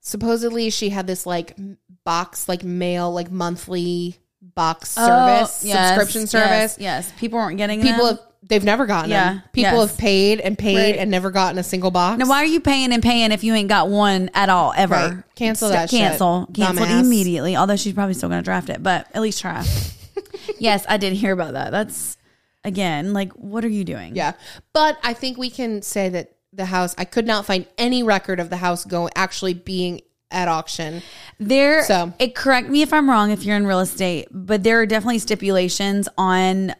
supposedly 0.00 0.70
she 0.70 0.90
had 0.90 1.06
this 1.06 1.26
like 1.26 1.56
box, 2.04 2.48
like 2.48 2.62
mail, 2.64 3.12
like 3.12 3.30
monthly 3.30 4.16
box 4.54 4.96
oh, 4.98 5.06
service, 5.06 5.62
Oh, 5.64 5.68
yes, 5.68 5.96
subscription 5.96 6.26
service. 6.26 6.76
Yes, 6.78 7.12
people 7.18 7.38
weren't 7.38 7.56
getting 7.58 7.80
it. 7.80 7.84
People 7.84 8.06
them. 8.06 8.16
have 8.16 8.26
they've 8.48 8.64
never 8.64 8.86
gotten 8.86 9.10
Yeah, 9.10 9.34
them. 9.34 9.42
People 9.52 9.80
yes. 9.80 9.90
have 9.90 9.98
paid 9.98 10.40
and 10.40 10.58
paid 10.58 10.76
Right. 10.76 10.96
and 10.96 11.10
never 11.10 11.30
gotten 11.30 11.58
a 11.58 11.62
single 11.62 11.90
box. 11.90 12.18
Now, 12.18 12.28
why 12.28 12.42
are 12.42 12.46
you 12.46 12.60
paying 12.60 12.92
and 12.92 13.02
paying 13.02 13.32
if 13.32 13.42
you 13.42 13.54
ain't 13.54 13.68
got 13.68 13.88
one 13.88 14.30
at 14.34 14.48
all 14.48 14.72
ever? 14.76 14.94
Right. 14.94 15.16
Cancel 15.34 15.70
that 15.70 15.90
shit, 15.90 16.00
Cancel. 16.00 16.46
Cancel 16.52 16.84
dumbass. 16.86 17.00
immediately. 17.00 17.56
Although 17.56 17.76
she's 17.76 17.94
probably 17.94 18.14
still 18.14 18.28
going 18.28 18.40
to 18.40 18.44
draft 18.44 18.68
it, 18.68 18.82
but 18.82 19.06
at 19.14 19.22
least 19.22 19.40
try. 19.40 19.64
yes, 20.58 20.84
I 20.88 20.98
did 20.98 21.14
hear 21.14 21.32
about 21.32 21.54
that. 21.54 21.70
That's 21.70 22.16
again 22.64 23.12
like, 23.12 23.32
what 23.32 23.64
are 23.64 23.68
you 23.68 23.84
doing? 23.84 24.16
Yeah. 24.16 24.32
But 24.72 24.98
I 25.02 25.12
think 25.12 25.38
we 25.38 25.50
can 25.50 25.82
say 25.82 26.08
that 26.10 26.32
the 26.52 26.66
house 26.66 26.94
I 26.96 27.04
could 27.04 27.26
not 27.26 27.44
find 27.46 27.66
any 27.78 28.02
record 28.02 28.40
of 28.40 28.50
the 28.50 28.56
house 28.56 28.84
going 28.84 29.12
actually 29.16 29.54
being 29.54 30.00
at 30.30 30.48
auction. 30.48 31.02
There, 31.38 31.84
So- 31.84 32.12
it 32.18 32.34
correct 32.34 32.68
me 32.68 32.82
if 32.82 32.92
I'm 32.92 33.08
wrong 33.08 33.30
if 33.30 33.44
you're 33.44 33.56
in 33.56 33.66
real 33.66 33.80
estate, 33.80 34.28
but 34.30 34.62
there 34.62 34.80
are 34.80 34.86
definitely 34.86 35.18
stipulations 35.20 36.08
on 36.18 36.74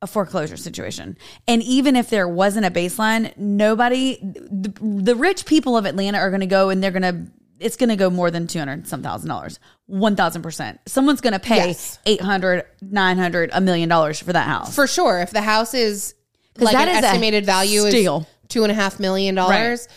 a 0.00 0.06
foreclosure 0.06 0.56
situation. 0.56 1.16
And 1.46 1.62
even 1.62 1.94
if 1.96 2.10
there 2.10 2.26
wasn't 2.26 2.66
a 2.66 2.70
baseline, 2.70 3.36
nobody, 3.36 4.18
the, 4.22 4.72
the 4.80 5.14
rich 5.14 5.46
people 5.46 5.76
of 5.76 5.84
Atlanta 5.84 6.18
are 6.18 6.30
going 6.30 6.40
to 6.40 6.46
go 6.46 6.70
and 6.70 6.82
they're 6.82 6.90
going 6.90 7.02
to, 7.02 7.32
it's 7.62 7.76
going 7.76 7.88
to 7.90 7.96
go 7.96 8.10
more 8.10 8.30
than 8.30 8.46
200 8.46 8.86
some 8.86 9.02
thousand 9.02 9.28
dollars. 9.28 9.58
1000%. 9.90 10.78
Someone's 10.86 11.20
going 11.20 11.32
to 11.34 11.38
pay 11.38 11.68
Yes. 11.68 11.98
800, 12.06 12.64
900, 12.80 13.50
a 13.52 13.60
million 13.60 13.88
dollars 13.88 14.18
for 14.20 14.32
that 14.32 14.46
house. 14.46 14.74
For 14.74 14.86
sure. 14.86 15.20
If 15.20 15.30
the 15.30 15.42
house 15.42 15.74
is 15.74 16.14
like 16.58 16.72
that 16.74 16.88
an 16.88 17.04
estimated 17.04 17.46
value 17.46 17.88
steal. 17.88 18.20
is 18.20 18.26
two 18.48 18.62
and 18.64 18.72
a 18.72 18.74
half 18.74 18.98
million 19.00 19.34
dollars. 19.34 19.88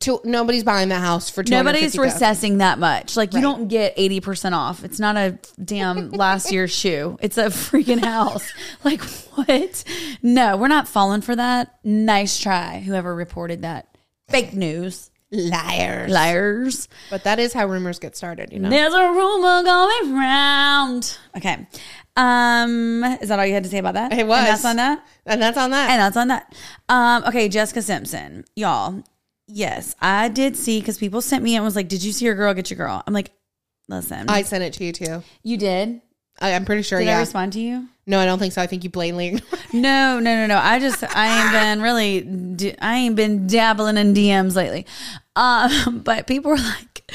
To, 0.00 0.20
nobody's 0.24 0.64
buying 0.64 0.88
that 0.88 1.00
house 1.02 1.30
for 1.30 1.44
Nobody's 1.44 1.92
250,000. 1.92 2.00
recessing 2.02 2.58
that 2.58 2.80
much. 2.80 3.16
Like 3.16 3.32
you 3.32 3.36
Right. 3.36 3.42
don't 3.42 3.68
get 3.68 3.96
80% 3.96 4.52
off. 4.52 4.82
It's 4.82 4.98
not 4.98 5.16
a 5.16 5.38
damn 5.62 6.10
last 6.10 6.50
year's 6.52 6.72
shoe. 6.72 7.16
It's 7.22 7.38
a 7.38 7.44
freaking 7.46 8.04
house. 8.04 8.50
Like 8.84 9.02
what? 9.02 9.84
No, 10.20 10.56
we're 10.56 10.66
not 10.68 10.88
falling 10.88 11.20
for 11.20 11.36
that. 11.36 11.76
Nice 11.84 12.40
try. 12.40 12.80
Whoever 12.80 13.14
reported 13.14 13.62
that. 13.62 13.86
Fake 14.28 14.52
news. 14.52 15.10
Liars. 15.30 16.10
Liars. 16.10 16.88
But 17.10 17.24
that 17.24 17.38
is 17.38 17.52
how 17.52 17.66
rumors 17.66 17.98
get 17.98 18.16
started, 18.16 18.52
you 18.52 18.58
know. 18.58 18.70
There's 18.70 18.94
a 18.94 19.10
rumor 19.10 19.62
going 19.62 20.14
round. 20.14 21.18
Okay. 21.36 21.66
Um, 22.16 23.04
is 23.20 23.28
that 23.28 23.38
all 23.38 23.46
you 23.46 23.54
had 23.54 23.62
to 23.64 23.70
say 23.70 23.78
about 23.78 23.94
that? 23.94 24.12
It 24.12 24.26
was. 24.26 24.38
And 24.38 24.46
that's 24.48 24.64
on 24.64 24.76
that? 24.76 25.06
And 25.26 25.40
that's 25.40 25.58
on 25.58 25.70
that. 25.70 25.90
And 25.90 26.00
that's 26.00 26.16
on 26.16 26.28
that. 26.28 26.54
Um, 26.88 27.24
okay, 27.24 27.48
Jessica 27.48 27.82
Simpson, 27.82 28.44
y'all. 28.56 29.02
Yes, 29.46 29.94
I 30.00 30.28
did 30.28 30.56
see 30.56 30.80
because 30.80 30.98
people 30.98 31.20
sent 31.22 31.42
me 31.42 31.54
and 31.56 31.64
was 31.64 31.74
like, 31.76 31.88
"Did 31.88 32.02
you 32.02 32.12
see 32.12 32.26
your 32.26 32.34
girl? 32.34 32.52
Get 32.52 32.70
your 32.70 32.76
girl." 32.76 33.02
I'm 33.06 33.14
like, 33.14 33.30
"Listen, 33.88 34.28
I 34.28 34.42
sent 34.42 34.62
it 34.62 34.74
to 34.74 34.84
you 34.84 34.92
too. 34.92 35.22
you 35.42 35.56
did. 35.56 36.02
I, 36.40 36.54
I'm 36.54 36.64
pretty 36.64 36.82
sure. 36.82 36.98
Did 36.98 37.08
I 37.08 37.12
yeah. 37.12 37.18
respond 37.20 37.52
to 37.54 37.60
you? 37.60 37.88
no, 38.06 38.18
I 38.18 38.24
don't 38.26 38.38
think 38.38 38.52
so. 38.52 38.62
I 38.62 38.66
think 38.66 38.84
you 38.84 38.90
blatantly. 38.90 39.40
No, 39.70 40.18
no, 40.18 40.34
no, 40.34 40.46
no. 40.46 40.56
I 40.56 40.78
just 40.78 41.04
I 41.14 41.42
ain't 41.42 41.52
been 41.52 41.82
really 41.82 42.74
I 42.80 42.96
ain't 42.96 43.16
been 43.16 43.46
dabbling 43.46 43.98
in 43.98 44.14
DMs 44.14 44.54
lately. 44.56 44.86
Um, 45.36 45.98
but 46.04 46.26
people 46.26 46.52
were 46.52 46.56
like, 46.56 47.12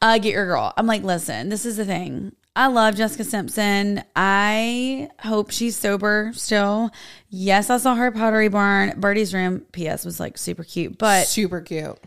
uh, 0.00 0.16
"Get 0.18 0.32
your 0.32 0.46
girl." 0.46 0.72
I'm 0.78 0.86
like, 0.86 1.02
"Listen, 1.02 1.50
this 1.50 1.66
is 1.66 1.76
the 1.76 1.84
thing." 1.84 2.32
I 2.56 2.68
love 2.68 2.96
Jessica 2.96 3.22
Simpson. 3.22 4.02
I 4.16 5.10
hope 5.20 5.50
she's 5.50 5.76
sober 5.76 6.32
still. 6.34 6.90
Yes, 7.28 7.68
I 7.68 7.76
saw 7.76 7.94
her 7.94 8.10
Pottery 8.10 8.48
Barn. 8.48 8.98
Birdie's 8.98 9.32
room, 9.34 9.60
P.S. 9.72 10.04
was 10.06 10.18
like 10.18 10.36
super 10.38 10.64
cute, 10.64 10.96
but 10.98 11.26
Super 11.26 11.60
cute. 11.60 11.98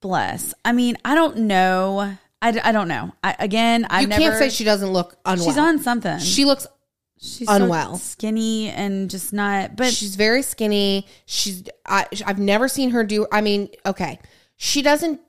bless. 0.00 0.54
I 0.64 0.72
mean, 0.72 0.96
I 1.04 1.14
don't 1.16 1.38
know. 1.38 2.16
I, 2.42 2.52
d- 2.52 2.60
I 2.60 2.72
don't 2.72 2.88
know. 2.88 3.12
I, 3.22 3.36
again, 3.38 3.86
I've 3.90 4.02
you 4.02 4.08
never. 4.08 4.22
can't 4.22 4.38
say 4.38 4.48
she 4.48 4.64
doesn't 4.64 4.90
look 4.90 5.16
unwell. 5.24 5.46
she's 5.46 5.58
on 5.58 5.78
something. 5.78 6.18
She 6.20 6.44
looks 6.44 6.66
she's 7.20 7.46
so 7.48 7.54
unwell. 7.54 7.96
skinny 7.98 8.68
and 8.70 9.10
just 9.10 9.32
not. 9.32 9.76
But 9.76 9.92
she's 9.92 10.16
very 10.16 10.42
skinny. 10.42 11.06
She's 11.26 11.64
I, 11.86 12.06
I've 12.24 12.38
never 12.38 12.66
seen 12.68 12.90
her 12.90 13.04
do. 13.04 13.26
I 13.30 13.40
mean, 13.42 13.68
okay, 13.84 14.18
she 14.56 14.80
doesn't 14.82 15.20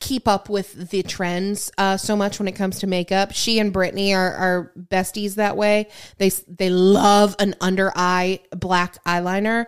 keep 0.00 0.26
up 0.26 0.48
with 0.48 0.90
the 0.90 1.04
trends 1.04 1.70
uh, 1.78 1.96
so 1.96 2.16
much 2.16 2.40
when 2.40 2.48
it 2.48 2.52
comes 2.56 2.80
to 2.80 2.86
makeup. 2.88 3.32
She 3.32 3.60
and 3.60 3.72
Britney 3.72 4.12
are, 4.14 4.34
are 4.34 4.72
besties 4.76 5.36
that 5.36 5.56
way. 5.56 5.88
They 6.18 6.30
they 6.48 6.70
love 6.70 7.36
an 7.38 7.54
under 7.60 7.92
eye 7.94 8.40
black 8.50 9.02
eyeliner. 9.04 9.66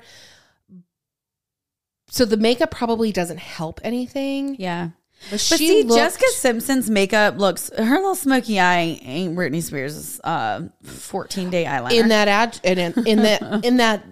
So 2.08 2.24
the 2.24 2.36
makeup 2.36 2.72
probably 2.72 3.12
doesn't 3.12 3.38
help 3.38 3.80
anything. 3.84 4.56
yeah. 4.58 4.90
But, 5.24 5.30
But 5.32 5.40
she 5.40 5.56
see, 5.56 5.82
looked- 5.82 5.98
Jessica 5.98 6.26
Simpson's 6.30 6.88
makeup 6.88 7.36
looks 7.38 7.70
her 7.76 7.96
little 7.96 8.14
smoky 8.14 8.58
eye 8.58 8.98
ain't 9.02 9.36
Britney 9.36 9.62
Spears' 9.62 10.18
uh, 10.24 10.62
fourteen 10.82 11.50
day 11.50 11.64
eyeliner. 11.64 11.92
in 11.92 12.08
that 12.08 12.26
ad 12.28 12.58
in, 12.64 12.78
in 13.06 13.22
that 13.22 13.64
in 13.64 13.76
that 13.76 14.04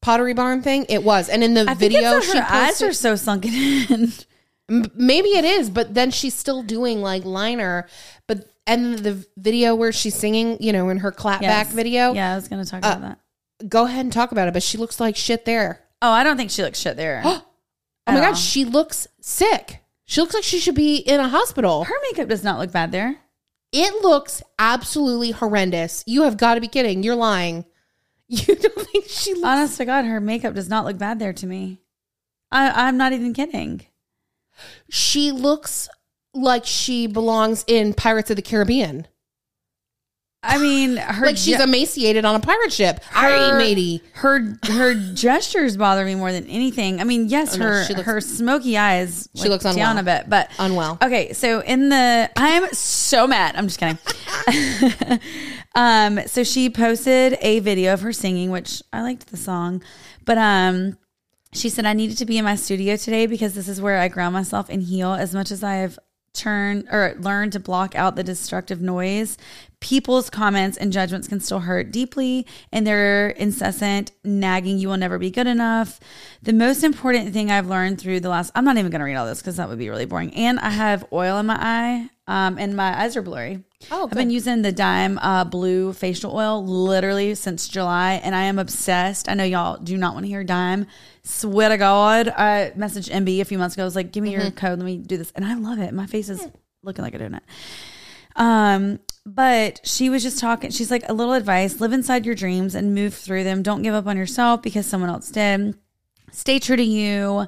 Pottery 0.00 0.32
Barn 0.34 0.62
thing. 0.62 0.86
It 0.88 1.02
was, 1.02 1.28
and 1.28 1.42
in 1.42 1.54
the 1.54 1.64
I 1.68 1.74
video, 1.74 2.20
she 2.20 2.36
her 2.38 2.46
eyes 2.48 2.80
are 2.82 2.92
so 2.92 3.16
sunken 3.16 3.52
in. 3.52 4.12
Maybe 4.68 5.28
it 5.30 5.44
is, 5.44 5.68
but 5.70 5.92
then 5.92 6.10
she's 6.10 6.34
still 6.34 6.62
doing 6.62 7.02
like 7.02 7.24
liner. 7.24 7.86
But 8.26 8.48
and 8.66 8.98
the 8.98 9.26
video 9.36 9.74
where 9.74 9.92
she's 9.92 10.14
singing, 10.14 10.56
you 10.60 10.72
know, 10.72 10.88
in 10.88 10.98
her 10.98 11.12
clapback 11.12 11.42
Yes. 11.42 11.72
video, 11.72 12.14
Yeah, 12.14 12.32
I 12.32 12.34
was 12.36 12.48
gonna 12.48 12.64
talk 12.64 12.82
Uh, 12.84 12.94
about 12.96 13.00
that. 13.60 13.68
go 13.68 13.84
ahead 13.84 14.04
and 14.06 14.12
talk 14.12 14.32
about 14.32 14.48
it. 14.48 14.54
But 14.54 14.62
she 14.62 14.78
looks 14.78 15.00
like 15.00 15.16
shit 15.16 15.44
there. 15.44 15.80
Oh, 16.00 16.10
I 16.10 16.22
don't 16.24 16.36
think 16.38 16.50
she 16.50 16.62
looks 16.62 16.78
shit 16.78 16.96
there. 16.96 17.22
Oh 18.06 18.12
my 18.12 18.18
At 18.18 18.20
god, 18.20 18.28
all. 18.28 18.34
she 18.34 18.66
looks 18.66 19.06
sick. 19.22 19.82
She 20.06 20.20
looks 20.20 20.34
like 20.34 20.44
she 20.44 20.58
should 20.58 20.74
be 20.74 20.96
in 20.96 21.20
a 21.20 21.28
hospital. 21.28 21.84
her 21.84 21.94
makeup 22.02 22.28
does 22.28 22.44
not 22.44 22.58
look 22.58 22.72
bad 22.72 22.92
there. 22.92 23.18
It 23.72 24.02
looks 24.02 24.42
absolutely 24.58 25.32
horrendous. 25.32 26.04
You 26.06 26.22
have 26.22 26.36
got 26.36 26.54
to 26.54 26.60
be 26.60 26.68
kidding. 26.68 27.02
You're 27.02 27.16
lying. 27.16 27.64
You 28.26 28.56
don't 28.56 28.86
think 28.88 29.04
she 29.06 29.34
looks 29.34 29.44
Honest 29.44 29.76
to 29.76 29.84
God, 29.84 30.06
her 30.06 30.18
makeup 30.18 30.54
does 30.54 30.68
not 30.70 30.86
look 30.86 30.96
bad 30.96 31.18
there 31.18 31.34
to 31.34 31.46
me. 31.46 31.82
I, 32.50 32.88
I'm 32.88 32.96
not 32.96 33.12
even 33.12 33.34
kidding. 33.34 33.82
she 34.88 35.30
looks 35.30 35.90
like 36.32 36.64
she 36.64 37.06
belongs 37.06 37.64
in 37.66 37.92
Pirates 37.92 38.30
of 38.30 38.36
the 38.36 38.42
Caribbean. 38.42 39.06
I 40.46 40.58
mean, 40.58 40.96
her 40.98 41.26
Like 41.26 41.36
she's 41.36 41.56
ge- 41.56 41.60
emaciated 41.60 42.24
on 42.24 42.34
a 42.34 42.40
pirate 42.40 42.72
ship. 42.72 43.02
Her, 43.04 43.56
matey. 43.58 44.02
her 44.14 44.56
her 44.64 44.94
gestures 45.14 45.76
bother 45.76 46.04
me 46.04 46.14
more 46.14 46.32
than 46.32 46.46
anything. 46.46 47.00
I 47.00 47.04
mean, 47.04 47.28
yes, 47.28 47.56
Oh, 47.56 47.58
her 47.62 47.84
she 47.84 47.94
looks- 47.94 48.06
her 48.06 48.20
smoky 48.20 48.76
eyes 48.76 49.28
She 49.34 49.42
like, 49.48 49.62
looks 49.64 49.76
down 49.76 49.98
a 49.98 50.02
bit, 50.02 50.28
but 50.28 50.50
Unwell. 50.58 50.98
Okay, 51.02 51.32
so 51.32 51.60
in 51.60 51.88
the 51.88 52.30
I'm 52.36 52.72
so 52.72 53.26
mad. 53.26 53.56
I'm 53.56 53.68
just 53.68 53.80
kidding. 53.80 53.98
um, 55.74 56.20
so 56.26 56.44
she 56.44 56.70
posted 56.70 57.38
a 57.40 57.60
video 57.60 57.92
of 57.94 58.00
her 58.02 58.12
singing, 58.12 58.50
which 58.50 58.82
I 58.92 59.02
liked 59.02 59.28
the 59.28 59.36
song, 59.36 59.82
but 60.24 60.38
um, 60.38 60.96
she 61.52 61.68
said 61.68 61.86
I 61.86 61.92
needed 61.92 62.18
to 62.18 62.26
be 62.26 62.38
in 62.38 62.44
my 62.44 62.56
studio 62.56 62.96
today 62.96 63.26
because 63.26 63.54
this 63.54 63.68
is 63.68 63.80
where 63.80 63.98
I 63.98 64.08
ground 64.08 64.32
myself 64.34 64.68
and 64.68 64.82
heal. 64.82 65.12
As 65.12 65.34
much 65.34 65.50
as 65.50 65.62
I 65.62 65.76
have 65.76 65.98
turned 66.34 66.86
or 66.90 67.14
learn 67.18 67.50
to 67.50 67.60
block 67.60 67.94
out 67.94 68.16
the 68.16 68.24
destructive 68.24 68.82
noise, 68.82 69.38
people's 69.80 70.28
comments 70.28 70.76
and 70.76 70.92
judgments 70.92 71.28
can 71.28 71.40
still 71.40 71.60
hurt 71.60 71.90
deeply, 71.90 72.46
and 72.72 72.86
their 72.86 73.30
incessant 73.30 74.10
nagging, 74.24 74.78
"You 74.78 74.88
will 74.88 74.96
never 74.96 75.18
be 75.18 75.30
good 75.30 75.46
enough." 75.46 76.00
The 76.42 76.52
most 76.52 76.82
important 76.82 77.32
thing 77.32 77.50
I've 77.50 77.68
learned 77.68 78.00
through 78.00 78.20
the 78.20 78.28
last 78.28 78.50
I'm 78.54 78.64
not 78.64 78.76
even 78.76 78.90
going 78.90 79.00
to 79.00 79.04
read 79.04 79.16
all 79.16 79.26
this 79.26 79.40
because 79.40 79.56
that 79.56 79.68
would 79.68 79.78
be 79.78 79.88
really 79.88 80.06
boring. 80.06 80.34
And 80.34 80.58
I 80.58 80.70
have 80.70 81.06
oil 81.12 81.38
in 81.38 81.46
my 81.46 81.58
eye, 81.60 82.10
um, 82.26 82.58
and 82.58 82.76
my 82.76 83.00
eyes 83.00 83.16
are 83.16 83.22
blurry. 83.22 83.62
Oh, 83.90 84.04
I've 84.04 84.16
been 84.16 84.30
using 84.30 84.62
the 84.62 84.72
Dime 84.72 85.18
uh, 85.18 85.44
Blue 85.44 85.92
facial 85.92 86.34
oil 86.34 86.64
literally 86.64 87.34
since 87.34 87.68
July, 87.68 88.14
and 88.22 88.34
I 88.34 88.44
am 88.44 88.58
obsessed. 88.58 89.28
I 89.28 89.34
know 89.34 89.44
y'all 89.44 89.76
do 89.78 89.96
not 89.96 90.14
want 90.14 90.24
to 90.24 90.28
hear 90.28 90.44
Dime. 90.44 90.86
Swear 91.22 91.68
to 91.70 91.76
God, 91.76 92.28
I 92.28 92.72
messaged 92.76 93.10
MB 93.10 93.40
a 93.40 93.44
few 93.44 93.58
months 93.58 93.74
ago. 93.74 93.82
I 93.82 93.86
was 93.86 93.96
like, 93.96 94.12
"Give 94.12 94.22
me 94.22 94.32
your 94.32 94.50
code. 94.50 94.78
Let 94.78 94.84
me 94.84 94.98
do 94.98 95.16
this," 95.16 95.32
and 95.34 95.44
I 95.44 95.54
love 95.54 95.78
it. 95.78 95.92
My 95.92 96.06
face 96.06 96.28
is 96.28 96.46
looking 96.82 97.04
like 97.04 97.14
a 97.14 97.18
donut. 97.18 97.40
Um, 98.36 98.98
but 99.26 99.80
she 99.84 100.10
was 100.10 100.22
just 100.22 100.38
talking. 100.38 100.70
She's 100.70 100.90
like, 100.90 101.08
a 101.08 101.12
little 101.12 101.32
advice: 101.32 101.80
live 101.80 101.92
inside 101.92 102.26
your 102.26 102.34
dreams 102.34 102.74
and 102.74 102.94
move 102.94 103.14
through 103.14 103.44
them. 103.44 103.62
Don't 103.62 103.82
give 103.82 103.94
up 103.94 104.06
on 104.06 104.16
yourself 104.16 104.62
because 104.62 104.86
someone 104.86 105.10
else 105.10 105.30
did. 105.30 105.74
stay 106.32 106.58
true 106.58 106.76
to 106.76 106.82
you. 106.82 107.46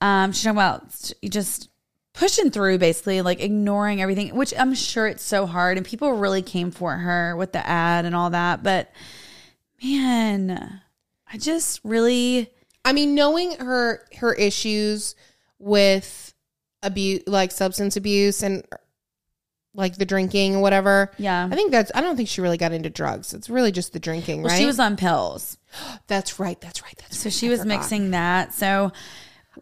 Um, 0.00 0.32
she's 0.32 0.44
talking 0.44 0.56
about 0.56 1.12
just 1.28 1.68
pushing 2.12 2.50
through, 2.50 2.78
basically, 2.78 3.22
like 3.22 3.40
ignoring 3.40 4.02
everything, 4.02 4.34
which 4.34 4.52
I'm 4.58 4.74
sure 4.74 5.06
it's 5.06 5.22
so 5.22 5.46
hard. 5.46 5.76
And 5.76 5.86
people 5.86 6.12
really 6.12 6.42
came 6.42 6.70
for 6.70 6.92
her 6.94 7.36
with 7.36 7.52
the 7.52 7.66
ad 7.66 8.04
and 8.04 8.14
all 8.14 8.30
that. 8.30 8.62
But 8.62 8.90
man, 9.82 10.80
I 11.32 11.38
just 11.38 11.80
really, 11.84 12.50
I 12.84 12.92
mean, 12.92 13.14
knowing 13.14 13.56
her 13.58 14.06
her 14.18 14.34
issues 14.34 15.14
with 15.58 16.34
abuse, 16.82 17.22
like 17.26 17.52
substance 17.52 17.96
abuse 17.96 18.42
and 18.42 18.64
like 19.74 19.96
the 19.96 20.04
drinking 20.04 20.56
or 20.56 20.62
whatever. 20.62 21.12
Yeah. 21.18 21.48
I 21.50 21.54
think 21.54 21.70
that's. 21.70 21.92
I 21.94 22.00
don't 22.00 22.16
think 22.16 22.28
she 22.28 22.40
really 22.40 22.56
got 22.58 22.72
into 22.72 22.90
drugs. 22.90 23.32
It's 23.32 23.48
really 23.48 23.70
just 23.70 23.92
the 23.92 24.00
drinking, 24.00 24.42
well, 24.42 24.50
right? 24.50 24.58
she 24.58 24.66
was 24.66 24.80
on 24.80 24.96
pills. 24.96 25.58
That's 26.08 26.40
right. 26.40 26.60
That's 26.60 26.82
right. 26.82 26.94
That's 26.98 27.18
So 27.18 27.26
right. 27.28 27.32
she 27.32 27.46
I 27.46 27.50
was 27.50 27.60
forgot. 27.60 27.78
mixing 27.78 28.10
that. 28.10 28.52
So 28.52 28.90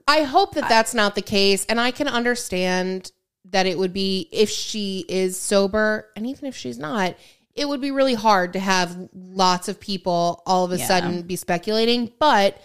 I 0.06 0.22
hope 0.22 0.54
that 0.54 0.68
that's 0.68 0.94
not 0.94 1.14
the 1.14 1.22
case, 1.22 1.64
and 1.66 1.80
I 1.80 1.90
can 1.90 2.08
understand 2.08 3.10
that 3.50 3.66
it 3.66 3.78
would 3.78 3.92
be 3.92 4.28
if 4.30 4.50
she 4.50 5.04
is 5.08 5.38
sober, 5.40 6.08
and 6.16 6.26
even 6.26 6.46
if 6.46 6.56
she's 6.56 6.78
not, 6.78 7.16
it 7.54 7.68
would 7.68 7.80
be 7.80 7.90
really 7.90 8.14
hard 8.14 8.52
to 8.52 8.58
have 8.60 9.08
lots 9.14 9.68
of 9.68 9.80
people 9.80 10.42
all 10.46 10.64
of 10.64 10.72
a 10.72 10.78
Yeah. 10.78 10.86
sudden 10.86 11.22
be 11.22 11.34
speculating. 11.36 12.12
But 12.18 12.60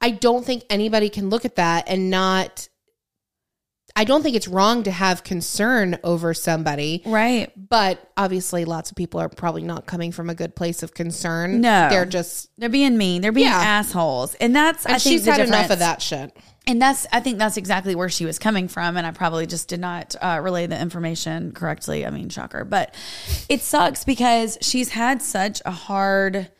I 0.00 0.10
don't 0.10 0.44
think 0.44 0.64
anybody 0.68 1.08
can 1.08 1.30
look 1.30 1.44
at 1.44 1.56
that 1.56 1.84
and 1.88 2.10
not. 2.10 2.68
I 3.98 4.04
don't 4.04 4.22
think 4.22 4.36
it's 4.36 4.46
wrong 4.48 4.82
to 4.82 4.90
have 4.90 5.24
concern 5.24 5.98
over 6.04 6.34
somebody. 6.34 7.02
right. 7.06 7.50
But 7.56 8.10
obviously, 8.14 8.66
lots 8.66 8.90
of 8.90 8.96
people 8.96 9.20
are 9.20 9.30
probably 9.30 9.62
not 9.62 9.86
coming 9.86 10.12
from 10.12 10.28
a 10.28 10.34
good 10.34 10.54
place 10.54 10.82
of 10.82 10.92
concern. 10.92 11.62
No. 11.62 11.88
they're 11.88 12.04
just. 12.04 12.50
They're 12.58 12.68
being 12.68 12.98
mean. 12.98 13.22
They're 13.22 13.32
being 13.32 13.46
Yeah. 13.46 13.56
assholes, 13.58 14.34
and 14.34 14.54
that's 14.54 14.84
And 14.84 14.96
I 14.96 14.98
think 14.98 15.14
she's 15.14 15.24
the 15.24 15.32
had 15.32 15.40
enough 15.40 15.70
of 15.70 15.78
that 15.78 16.02
shit. 16.02 16.36
And 16.68 16.82
that's 16.82 17.06
I 17.12 17.20
think 17.20 17.38
that's 17.38 17.56
exactly 17.56 17.94
where 17.94 18.08
she 18.08 18.24
was 18.24 18.38
coming 18.40 18.66
from, 18.66 18.96
and 18.96 19.06
I 19.06 19.12
probably 19.12 19.46
just 19.46 19.68
did 19.68 19.78
not 19.78 20.16
uh, 20.20 20.40
relay 20.42 20.66
the 20.66 20.80
information 20.80 21.52
correctly. 21.52 22.04
I 22.04 22.10
mean, 22.10 22.28
shocker, 22.28 22.64
but 22.64 22.92
it 23.48 23.60
sucks 23.60 24.02
because 24.04 24.58
she's 24.60 24.88
had 24.88 25.22
such 25.22 25.62
a 25.64 25.70
hard, 25.70 26.50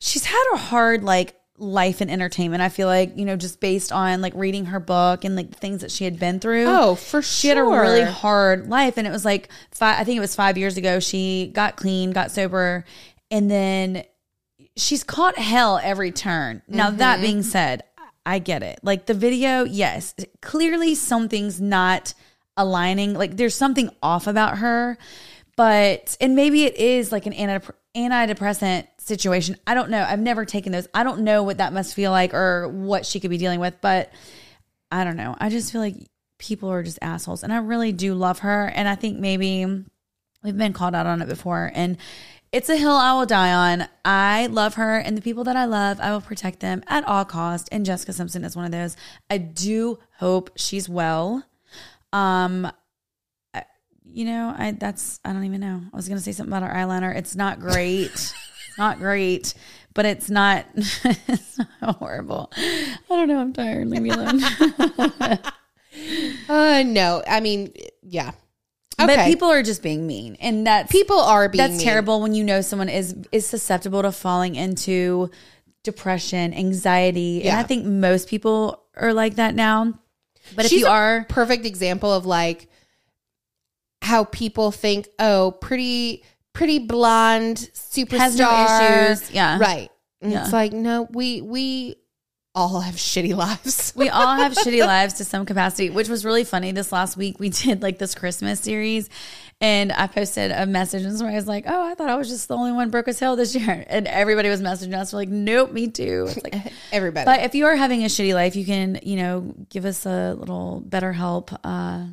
she's 0.00 0.24
had 0.24 0.44
a 0.52 0.56
hard 0.56 1.04
like 1.04 1.36
life 1.58 2.02
in 2.02 2.10
entertainment. 2.10 2.60
I 2.60 2.68
feel 2.68 2.88
like 2.88 3.16
you 3.16 3.24
know 3.24 3.36
just 3.36 3.60
based 3.60 3.92
on 3.92 4.20
like 4.20 4.32
reading 4.34 4.64
her 4.66 4.80
book 4.80 5.24
and 5.24 5.36
like 5.36 5.50
the 5.50 5.56
things 5.56 5.80
that 5.82 5.92
she 5.92 6.02
had 6.02 6.18
been 6.18 6.40
through. 6.40 6.64
Oh, 6.66 6.96
for 6.96 7.22
sure. 7.22 7.22
She 7.22 7.46
had 7.48 7.58
a 7.58 7.62
really 7.62 8.02
hard 8.02 8.68
life, 8.68 8.96
and 8.98 9.06
it 9.06 9.10
was 9.10 9.24
like 9.24 9.48
five. 9.70 10.00
I 10.00 10.02
think 10.02 10.16
it 10.16 10.20
was 10.20 10.34
five 10.34 10.58
years 10.58 10.76
ago. 10.76 10.98
She 10.98 11.52
got 11.54 11.76
clean, 11.76 12.10
got 12.10 12.32
sober, 12.32 12.84
and 13.30 13.48
then 13.48 14.02
she's 14.74 15.04
caught 15.04 15.38
hell 15.38 15.78
every 15.84 16.10
turn. 16.10 16.62
Now 16.66 16.88
Mm-hmm. 16.88 16.96
that 16.98 17.20
being 17.20 17.42
said, 17.44 17.84
I 18.26 18.40
get 18.40 18.64
it. 18.64 18.80
Like 18.82 19.06
the 19.06 19.14
video, 19.14 19.64
yes, 19.64 20.14
clearly 20.42 20.96
something's 20.96 21.60
not 21.60 22.12
aligning. 22.56 23.14
Like 23.14 23.36
there's 23.36 23.54
something 23.54 23.88
off 24.02 24.26
about 24.26 24.58
her, 24.58 24.98
but 25.56 26.16
and 26.20 26.34
maybe 26.34 26.64
it 26.64 26.76
is 26.76 27.12
like 27.12 27.26
an 27.26 27.32
anti- 27.32 27.72
antidepressant 27.94 28.88
situation. 28.98 29.56
I 29.64 29.74
don't 29.74 29.90
know. 29.90 30.02
I've 30.02 30.20
never 30.20 30.44
taken 30.44 30.72
those. 30.72 30.88
I 30.92 31.04
don't 31.04 31.20
know 31.20 31.44
what 31.44 31.58
that 31.58 31.72
must 31.72 31.94
feel 31.94 32.10
like 32.10 32.34
or 32.34 32.68
what 32.68 33.06
she 33.06 33.20
could 33.20 33.30
be 33.30 33.38
dealing 33.38 33.60
with, 33.60 33.80
but 33.80 34.12
I 34.90 35.04
don't 35.04 35.16
know. 35.16 35.36
I 35.38 35.48
just 35.48 35.70
feel 35.70 35.80
like 35.80 35.94
people 36.38 36.68
are 36.68 36.82
just 36.82 36.98
assholes 37.00 37.44
and 37.44 37.52
I 37.52 37.58
really 37.58 37.92
do 37.92 38.14
love 38.14 38.40
her 38.40 38.66
and 38.66 38.88
I 38.88 38.96
think 38.96 39.18
maybe 39.18 39.64
we've 40.42 40.56
been 40.56 40.72
called 40.72 40.94
out 40.94 41.06
on 41.06 41.22
it 41.22 41.28
before 41.28 41.70
and 41.74 41.96
it's 42.52 42.68
a 42.68 42.76
hill 42.76 42.92
I 42.92 43.12
will 43.14 43.26
die 43.26 43.52
on. 43.52 43.88
I 44.04 44.46
love 44.46 44.74
her 44.74 44.98
and 44.98 45.16
the 45.16 45.22
people 45.22 45.44
that 45.44 45.56
I 45.56 45.64
love, 45.66 45.98
I 46.00 46.12
will 46.12 46.20
protect 46.20 46.60
them 46.60 46.82
at 46.86 47.04
all 47.06 47.24
cost. 47.24 47.68
And 47.72 47.84
Jessica 47.84 48.12
Simpson 48.12 48.44
is 48.44 48.56
one 48.56 48.64
of 48.64 48.70
those. 48.72 48.96
I 49.28 49.38
do 49.38 49.98
hope 50.18 50.50
she's 50.56 50.88
well. 50.88 51.44
Um 52.12 52.70
I- 53.52 53.64
you 54.04 54.24
know, 54.24 54.54
I 54.56 54.72
that's 54.72 55.20
I 55.24 55.32
don't 55.32 55.44
even 55.44 55.60
know. 55.60 55.82
I 55.92 55.96
was 55.96 56.08
gonna 56.08 56.20
say 56.20 56.32
something 56.32 56.52
about 56.54 56.66
her 56.68 56.74
eyeliner. 56.74 57.14
It's 57.14 57.34
not 57.36 57.60
great. 57.60 58.10
it's 58.12 58.78
not 58.78 58.98
great, 58.98 59.52
but 59.92 60.06
it's 60.06 60.30
not 60.30 60.66
it's 60.76 61.58
not 61.58 61.96
horrible. 61.98 62.50
I 62.56 62.96
don't 63.08 63.28
know, 63.28 63.40
I'm 63.40 63.52
tired. 63.52 63.88
Leave 63.88 64.02
me 64.02 64.10
alone. 64.10 64.40
Uh, 66.48 66.82
no, 66.86 67.22
I 67.26 67.40
mean, 67.40 67.72
yeah. 68.02 68.32
But 68.98 69.26
people 69.26 69.48
are 69.48 69.62
just 69.62 69.82
being 69.82 70.06
mean. 70.06 70.36
And 70.40 70.66
that 70.66 70.88
people 70.88 71.18
are 71.20 71.48
being 71.48 71.58
that's 71.62 71.76
mean. 71.78 71.84
terrible 71.84 72.20
when 72.22 72.34
you 72.34 72.42
know 72.44 72.60
someone 72.62 72.88
is 72.88 73.14
is 73.30 73.46
susceptible 73.46 74.02
to 74.02 74.12
falling 74.12 74.54
into 74.54 75.30
depression, 75.84 76.54
anxiety. 76.54 77.36
And 77.36 77.44
Yeah. 77.46 77.58
I 77.58 77.62
think 77.62 77.84
most 77.84 78.28
people 78.28 78.82
are 78.96 79.12
like 79.12 79.34
that 79.36 79.54
now. 79.54 79.94
But 80.54 80.64
if 80.64 80.72
you 80.72 80.86
a 80.86 80.90
are 80.90 81.26
perfect 81.28 81.66
example 81.66 82.12
of 82.12 82.24
like 82.26 82.68
how 84.02 84.24
people 84.24 84.70
think, 84.70 85.08
oh, 85.18 85.52
pretty, 85.60 86.22
pretty 86.52 86.78
blonde 86.78 87.56
superstar 87.74 88.18
Has 88.18 88.38
no 88.38 89.10
issues. 89.10 89.30
Yeah. 89.30 89.58
right. 89.58 89.90
And 90.22 90.32
Yeah. 90.32 90.44
it's 90.44 90.52
like, 90.52 90.72
no, 90.72 91.06
we 91.10 91.40
we 91.42 91.96
all 92.56 92.80
have 92.80 92.94
shitty 92.94 93.36
lives. 93.36 93.92
we 93.94 94.08
all 94.08 94.34
have 94.34 94.52
shitty 94.54 94.80
lives 94.84 95.14
to 95.14 95.24
some 95.24 95.44
capacity, 95.44 95.90
which 95.90 96.08
was 96.08 96.24
really 96.24 96.42
funny. 96.42 96.72
This 96.72 96.90
last 96.90 97.16
week 97.16 97.38
we 97.38 97.48
did 97.50 97.82
like 97.82 97.98
this 97.98 98.14
Christmas 98.14 98.60
series 98.60 99.08
and 99.60 99.92
I 99.92 100.06
posted 100.06 100.50
a 100.50 100.66
message 100.66 101.02
and 101.02 101.16
somebody 101.16 101.36
was 101.36 101.46
like, 101.46 101.64
Oh, 101.68 101.86
I 101.86 101.94
thought 101.94 102.08
I 102.08 102.16
was 102.16 102.28
just 102.28 102.48
the 102.48 102.56
only 102.56 102.72
one 102.72 102.90
broke 102.90 103.06
his 103.06 103.20
hill 103.20 103.36
this 103.36 103.54
year. 103.54 103.84
And 103.96 104.08
everybody 104.08 104.48
was 104.48 104.60
messaging 104.62 104.98
us 104.98 105.12
like, 105.12 105.28
Nope, 105.28 105.70
me 105.70 105.88
too. 105.88 106.26
It's 106.28 106.42
like 106.42 106.72
Everybody. 106.92 107.26
But 107.26 107.42
if 107.42 107.54
you 107.54 107.66
are 107.66 107.76
having 107.76 108.02
a 108.02 108.06
shitty 108.06 108.34
life, 108.34 108.56
you 108.56 108.64
can, 108.64 109.00
you 109.02 109.16
know, 109.16 109.54
give 109.68 109.84
us 109.84 110.06
a 110.06 110.34
little 110.34 110.80
better 110.80 111.12
help. 111.12 111.52
Uh, 111.62 112.06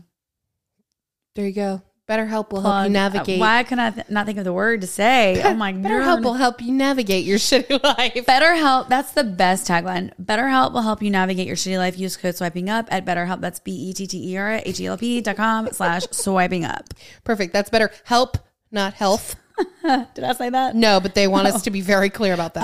there 1.36 1.48
you 1.48 1.54
go. 1.54 1.82
BetterHelp 2.14 2.52
will 2.52 2.62
help 2.62 2.84
you 2.86 2.90
navigate. 2.92 3.40
Why 3.40 3.64
can 3.64 3.80
I 3.80 3.90
th- 3.92 4.10
not 4.10 4.26
think 4.26 4.38
of 4.38 4.44
the 4.44 4.54
word 4.54 4.82
to 4.82 4.88
say? 4.88 5.42
Oh 5.54 5.54
my 5.56 5.74
BetterHelp 5.74 6.24
will 6.24 6.34
help 6.36 6.62
you 6.62 6.72
navigate 6.72 7.26
your 7.26 7.38
shitty 7.50 7.84
life. 7.84 8.14
BetterHelp, 8.26 8.88
that's 8.88 9.12
the 9.12 9.24
best 9.24 9.68
tagline. 9.68 10.12
BetterHelp 10.22 10.74
will 10.74 10.82
help 10.82 11.02
you 11.02 11.10
navigate 11.10 11.48
your 11.48 11.56
shitty 11.56 11.78
life. 11.78 11.98
Use 11.98 12.18
code 12.18 12.36
swiping 12.36 12.70
up 12.70 12.88
at 12.92 13.06
BetterHelp. 13.06 13.42
That's 13.42 13.60
B 13.60 13.72
E 13.72 13.94
T 13.94 14.08
T 14.08 14.32
E 14.34 14.38
R 14.38 14.62
H 14.66 14.80
E 14.80 14.86
L 14.88 14.98
P 14.98 15.22
dot 15.22 15.36
com 15.36 15.68
slash 15.72 16.04
swiping 16.12 16.66
up. 16.66 16.94
Perfect. 17.24 17.54
That's 17.54 17.70
better. 17.70 17.92
Help, 18.06 18.38
not 18.72 18.94
health. 18.94 19.36
Did 19.84 20.24
I 20.24 20.34
say 20.34 20.50
that? 20.50 20.76
No, 20.76 21.00
but 21.00 21.14
they 21.14 21.28
want 21.28 21.48
us 21.48 21.64
to 21.64 21.72
be 21.72 21.82
very 21.82 22.10
clear 22.10 22.34
about 22.34 22.56
that. 22.56 22.64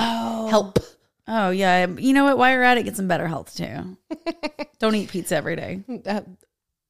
Help. 0.49 0.79
Oh 1.27 1.51
yeah. 1.51 1.85
You 1.85 2.13
know 2.13 2.23
what? 2.23 2.37
While 2.37 2.51
you're 2.51 2.63
at 2.63 2.77
it, 2.77 2.83
get 2.83 2.95
some 2.95 3.07
better 3.07 3.27
health 3.27 3.55
too. 3.55 3.97
Don't 4.79 4.95
eat 4.95 5.09
pizza 5.09 5.35
every 5.35 5.55
day. 5.55 5.81
Uh, 6.05 6.21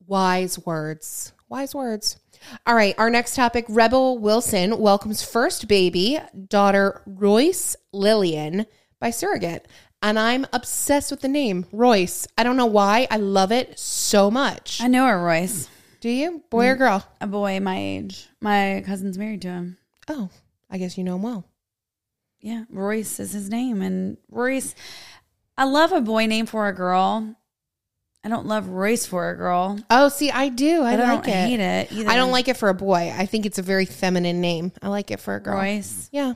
wise 0.08 0.58
words. 0.66 1.34
Wise 1.50 1.76
words. 1.76 2.18
All 2.66 2.76
right. 2.76 2.96
Our 2.98 3.10
next 3.10 3.36
topic 3.36 3.66
Rebel 3.68 4.18
Wilson 4.18 4.80
welcomes 4.80 5.24
first 5.24 5.68
baby, 5.68 6.20
daughter 6.48 7.02
Royce 7.06 7.76
Lillian, 7.92 8.66
by 9.00 9.10
surrogate. 9.10 9.68
And 10.02 10.18
I'm 10.18 10.48
obsessed 10.54 11.12
with 11.12 11.22
the 11.22 11.28
name 11.28 11.66
Royce. 11.72 12.26
I 12.38 12.44
don't 12.44 12.58
know 12.58 12.66
why. 12.66 13.08
I 13.12 13.18
love 13.18 13.52
it 13.52 13.78
so 13.78 14.32
much. 14.32 14.80
I 14.82 14.88
know 14.88 15.06
her, 15.06 15.22
Royce. 15.22 15.68
Do 16.00 16.10
you? 16.10 16.44
Boy 16.50 16.68
or 16.68 16.76
mm, 16.76 16.80
girl? 16.80 17.06
A 17.20 17.28
boy 17.28 17.60
my 17.60 17.78
age. 17.78 18.28
My 18.40 18.82
cousin's 18.86 19.18
married 19.18 19.42
to 19.42 19.50
him. 19.50 19.78
Oh, 20.08 20.30
I 20.70 20.78
guess 20.78 20.98
you 20.98 21.04
know 21.04 21.16
him 21.16 21.24
well. 21.24 21.46
Yeah, 22.40 22.64
Royce 22.70 23.20
is 23.20 23.34
his 23.34 23.50
name. 23.50 23.82
And 23.82 24.18
Royce, 24.30 24.76
I 25.58 25.66
love 25.66 25.92
a 25.92 26.00
boy 26.00 26.26
name 26.26 26.46
for 26.46 26.70
a 26.70 26.74
girl. 26.74 27.36
I 28.24 28.30
don't 28.30 28.46
love 28.48 28.68
Royce 28.68 29.06
for 29.06 29.30
a 29.30 29.36
girl. 29.36 29.80
Oh, 29.90 30.10
see, 30.10 30.30
I 30.30 30.50
do. 30.50 30.82
I 30.84 30.94
I 30.94 30.98
don't 30.98 31.28
it. 31.28 31.32
hate 31.32 31.60
it 31.60 31.92
either. 31.92 32.10
I 32.10 32.16
don't 32.18 32.32
like 32.32 32.48
it 32.50 32.58
for 32.58 32.68
a 32.70 32.74
boy. 32.74 33.14
I 33.16 33.26
think 33.26 33.46
it's 33.46 33.58
a 33.58 33.62
very 33.62 33.86
feminine 33.86 34.42
name. 34.42 34.74
I 34.82 34.90
like 34.90 35.10
it 35.10 35.20
for 35.22 35.36
a 35.36 35.40
girl. 35.40 35.56
Royce. 35.56 36.10
Yeah. 36.12 36.34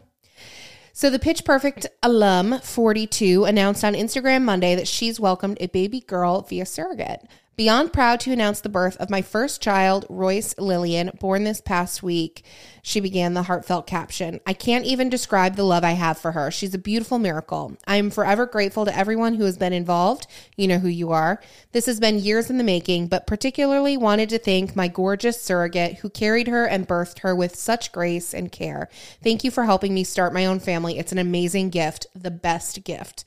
So 0.93 1.09
the 1.09 1.19
Pitch 1.19 1.43
Perfect 1.43 1.87
alum 2.03 2.59
42 2.59 3.45
announced 3.45 3.83
on 3.83 3.95
Instagram 3.95 4.43
Monday 4.43 4.75
that 4.75 4.87
she's 4.87 5.19
welcomed 5.19 5.57
a 5.59 5.67
baby 5.67 5.99
girl 6.01 6.41
via 6.43 6.65
surrogate. 6.65 7.21
Beyond 7.55 7.93
proud 7.93 8.19
to 8.21 8.31
announce 8.31 8.61
the 8.61 8.69
birth 8.69 8.97
of 8.97 9.11
my 9.11 9.21
first 9.21 9.61
child, 9.61 10.07
Royce 10.09 10.57
Lillian, 10.57 11.11
born 11.19 11.43
this 11.43 11.61
past 11.61 12.01
week, 12.01 12.43
she 12.81 12.99
began 12.99 13.35
the 13.35 13.43
heartfelt 13.43 13.85
caption. 13.85 14.39
I 14.47 14.53
can't 14.53 14.85
even 14.85 15.07
describe 15.07 15.55
the 15.55 15.63
love 15.63 15.83
I 15.83 15.91
have 15.91 16.17
for 16.17 16.31
her. 16.31 16.49
She's 16.49 16.73
a 16.73 16.79
beautiful 16.79 17.19
miracle. 17.19 17.77
I 17.85 17.97
am 17.97 18.09
forever 18.09 18.47
grateful 18.47 18.85
to 18.85 18.97
everyone 18.97 19.35
who 19.35 19.43
has 19.43 19.59
been 19.59 19.71
involved. 19.71 20.25
You 20.57 20.67
know 20.67 20.79
who 20.79 20.87
you 20.87 21.11
are. 21.11 21.39
This 21.73 21.85
has 21.85 21.99
been 21.99 22.17
years 22.17 22.49
in 22.49 22.57
the 22.57 22.63
making, 22.63 23.07
but 23.07 23.27
particularly 23.27 23.97
wanted 23.97 24.29
to 24.29 24.39
thank 24.39 24.75
my 24.75 24.87
gorgeous 24.87 25.39
surrogate 25.39 25.99
who 25.99 26.09
carried 26.09 26.47
her 26.47 26.65
and 26.65 26.87
birthed 26.87 27.19
her 27.19 27.35
with 27.35 27.55
such 27.55 27.91
grace 27.91 28.33
and 28.33 28.51
care. 28.51 28.89
Thank 29.23 29.43
you 29.43 29.51
for 29.51 29.65
helping 29.65 29.93
me 29.93 30.03
start 30.03 30.33
my 30.33 30.47
own 30.47 30.59
family. 30.59 30.97
It's 30.97 31.11
an 31.11 31.19
amazing 31.19 31.69
gift, 31.69 32.07
the 32.15 32.31
best 32.31 32.83
gift. 32.83 33.25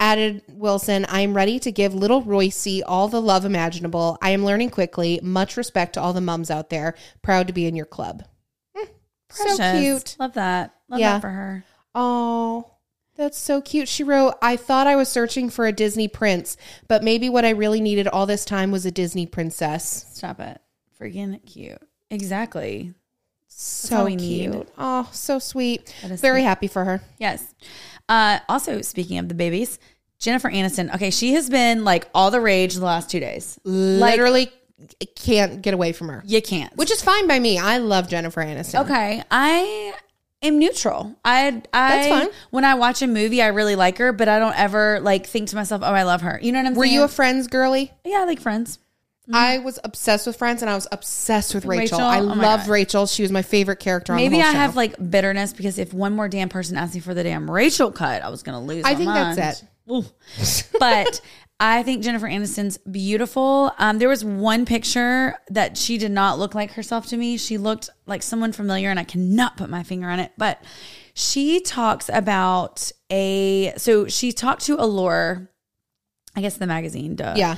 Added 0.00 0.42
Wilson, 0.48 1.04
I 1.06 1.20
am 1.22 1.34
ready 1.34 1.58
to 1.60 1.72
give 1.72 1.92
little 1.94 2.22
Royce 2.22 2.82
all 2.86 3.08
the 3.08 3.20
love 3.20 3.44
imaginable. 3.44 4.16
I 4.22 4.30
am 4.30 4.44
learning 4.44 4.70
quickly. 4.70 5.18
Much 5.22 5.56
respect 5.56 5.94
to 5.94 6.00
all 6.00 6.12
the 6.12 6.20
mums 6.20 6.50
out 6.50 6.70
there. 6.70 6.94
Proud 7.22 7.48
to 7.48 7.52
be 7.52 7.66
in 7.66 7.74
your 7.74 7.86
club. 7.86 8.22
Hmm. 8.76 8.84
So 9.30 9.56
cute. 9.80 10.16
Love 10.20 10.34
that. 10.34 10.74
Love 10.88 11.00
Yeah. 11.00 11.12
that 11.14 11.20
for 11.20 11.30
her. 11.30 11.64
Oh, 11.94 12.72
That's 13.16 13.36
so 13.36 13.60
cute. 13.60 13.88
She 13.88 14.04
wrote, 14.04 14.34
I 14.40 14.54
thought 14.54 14.86
I 14.86 14.94
was 14.94 15.08
searching 15.08 15.50
for 15.50 15.66
a 15.66 15.72
Disney 15.72 16.06
prince, 16.06 16.56
but 16.86 17.02
maybe 17.02 17.28
what 17.28 17.44
I 17.44 17.50
really 17.50 17.80
needed 17.80 18.06
all 18.06 18.26
this 18.26 18.44
time 18.44 18.70
was 18.70 18.86
a 18.86 18.92
Disney 18.92 19.26
princess. 19.26 20.06
Stop 20.12 20.38
it. 20.38 20.60
Freaking 21.00 21.44
cute. 21.44 21.82
Exactly. 22.10 22.94
So 23.60 24.06
cute. 24.06 24.68
Oh, 24.78 25.08
so 25.12 25.40
sweet. 25.40 25.92
Very 26.04 26.16
sweet. 26.16 26.42
happy 26.44 26.68
for 26.68 26.84
her. 26.84 27.02
Yes. 27.18 27.54
Uh, 28.08 28.38
also, 28.48 28.82
speaking 28.82 29.18
of 29.18 29.28
the 29.28 29.34
babies, 29.34 29.80
Jennifer 30.20 30.48
Aniston. 30.48 30.94
Okay, 30.94 31.10
she 31.10 31.32
has 31.32 31.50
been 31.50 31.82
like 31.82 32.08
all 32.14 32.30
the 32.30 32.40
rage 32.40 32.76
the 32.76 32.84
last 32.84 33.10
two 33.10 33.18
days. 33.18 33.58
Literally 33.64 34.52
can't 35.16 35.60
get 35.60 35.74
away 35.74 35.90
from 35.90 36.08
her. 36.08 36.22
You 36.24 36.40
can't. 36.40 36.74
Which 36.76 36.92
is 36.92 37.02
fine 37.02 37.26
by 37.26 37.40
me. 37.40 37.58
I 37.58 37.78
love 37.78 38.08
Jennifer 38.08 38.40
Aniston. 38.44 38.84
okay, 38.84 39.24
I 39.28 39.92
am 40.40 40.60
neutral. 40.60 41.16
I, 41.24 41.48
I 41.48 41.96
That's 41.96 42.08
fine. 42.08 42.28
When 42.50 42.64
I 42.64 42.74
watch 42.74 43.02
a 43.02 43.08
movie, 43.08 43.42
I 43.42 43.48
really 43.48 43.74
like 43.74 43.98
her, 43.98 44.12
but 44.12 44.28
I 44.28 44.38
don't 44.38 44.56
ever 44.56 45.00
like 45.00 45.26
think 45.26 45.48
to 45.48 45.56
myself, 45.56 45.82
"Oh, 45.84 45.92
I 45.92 46.04
love 46.04 46.20
her." 46.20 46.38
You 46.40 46.52
know 46.52 46.60
what 46.60 46.66
I'm 46.68 46.74
Were 46.74 46.84
saying? 46.84 46.94
Were 46.94 47.00
you 47.00 47.04
a 47.04 47.08
Friends 47.08 47.48
girly? 47.48 47.90
yeah, 48.04 48.20
I 48.20 48.24
like 48.24 48.40
Friends. 48.40 48.78
I 49.32 49.58
was 49.58 49.78
obsessed 49.84 50.26
with 50.26 50.36
Friends 50.36 50.62
and 50.62 50.70
I 50.70 50.74
was 50.74 50.86
obsessed 50.90 51.54
with 51.54 51.64
Rachel. 51.66 51.98
Rachel? 51.98 52.00
I 52.08 52.20
Oh 52.20 52.22
loved 52.24 52.64
God. 52.66 52.68
Rachel. 52.72 53.06
She 53.06 53.22
was 53.22 53.30
my 53.30 53.42
favorite 53.42 53.78
character 53.80 54.12
on 54.12 54.16
Maybe 54.16 54.36
the 54.36 54.42
I 54.42 54.52
show. 54.52 54.58
have 54.58 54.76
like 54.76 54.94
bitterness 55.10 55.52
because 55.52 55.78
if 55.78 55.92
one 55.92 56.14
more 56.14 56.28
damn 56.28 56.48
person 56.48 56.76
asked 56.76 56.94
me 56.94 57.00
for 57.00 57.14
the 57.14 57.22
damn 57.22 57.50
Rachel 57.50 57.90
cut, 57.92 58.22
I 58.22 58.28
was 58.30 58.42
gonna 58.42 58.62
lose. 58.62 58.84
I 58.84 58.94
think 58.94 59.08
mind. 59.10 59.36
that's 59.36 59.62
it. 59.62 60.72
But 60.78 61.20
I 61.60 61.82
think 61.82 62.04
Jennifer 62.04 62.26
Aniston's 62.28 62.78
beautiful. 62.78 63.72
Um, 63.78 63.98
there 63.98 64.08
was 64.08 64.24
one 64.24 64.64
picture 64.64 65.34
that 65.50 65.76
she 65.76 65.98
did 65.98 66.12
not 66.12 66.38
look 66.38 66.54
like 66.54 66.72
herself 66.72 67.06
to 67.08 67.16
me. 67.16 67.36
She 67.36 67.58
looked 67.58 67.90
like 68.06 68.22
someone 68.22 68.52
familiar, 68.52 68.90
and 68.90 68.98
I 68.98 69.04
cannot 69.04 69.56
put 69.56 69.68
my 69.68 69.82
finger 69.82 70.08
on 70.08 70.20
it. 70.20 70.30
But 70.38 70.62
she 71.14 71.60
talks 71.60 72.08
about 72.12 72.92
a 73.10 73.72
so 73.76 74.06
she 74.06 74.30
talked 74.32 74.62
to 74.66 74.80
Allure, 74.80 75.50
I 76.36 76.40
guess 76.42 76.56
the 76.58 76.66
magazine, 76.68 77.16
duh. 77.16 77.34
Yeah. 77.36 77.56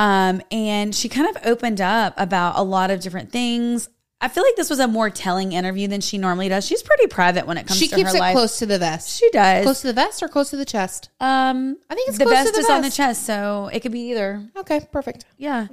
Um, 0.00 0.40
and 0.50 0.94
she 0.94 1.10
kind 1.10 1.28
of 1.28 1.44
opened 1.44 1.78
up 1.78 2.14
about 2.16 2.54
a 2.56 2.62
lot 2.62 2.90
of 2.90 3.00
different 3.00 3.30
things. 3.30 3.90
I 4.22 4.28
feel 4.28 4.42
like 4.42 4.56
this 4.56 4.70
was 4.70 4.80
a 4.80 4.88
more 4.88 5.10
telling 5.10 5.52
interview 5.52 5.88
than 5.88 6.00
she 6.00 6.16
normally 6.16 6.48
does. 6.48 6.66
She's 6.66 6.82
pretty 6.82 7.06
private 7.06 7.46
when 7.46 7.58
it 7.58 7.66
comes 7.66 7.78
She 7.78 7.88
to 7.88 7.96
keeps 7.96 8.12
her 8.12 8.16
it 8.16 8.32
close 8.32 8.58
to 8.60 8.66
the 8.66 8.78
vest. 8.78 9.18
She 9.18 9.28
does. 9.30 9.62
Close 9.62 9.82
to 9.82 9.88
the 9.88 9.92
vest 9.92 10.22
or 10.22 10.28
close 10.28 10.48
to 10.50 10.56
the 10.56 10.64
chest? 10.64 11.10
um, 11.20 11.76
I 11.90 11.94
think 11.94 12.08
it's 12.08 12.16
the 12.16 12.24
close 12.24 12.38
to 12.38 12.44
vest 12.44 12.54
the 12.54 12.60
is 12.60 12.70
on 12.70 12.80
the 12.80 12.90
chest, 12.90 13.26
so 13.26 13.68
it 13.74 13.80
could 13.80 13.92
be 13.92 14.10
either. 14.10 14.42
Okay, 14.56 14.80
perfect. 14.90 15.26
Yeah. 15.36 15.66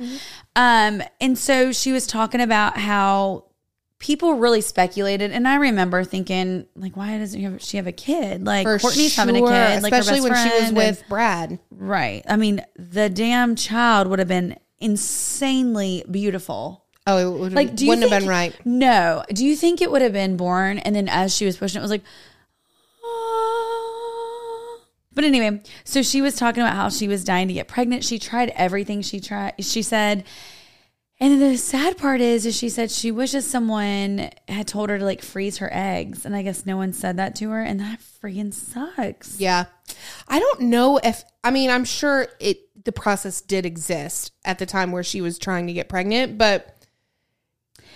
Um, 0.58 1.02
and 1.22 1.38
so 1.38 1.72
she 1.72 1.94
was 1.94 2.06
talking 2.06 2.42
about 2.42 2.78
how 2.78 3.46
people 4.00 4.34
really 4.36 4.62
speculated, 4.62 5.32
and 5.32 5.48
I 5.48 5.56
remember 5.56 6.04
thinking, 6.04 6.68
like, 6.76 6.95
why 6.95 7.18
doesn't 7.18 7.39
she 7.39 7.43
have, 7.43 7.62
she 7.64 7.78
have 7.78 7.88
a 7.88 7.91
kid? 7.91 8.45
Like 8.45 8.64
For 8.66 8.78
Courtney's 8.80 9.16
having 9.16 9.36
a 9.36 9.39
sure, 9.39 9.48
kid, 9.50 9.84
like 9.84 9.93
especially 9.93 10.22
when 10.22 10.36
she 10.36 10.64
was 10.64 10.72
with 10.72 11.00
and- 11.00 11.10
Brad. 11.10 11.60
right. 11.72 12.24
I 12.28 12.36
mean, 12.36 12.64
the 12.76 13.10
damn 13.10 13.56
child 13.56 14.08
would 14.08 14.20
have 14.20 14.28
been 14.28 14.58
insanely 14.80 16.04
beautiful. 16.10 16.84
Oh, 17.08 17.18
it 17.36 17.39
would, 17.39 17.54
Like, 17.54 17.76
do 17.76 17.88
wouldn't 17.88 18.10
have 18.12 18.20
been 18.22 18.30
right. 18.30 18.54
No. 18.66 19.24
Do 19.34 19.45
you 19.45 19.56
think 19.56 19.82
it 19.82 19.89
would 19.89 20.02
have 20.02 20.14
been 20.14 20.36
born 20.38 20.78
and 20.80 20.93
then 20.95 21.08
as 21.08 21.34
she 21.36 21.45
was 21.45 21.56
pushing 21.58 21.78
it, 21.78 21.80
it 21.80 21.84
was 21.84 21.91
like, 21.91 22.04
"Ah." 23.04 24.78
but 25.14 25.24
anyway, 25.24 25.62
so 25.84 26.02
she 26.02 26.22
was 26.22 26.36
talking 26.36 26.62
about 26.62 26.76
how 26.76 26.89
she 26.89 27.08
was 27.08 27.24
dying 27.24 27.48
to 27.48 27.54
get 27.54 27.68
pregnant. 27.68 28.04
She 28.04 28.20
tried 28.20 28.50
everything 28.56 29.02
she 29.02 29.20
tried. 29.20 29.54
She 29.62 29.82
said, 29.82 30.26
and 31.20 31.41
the 31.41 31.57
sad 31.57 31.97
part 31.97 32.22
is, 32.22 32.45
is 32.45 32.55
she 32.55 32.70
said 32.70 32.91
she 32.91 33.11
wishes 33.11 33.45
someone 33.47 34.30
had 34.47 34.68
told 34.68 34.89
her 34.89 34.99
to 34.99 35.05
like 35.05 35.22
freeze 35.22 35.57
her 35.57 35.70
eggs, 35.72 36.26
and 36.26 36.36
I 36.36 36.41
guess 36.43 36.65
no 36.65 36.78
one 36.78 36.93
said 36.93 37.18
that 37.18 37.36
to 37.38 37.49
her, 37.49 37.61
and 37.61 37.80
that 37.80 37.99
freaking 38.24 38.53
sucks. 38.53 39.39
Yeah. 39.39 39.65
I 40.28 40.39
don't 40.39 40.61
know 40.61 40.99
if 41.03 41.24
I 41.43 41.51
mean 41.51 41.70
I'm 41.70 41.86
sure 41.86 42.28
it 42.39 42.61
the 42.86 42.91
process 42.91 43.41
did 43.41 43.65
exist 43.65 44.32
at 44.45 44.59
the 44.59 44.65
time 44.65 44.91
where 44.91 45.03
she 45.03 45.20
was 45.22 45.38
trying 45.39 45.68
to 45.68 45.74
get 45.74 45.89
pregnant, 45.89 46.38
but 46.38 46.74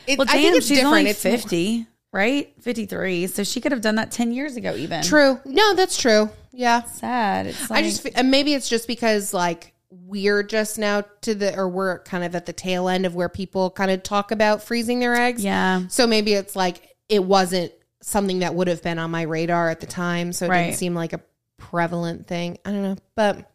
it, 0.08 0.18
Well, 0.18 0.26
damn, 0.26 0.38
I 0.38 0.42
think 0.42 0.58
it's 0.58 0.66
she's 0.68 0.78
different. 0.80 0.98
only 0.98 1.10
it's 1.12 1.22
fifty, 1.22 1.86
right? 2.12 2.52
Fifty 2.62 2.86
three, 2.88 3.28
so 3.28 3.44
she 3.44 3.62
could 3.62 3.72
have 3.72 3.82
done 3.82 3.96
that 3.96 4.12
ten 4.12 4.32
years 4.32 4.56
ago, 4.56 4.76
even. 4.76 5.04
true. 5.04 5.40
No, 5.46 5.76
that's 5.76 6.02
true. 6.02 6.30
Yeah. 6.54 6.82
Sad. 6.84 7.48
It's 7.48 7.70
like, 7.70 7.84
I 7.86 7.88
just 7.88 8.06
and 8.16 8.32
maybe 8.32 8.54
it's 8.54 8.68
just 8.68 8.88
because 8.88 9.34
like 9.34 9.74
we're 9.92 10.42
just 10.44 10.80
now 10.80 11.04
to 11.22 11.36
the 11.36 11.56
or 11.58 11.68
we're 11.68 12.00
kind 12.00 12.24
of 12.24 12.34
at 12.34 12.46
the 12.46 12.54
tail 12.54 12.88
end 12.88 13.06
of 13.06 13.14
where 13.14 13.30
people 13.30 13.70
kind 13.70 13.92
of 13.92 14.02
talk 14.04 14.32
about 14.32 14.64
freezing 14.64 15.00
their 15.00 15.16
eggs. 15.16 15.44
yeah. 15.44 15.84
So 15.90 16.08
maybe 16.08 16.34
it's 16.34 16.56
like 16.56 16.96
it 17.10 17.24
wasn't 17.24 17.72
something 18.02 18.40
that 18.40 18.56
would 18.56 18.68
have 18.68 18.82
been 18.82 18.98
on 19.00 19.12
my 19.12 19.24
radar 19.24 19.70
at 19.70 19.80
the 19.82 19.86
time, 19.86 20.32
so 20.34 20.46
it 20.46 20.50
Right. 20.50 20.64
didn't 20.68 20.78
seem 20.78 20.96
like 20.96 21.14
a 21.14 21.20
prevalent 21.58 22.26
thing. 22.26 22.58
I 22.66 22.72
don't 22.72 22.82
know, 22.84 22.96
but 23.16 23.52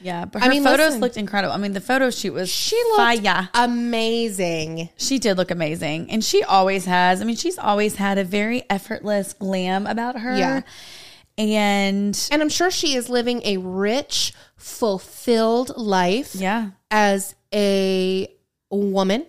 Yeah, 0.00 0.24
but 0.26 0.42
I 0.42 0.48
mean, 0.48 0.62
photos 0.62 0.86
listen. 0.86 1.00
looked 1.00 1.16
incredible. 1.16 1.52
I 1.54 1.58
mean, 1.58 1.72
the 1.72 1.80
photo 1.80 2.10
shoot 2.10 2.32
was 2.34 2.48
she 2.48 2.76
looked 2.96 2.96
fire. 3.26 3.48
amazing. 3.54 4.88
She 4.96 5.18
did 5.18 5.36
look 5.36 5.50
amazing, 5.50 6.10
and 6.10 6.24
she 6.24 6.42
always 6.42 6.84
has. 6.84 7.20
I 7.20 7.24
mean, 7.24 7.36
she's 7.36 7.58
always 7.58 7.96
had 7.96 8.16
a 8.18 8.24
very 8.24 8.62
effortless 8.70 9.32
glam 9.32 9.86
about 9.86 10.18
her. 10.20 10.36
Yeah. 10.36 10.60
And 11.38 12.28
And 12.30 12.42
I'm 12.42 12.48
sure 12.48 12.70
she 12.70 12.94
is 12.94 13.08
living 13.08 13.42
a 13.44 13.56
rich, 13.58 14.32
fulfilled 14.56 15.76
life 15.76 16.34
yeah, 16.34 16.70
as 16.90 17.34
a 17.52 18.28
woman 18.70 19.26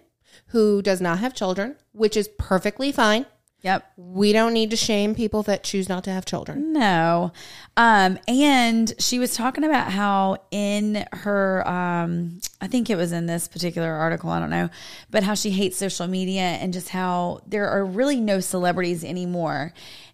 who 0.47 0.81
does 0.81 1.01
not 1.01 1.19
have 1.19 1.33
children, 1.33 1.75
which 1.91 2.15
is 2.15 2.27
perfectly 2.37 2.91
fine. 2.91 3.25
yep. 3.61 3.91
We 3.97 4.31
don't 4.31 4.53
need 4.53 4.69
to 4.69 4.75
shame 4.75 5.15
people 5.15 5.43
that 5.43 5.63
choose 5.63 5.89
not 5.89 6.03
to 6.05 6.11
have 6.11 6.25
children. 6.25 6.71
No. 6.73 7.31
Um, 7.75 8.19
and 8.27 8.93
she 8.99 9.19
was 9.19 9.35
talking 9.35 9.63
about 9.63 9.91
how 9.91 10.37
in 10.51 11.05
her 11.11 11.67
um 11.67 12.39
I 12.61 12.67
think 12.67 12.89
it 12.89 12.95
was 12.95 13.11
in 13.11 13.25
this 13.25 13.47
particular 13.47 13.91
article, 13.91 14.29
I 14.29 14.39
don't 14.39 14.49
know, 14.49 14.69
but 15.09 15.23
how 15.23 15.33
she 15.33 15.51
hates 15.51 15.77
social 15.77 16.07
media 16.07 16.41
and 16.41 16.71
just 16.71 16.89
how 16.89 17.41
there 17.47 17.67
are 17.67 17.83
really 17.83 18.19
no 18.19 18.39
celebrities 18.39 19.03
anymore. 19.03 19.73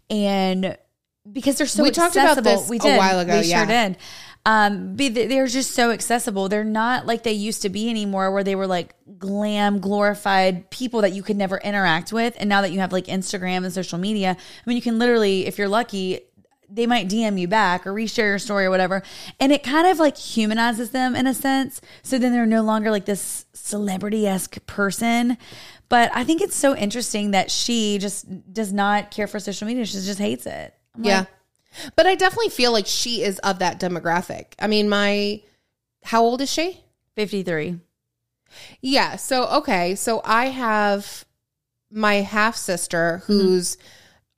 And 0.09 0.77
because 1.29 1.57
they're 1.57 1.67
so 1.67 1.83
We 1.83 1.91
talked 1.91 2.15
about 2.15 2.37
accessible. 2.37 2.61
this 2.61 2.69
we 2.69 2.79
a 2.79 2.97
while 2.97 3.19
ago, 3.19 3.39
We 3.39 3.47
yeah. 3.47 3.59
sure 3.59 3.67
did. 3.67 3.97
Um, 4.43 4.95
they're 4.95 5.45
just 5.45 5.71
so 5.71 5.91
accessible. 5.91 6.49
They're 6.49 6.63
not 6.63 7.05
like 7.05 7.21
they 7.21 7.33
used 7.33 7.61
to 7.61 7.69
be 7.69 7.89
anymore, 7.89 8.31
where 8.31 8.43
they 8.43 8.55
were 8.55 8.65
like 8.65 8.95
glam, 9.19 9.79
glorified 9.79 10.69
people 10.71 11.01
that 11.01 11.11
you 11.13 11.21
could 11.21 11.37
never 11.37 11.57
interact 11.59 12.11
with. 12.11 12.35
And 12.39 12.49
now 12.49 12.61
that 12.61 12.71
you 12.71 12.79
have 12.79 12.91
like 12.91 13.05
Instagram 13.05 13.63
and 13.63 13.71
social 13.71 13.99
media, 13.99 14.31
I 14.31 14.69
mean, 14.69 14.75
you 14.75 14.81
can 14.81 14.97
literally, 14.97 15.45
if 15.45 15.59
you're 15.59 15.67
lucky, 15.67 16.21
they 16.67 16.87
might 16.87 17.07
DM 17.07 17.39
you 17.39 17.47
back 17.47 17.85
or 17.85 17.93
reshare 17.93 18.29
your 18.29 18.39
story 18.39 18.65
or 18.65 18.71
whatever. 18.71 19.03
And 19.39 19.51
it 19.51 19.61
kind 19.61 19.85
of 19.87 19.99
like 19.99 20.17
humanizes 20.17 20.89
them 20.89 21.15
in 21.15 21.27
a 21.27 21.33
sense. 21.35 21.79
So 22.01 22.17
then 22.17 22.31
they're 22.31 22.45
no 22.47 22.63
longer 22.63 22.89
like 22.89 23.05
this 23.05 23.45
celebrity 23.53 24.25
esque 24.25 24.65
person. 24.65 25.37
But 25.87 26.09
I 26.15 26.23
think 26.23 26.41
it's 26.41 26.55
so 26.55 26.75
interesting 26.75 27.31
that 27.31 27.51
she 27.51 27.99
just 27.99 28.53
does 28.53 28.71
not 28.73 29.11
care 29.11 29.27
for 29.27 29.39
social 29.39 29.67
media. 29.67 29.85
She 29.85 29.97
just 29.99 30.19
hates 30.19 30.45
it. 30.47 30.73
I'm 30.95 31.03
Yeah. 31.03 31.19
like, 31.19 31.27
But 31.95 32.05
I 32.07 32.15
definitely 32.15 32.49
feel 32.49 32.71
like 32.71 32.85
she 32.87 33.23
is 33.23 33.39
of 33.39 33.59
that 33.59 33.79
demographic. 33.79 34.53
I 34.59 34.67
mean, 34.67 34.89
my, 34.89 35.41
how 36.03 36.21
old 36.23 36.41
is 36.41 36.51
she? 36.51 36.81
53. 37.15 37.79
Yeah. 38.81 39.15
So, 39.15 39.47
okay. 39.47 39.95
So 39.95 40.21
I 40.25 40.47
have 40.47 41.25
my 41.89 42.15
half 42.15 42.55
sister 42.57 43.21
who's 43.25 43.77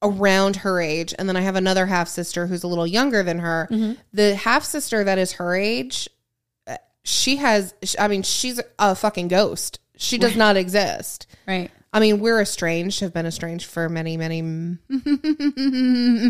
around 0.01 0.57
her 0.57 0.79
age. 0.81 1.13
And 1.17 1.27
then 1.29 1.35
I 1.37 1.41
have 1.41 1.55
another 1.55 1.85
half 1.85 2.07
sister 2.07 2.45
who's 2.47 2.63
a 2.63 2.67
little 2.67 2.85
younger 2.87 3.23
than 3.23 3.39
her. 3.39 3.67
The 4.13 4.35
half 4.35 4.63
sister 4.63 5.03
that 5.03 5.17
is 5.17 5.33
her 5.33 5.55
age, 5.55 6.09
uh, 6.67 6.77
she 7.03 7.37
has, 7.37 7.73
I 7.97 8.07
mean, 8.07 8.21
she's 8.23 8.59
a 8.77 8.95
fucking 8.95 9.29
ghost. 9.29 9.79
She 9.95 10.17
does 10.17 10.35
not 10.35 10.57
exist. 10.57 11.27
Right. 11.47 11.71
I 11.93 11.99
mean, 11.99 12.19
we're 12.19 12.41
estranged, 12.41 13.01
have 13.01 13.13
been 13.13 13.25
estranged 13.27 13.67
for 13.67 13.87
many, 13.87 14.17
many, 14.17 14.41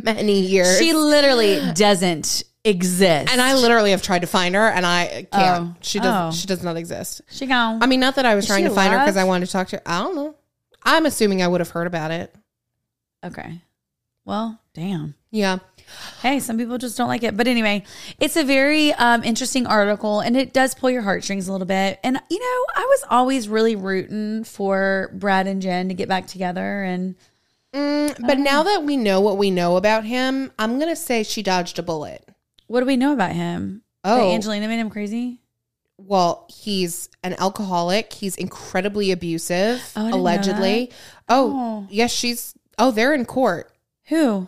many 0.03 0.39
years. 0.41 0.77
She 0.77 0.93
literally 0.93 1.61
doesn't 1.73 2.43
exist. 2.65 3.31
and 3.31 3.41
I 3.41 3.55
literally 3.55 3.91
have 3.91 4.01
tried 4.01 4.19
to 4.19 4.27
find 4.27 4.55
her, 4.55 4.67
and 4.67 4.85
I 4.85 5.27
can't. 5.31 5.69
Oh. 5.69 5.75
She 5.81 5.99
does. 5.99 6.35
Oh. 6.35 6.37
She 6.37 6.47
does 6.47 6.63
not 6.63 6.75
exist. 6.77 7.21
she 7.29 7.45
gone. 7.45 7.81
I 7.81 7.87
mean, 7.87 7.99
not 7.99 8.15
that 8.15 8.25
I 8.25 8.35
was 8.35 8.43
Is 8.45 8.49
trying 8.49 8.65
to 8.65 8.69
find 8.71 8.93
her 8.93 8.99
because 8.99 9.17
I 9.17 9.23
wanted 9.23 9.45
to 9.45 9.51
talk 9.51 9.69
to 9.69 9.77
her. 9.77 9.81
I 9.85 9.99
don't 10.03 10.15
know. 10.15 10.35
I'm 10.83 11.05
assuming 11.05 11.41
I 11.41 11.47
would 11.47 11.61
have 11.61 11.69
heard 11.69 11.87
about 11.87 12.11
it. 12.11 12.35
okay. 13.25 13.61
Well, 14.25 14.59
damn. 14.73 15.15
Yeah. 15.31 15.59
Hey, 16.21 16.39
some 16.39 16.57
people 16.57 16.77
just 16.77 16.97
don't 16.97 17.07
like 17.07 17.23
it. 17.23 17.35
But 17.35 17.47
anyway, 17.47 17.83
it's 18.19 18.35
a 18.37 18.43
very 18.43 18.93
um, 18.93 19.23
interesting 19.23 19.67
article 19.67 20.19
and 20.21 20.37
it 20.37 20.53
does 20.53 20.73
pull 20.75 20.89
your 20.89 21.01
heartstrings 21.01 21.47
a 21.47 21.51
little 21.51 21.67
bit. 21.67 21.99
And, 22.03 22.19
you 22.29 22.39
know, 22.39 22.65
I 22.75 22.85
was 22.89 23.03
always 23.09 23.49
really 23.49 23.75
rooting 23.75 24.43
for 24.43 25.11
Brad 25.13 25.47
and 25.47 25.61
Jen 25.61 25.87
to 25.89 25.93
get 25.93 26.07
back 26.07 26.27
together. 26.27 26.83
And 26.83 27.15
But 27.73 28.39
now 28.39 28.63
that 28.63 28.83
we 28.83 28.97
know 28.97 29.19
what 29.21 29.37
we 29.37 29.51
know 29.51 29.75
about 29.77 30.05
him, 30.05 30.51
I'm 30.59 30.77
going 30.79 30.89
to 30.89 30.95
say 30.95 31.23
she 31.23 31.43
dodged 31.43 31.79
a 31.79 31.83
bullet. 31.83 32.27
what 32.67 32.79
do 32.79 32.85
we 32.85 32.97
know 32.97 33.13
about 33.13 33.31
him? 33.33 33.81
That 34.03 34.19
Oh. 34.19 34.31
Angelina 34.33 34.67
made 34.67 34.79
him 34.79 34.89
crazy? 34.89 35.39
Well, 35.97 36.45
he's 36.49 37.07
an 37.23 37.35
alcoholic. 37.39 38.11
He's 38.11 38.35
incredibly 38.35 39.11
abusive, 39.11 39.81
Oh, 39.95 40.01
I 40.01 40.03
didn't 40.05 40.11
know 40.11 40.17
allegedly. 40.21 40.91
Oh, 41.29 41.53
Oh. 41.55 41.87
yes, 41.89 42.11
she's. 42.11 42.53
Oh, 42.77 42.91
they're 42.91 43.13
in 43.13 43.25
court. 43.25 43.71
Who? 44.07 44.47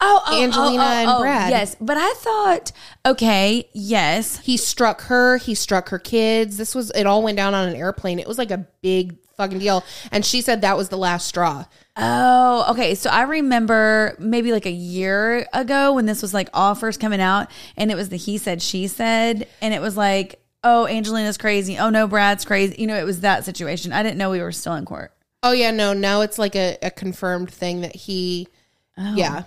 Oh, 0.00 0.22
oh, 0.26 0.42
Angelina 0.42 0.82
oh, 0.82 0.86
oh, 0.86 1.00
and 1.00 1.10
oh, 1.10 1.20
Brad. 1.20 1.50
Yes, 1.50 1.76
but 1.80 1.96
I 1.98 2.12
thought, 2.16 2.72
okay, 3.06 3.68
yes, 3.72 4.38
He 4.38 4.56
struck 4.56 5.02
her. 5.02 5.38
He 5.38 5.54
struck 5.54 5.88
her 5.88 5.98
kids. 5.98 6.56
This 6.56 6.74
was 6.74 6.90
it. 6.90 7.06
All 7.06 7.22
went 7.22 7.36
down 7.36 7.54
on 7.54 7.68
an 7.68 7.74
airplane. 7.74 8.18
It 8.18 8.28
was 8.28 8.38
like 8.38 8.50
a 8.50 8.66
big 8.82 9.16
fucking 9.36 9.58
deal. 9.58 9.84
And 10.12 10.24
she 10.24 10.40
said 10.40 10.60
that 10.60 10.76
was 10.76 10.88
the 10.88 10.98
last 10.98 11.26
straw. 11.26 11.64
Oh, 11.96 12.66
okay. 12.70 12.94
So 12.94 13.10
I 13.10 13.22
remember 13.22 14.16
maybe 14.18 14.52
like 14.52 14.66
a 14.66 14.70
year 14.70 15.46
ago 15.52 15.92
when 15.92 16.06
this 16.06 16.22
was 16.22 16.34
like 16.34 16.48
all 16.52 16.74
first 16.74 17.00
coming 17.00 17.20
out, 17.20 17.50
and 17.76 17.90
it 17.90 17.94
was 17.94 18.08
the 18.08 18.16
he 18.16 18.38
said, 18.38 18.62
she 18.62 18.86
said, 18.88 19.48
and 19.60 19.74
it 19.74 19.80
was 19.80 19.96
like, 19.96 20.40
oh, 20.62 20.86
Angelina's 20.86 21.36
crazy. 21.36 21.78
Oh, 21.78 21.90
no, 21.90 22.06
Brad's 22.06 22.44
crazy. 22.44 22.76
You 22.78 22.86
know, 22.86 22.96
it 22.96 23.04
was 23.04 23.20
that 23.20 23.44
situation. 23.44 23.92
I 23.92 24.02
didn't 24.02 24.18
know 24.18 24.30
we 24.30 24.40
were 24.40 24.52
still 24.52 24.74
in 24.74 24.84
court. 24.84 25.12
Oh 25.44 25.52
yeah, 25.52 25.70
no. 25.70 25.92
Now 25.92 26.22
it's 26.22 26.38
like 26.38 26.56
a, 26.56 26.78
a 26.82 26.90
confirmed 26.90 27.50
thing 27.50 27.82
that 27.82 27.94
he. 27.94 28.48
Oh. 28.96 29.14
Yeah. 29.14 29.42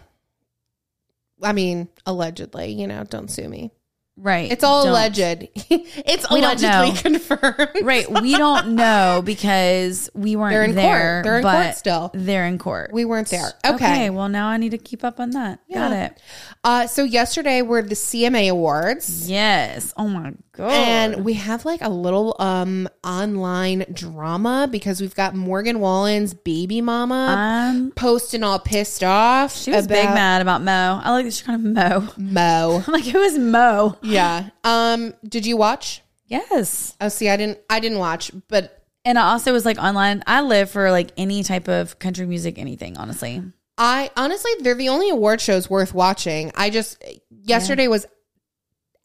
I 1.41 1.53
mean, 1.53 1.87
allegedly. 2.05 2.71
You 2.73 2.87
know, 2.87 3.03
don't 3.03 3.29
sue 3.29 3.47
me. 3.47 3.71
Right. 4.19 4.51
It's 4.51 4.63
all 4.63 4.83
Don't. 4.83 4.93
alleged. 4.93 5.19
it's 5.69 6.29
We 6.31 6.41
don't 6.41 6.59
allegedly 6.63 6.99
confirmed. 6.99 7.69
Right. 7.83 8.09
We 8.09 8.35
don't 8.35 8.69
know 8.75 9.21
because 9.23 10.09
we 10.15 10.35
weren't 10.35 10.53
They're 10.53 10.63
in 10.63 10.71
court. 10.71 10.81
there. 10.81 11.21
They're 11.23 11.37
in 11.37 11.43
but 11.43 11.63
court 11.63 11.75
still. 11.75 12.11
They're 12.15 12.45
in 12.47 12.57
court. 12.57 12.91
We 12.91 13.05
weren't 13.05 13.27
there. 13.27 13.51
Okay. 13.63 14.09
Well, 14.09 14.27
now 14.27 14.47
I 14.47 14.57
need 14.57 14.71
to 14.71 14.79
keep 14.79 15.03
up 15.03 15.19
on 15.19 15.29
that. 15.31 15.59
Got 15.71 15.91
it. 15.93 16.21
Uh, 16.63 16.87
so 16.87 17.03
yesterday 17.03 17.61
were 17.61 17.83
the 17.83 17.93
CMA 17.93 18.49
Awards. 18.49 19.29
Yes. 19.29 19.93
Oh 19.95 20.07
my 20.07 20.33
god. 20.57 20.71
And 20.71 21.23
we 21.23 21.33
have 21.33 21.63
like 21.65 21.81
a 21.81 21.89
little 21.89 22.35
um 22.39 22.89
online 23.03 23.85
drama 23.93 24.67
because 24.69 24.99
we've 24.99 25.15
got 25.15 25.35
Morgan 25.35 25.79
Wallen's 25.79 26.33
baby 26.33 26.81
mama 26.81 27.71
um, 27.73 27.91
posting 27.95 28.43
all 28.43 28.59
pissed 28.59 29.03
off. 29.03 29.55
she 29.55 29.71
was 29.71 29.87
big 29.87 30.05
mad 30.05 30.41
about 30.41 30.61
Mo. 30.61 30.99
I 31.03 31.11
like 31.11 31.25
that 31.25 31.31
she's 31.31 31.43
kind 31.43 31.65
of 31.65 31.73
Mo. 31.73 32.13
Mo. 32.17 32.83
I'm 32.87 32.93
like, 32.93 33.07
it 33.07 33.17
was 33.17 33.37
Mo. 33.37 33.97
Yeah. 34.01 34.49
Um. 34.63 35.13
Did 35.23 35.45
you 35.45 35.55
watch? 35.57 36.01
Yes. 36.25 36.95
Oh, 36.99 37.07
see, 37.07 37.29
I 37.29 37.37
didn't. 37.37 37.59
I 37.69 37.79
didn't 37.79 37.99
watch, 37.99 38.31
but 38.49 38.83
And 39.05 39.17
I 39.17 39.29
also 39.31 39.53
was 39.53 39.65
like 39.65 39.77
online. 39.77 40.23
I 40.27 40.41
live 40.41 40.69
for 40.69 40.91
like 40.91 41.11
any 41.17 41.43
type 41.43 41.67
of 41.69 41.99
country 41.99 42.25
music, 42.25 42.57
anything, 42.57 42.97
honestly. 42.97 43.43
I 43.77 44.09
honestly, 44.17 44.51
they're 44.61 44.73
the 44.75 44.89
only 44.89 45.09
award 45.09 45.39
shows 45.39 45.69
worth 45.69 45.93
watching. 45.93 46.51
I 46.55 46.69
just 46.69 47.01
yesterday 47.29 47.87
was 47.87 48.07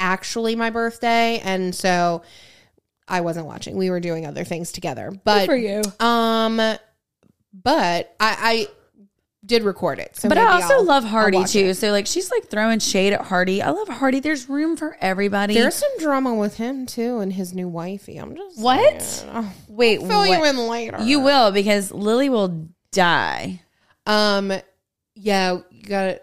actually 0.02 0.56
my 0.56 0.68
birthday, 0.70 1.38
and 1.44 1.74
so 1.74 2.22
I 3.08 3.20
wasn't 3.22 3.46
watching. 3.46 3.76
We 3.76 3.88
were 3.88 4.00
doing 4.00 4.26
other 4.26 4.44
things 4.44 4.72
together. 4.72 5.12
But 5.24 5.46
for 5.46 5.56
you. 5.56 5.82
um, 6.00 6.56
but 7.54 8.14
I, 8.20 8.36
I 8.38 8.66
did 9.44 9.62
record 9.64 9.98
it. 9.98 10.16
So 10.16 10.28
But 10.28 10.38
I 10.38 10.46
also 10.52 10.74
I'll- 10.74 10.84
love 10.84 11.04
Hardy 11.04 11.44
too. 11.44 11.66
it. 11.66 11.74
So 11.76 11.90
like 11.90 12.06
she's 12.06 12.30
like 12.30 12.48
throwing 12.48 12.78
shade 12.78 13.12
at 13.12 13.20
Hardy. 13.22 13.60
I 13.62 13.70
love 13.70 13.88
Hardy. 13.88 14.20
There's 14.20 14.48
room 14.48 14.76
for 14.76 14.96
everybody. 15.00 15.54
There's 15.54 15.74
some 15.74 15.90
drama 15.98 16.34
with 16.34 16.56
him 16.56 16.86
too 16.86 17.18
and 17.18 17.32
his 17.32 17.52
new 17.52 17.68
wifey. 17.68 18.16
I'm 18.18 18.34
just 18.36 18.58
what? 18.60 19.02
saying. 19.02 19.46
Wait, 19.68 20.00
I'll 20.00 20.06
fill 20.08 20.26
you 20.26 20.44
in 20.44 20.56
later. 20.68 20.98
You 21.02 21.20
will 21.20 21.50
because 21.52 21.90
Lily 21.92 22.28
will 22.28 22.68
die. 22.92 23.60
Um, 24.06 24.52
yeah, 25.14 25.58
you 25.70 25.82
got 25.84 26.06
it. 26.06 26.22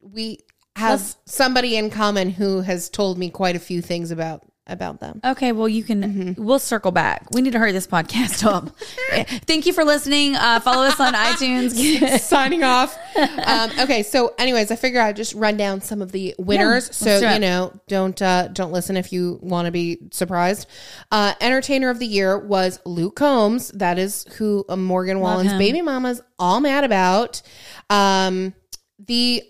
We 0.00 0.40
have 0.76 1.00
Let's- 1.00 1.16
somebody 1.24 1.76
in 1.76 1.90
common 1.90 2.30
who 2.30 2.60
has 2.60 2.88
told 2.88 3.18
me 3.18 3.30
quite 3.30 3.56
a 3.56 3.60
few 3.60 3.80
things 3.82 4.10
about 4.10 4.42
about 4.68 4.98
them. 4.98 5.20
Okay, 5.24 5.52
well 5.52 5.68
you 5.68 5.84
can. 5.84 6.02
Mm-hmm. 6.02 6.44
We'll 6.44 6.58
circle 6.58 6.90
back. 6.90 7.28
We 7.30 7.40
need 7.40 7.52
to 7.52 7.58
hurry 7.60 7.70
this 7.70 7.86
podcast 7.86 8.44
up. 8.44 8.76
Thank 9.46 9.64
you 9.64 9.72
for 9.72 9.84
listening. 9.84 10.34
Uh, 10.34 10.58
follow 10.58 10.82
us 10.82 10.98
on 10.98 11.14
iTunes. 11.14 12.18
Signing 12.20 12.64
off. 12.64 12.98
Um, 13.16 13.70
okay, 13.78 14.02
so 14.02 14.34
anyways, 14.38 14.72
I 14.72 14.76
figure 14.76 15.00
I'd 15.00 15.14
just 15.14 15.34
run 15.34 15.56
down 15.56 15.82
some 15.82 16.02
of 16.02 16.10
the 16.10 16.34
winners. 16.38 16.88
Yeah, 16.88 17.20
so 17.20 17.32
you 17.32 17.38
know, 17.38 17.80
don't 17.86 18.20
uh, 18.20 18.48
don't 18.48 18.72
listen 18.72 18.96
if 18.96 19.12
you 19.12 19.38
want 19.40 19.66
to 19.66 19.70
be 19.72 19.98
surprised. 20.10 20.66
Uh, 21.12 21.34
Entertainer 21.40 21.88
of 21.88 22.00
the 22.00 22.06
year 22.06 22.36
was 22.36 22.80
Luke 22.84 23.14
Combs. 23.14 23.68
That 23.68 24.00
is 24.00 24.24
who 24.36 24.64
uh, 24.68 24.76
Morgan 24.76 25.20
Wallen's 25.20 25.54
baby 25.54 25.80
mama's 25.80 26.20
all 26.40 26.60
mad 26.60 26.82
about. 26.82 27.40
Um, 27.88 28.52
the 28.98 29.44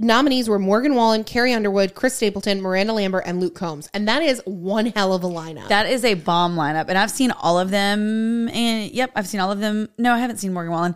nominees 0.00 0.48
were 0.48 0.58
Morgan 0.58 0.94
Wallen, 0.94 1.24
Carrie 1.24 1.52
Underwood, 1.52 1.94
Chris 1.94 2.14
Stapleton, 2.14 2.60
Miranda 2.60 2.92
Lambert, 2.92 3.24
and 3.26 3.40
Luke 3.40 3.54
Combs, 3.54 3.88
and 3.92 4.08
that 4.08 4.22
is 4.22 4.40
one 4.44 4.86
hell 4.86 5.12
of 5.12 5.22
a 5.24 5.28
lineup. 5.28 5.68
that 5.68 5.86
is 5.86 6.04
a 6.04 6.14
bomb 6.14 6.56
lineup, 6.56 6.86
and 6.88 6.96
I've 6.96 7.10
seen 7.10 7.30
all 7.30 7.58
of 7.58 7.70
them. 7.70 8.48
And 8.48 8.90
yep, 8.90 9.10
I've 9.14 9.26
seen 9.26 9.40
all 9.40 9.52
of 9.52 9.60
them. 9.60 9.88
No, 9.98 10.12
I 10.14 10.18
haven't 10.18 10.38
seen 10.38 10.52
Morgan 10.52 10.72
Wallen. 10.72 10.94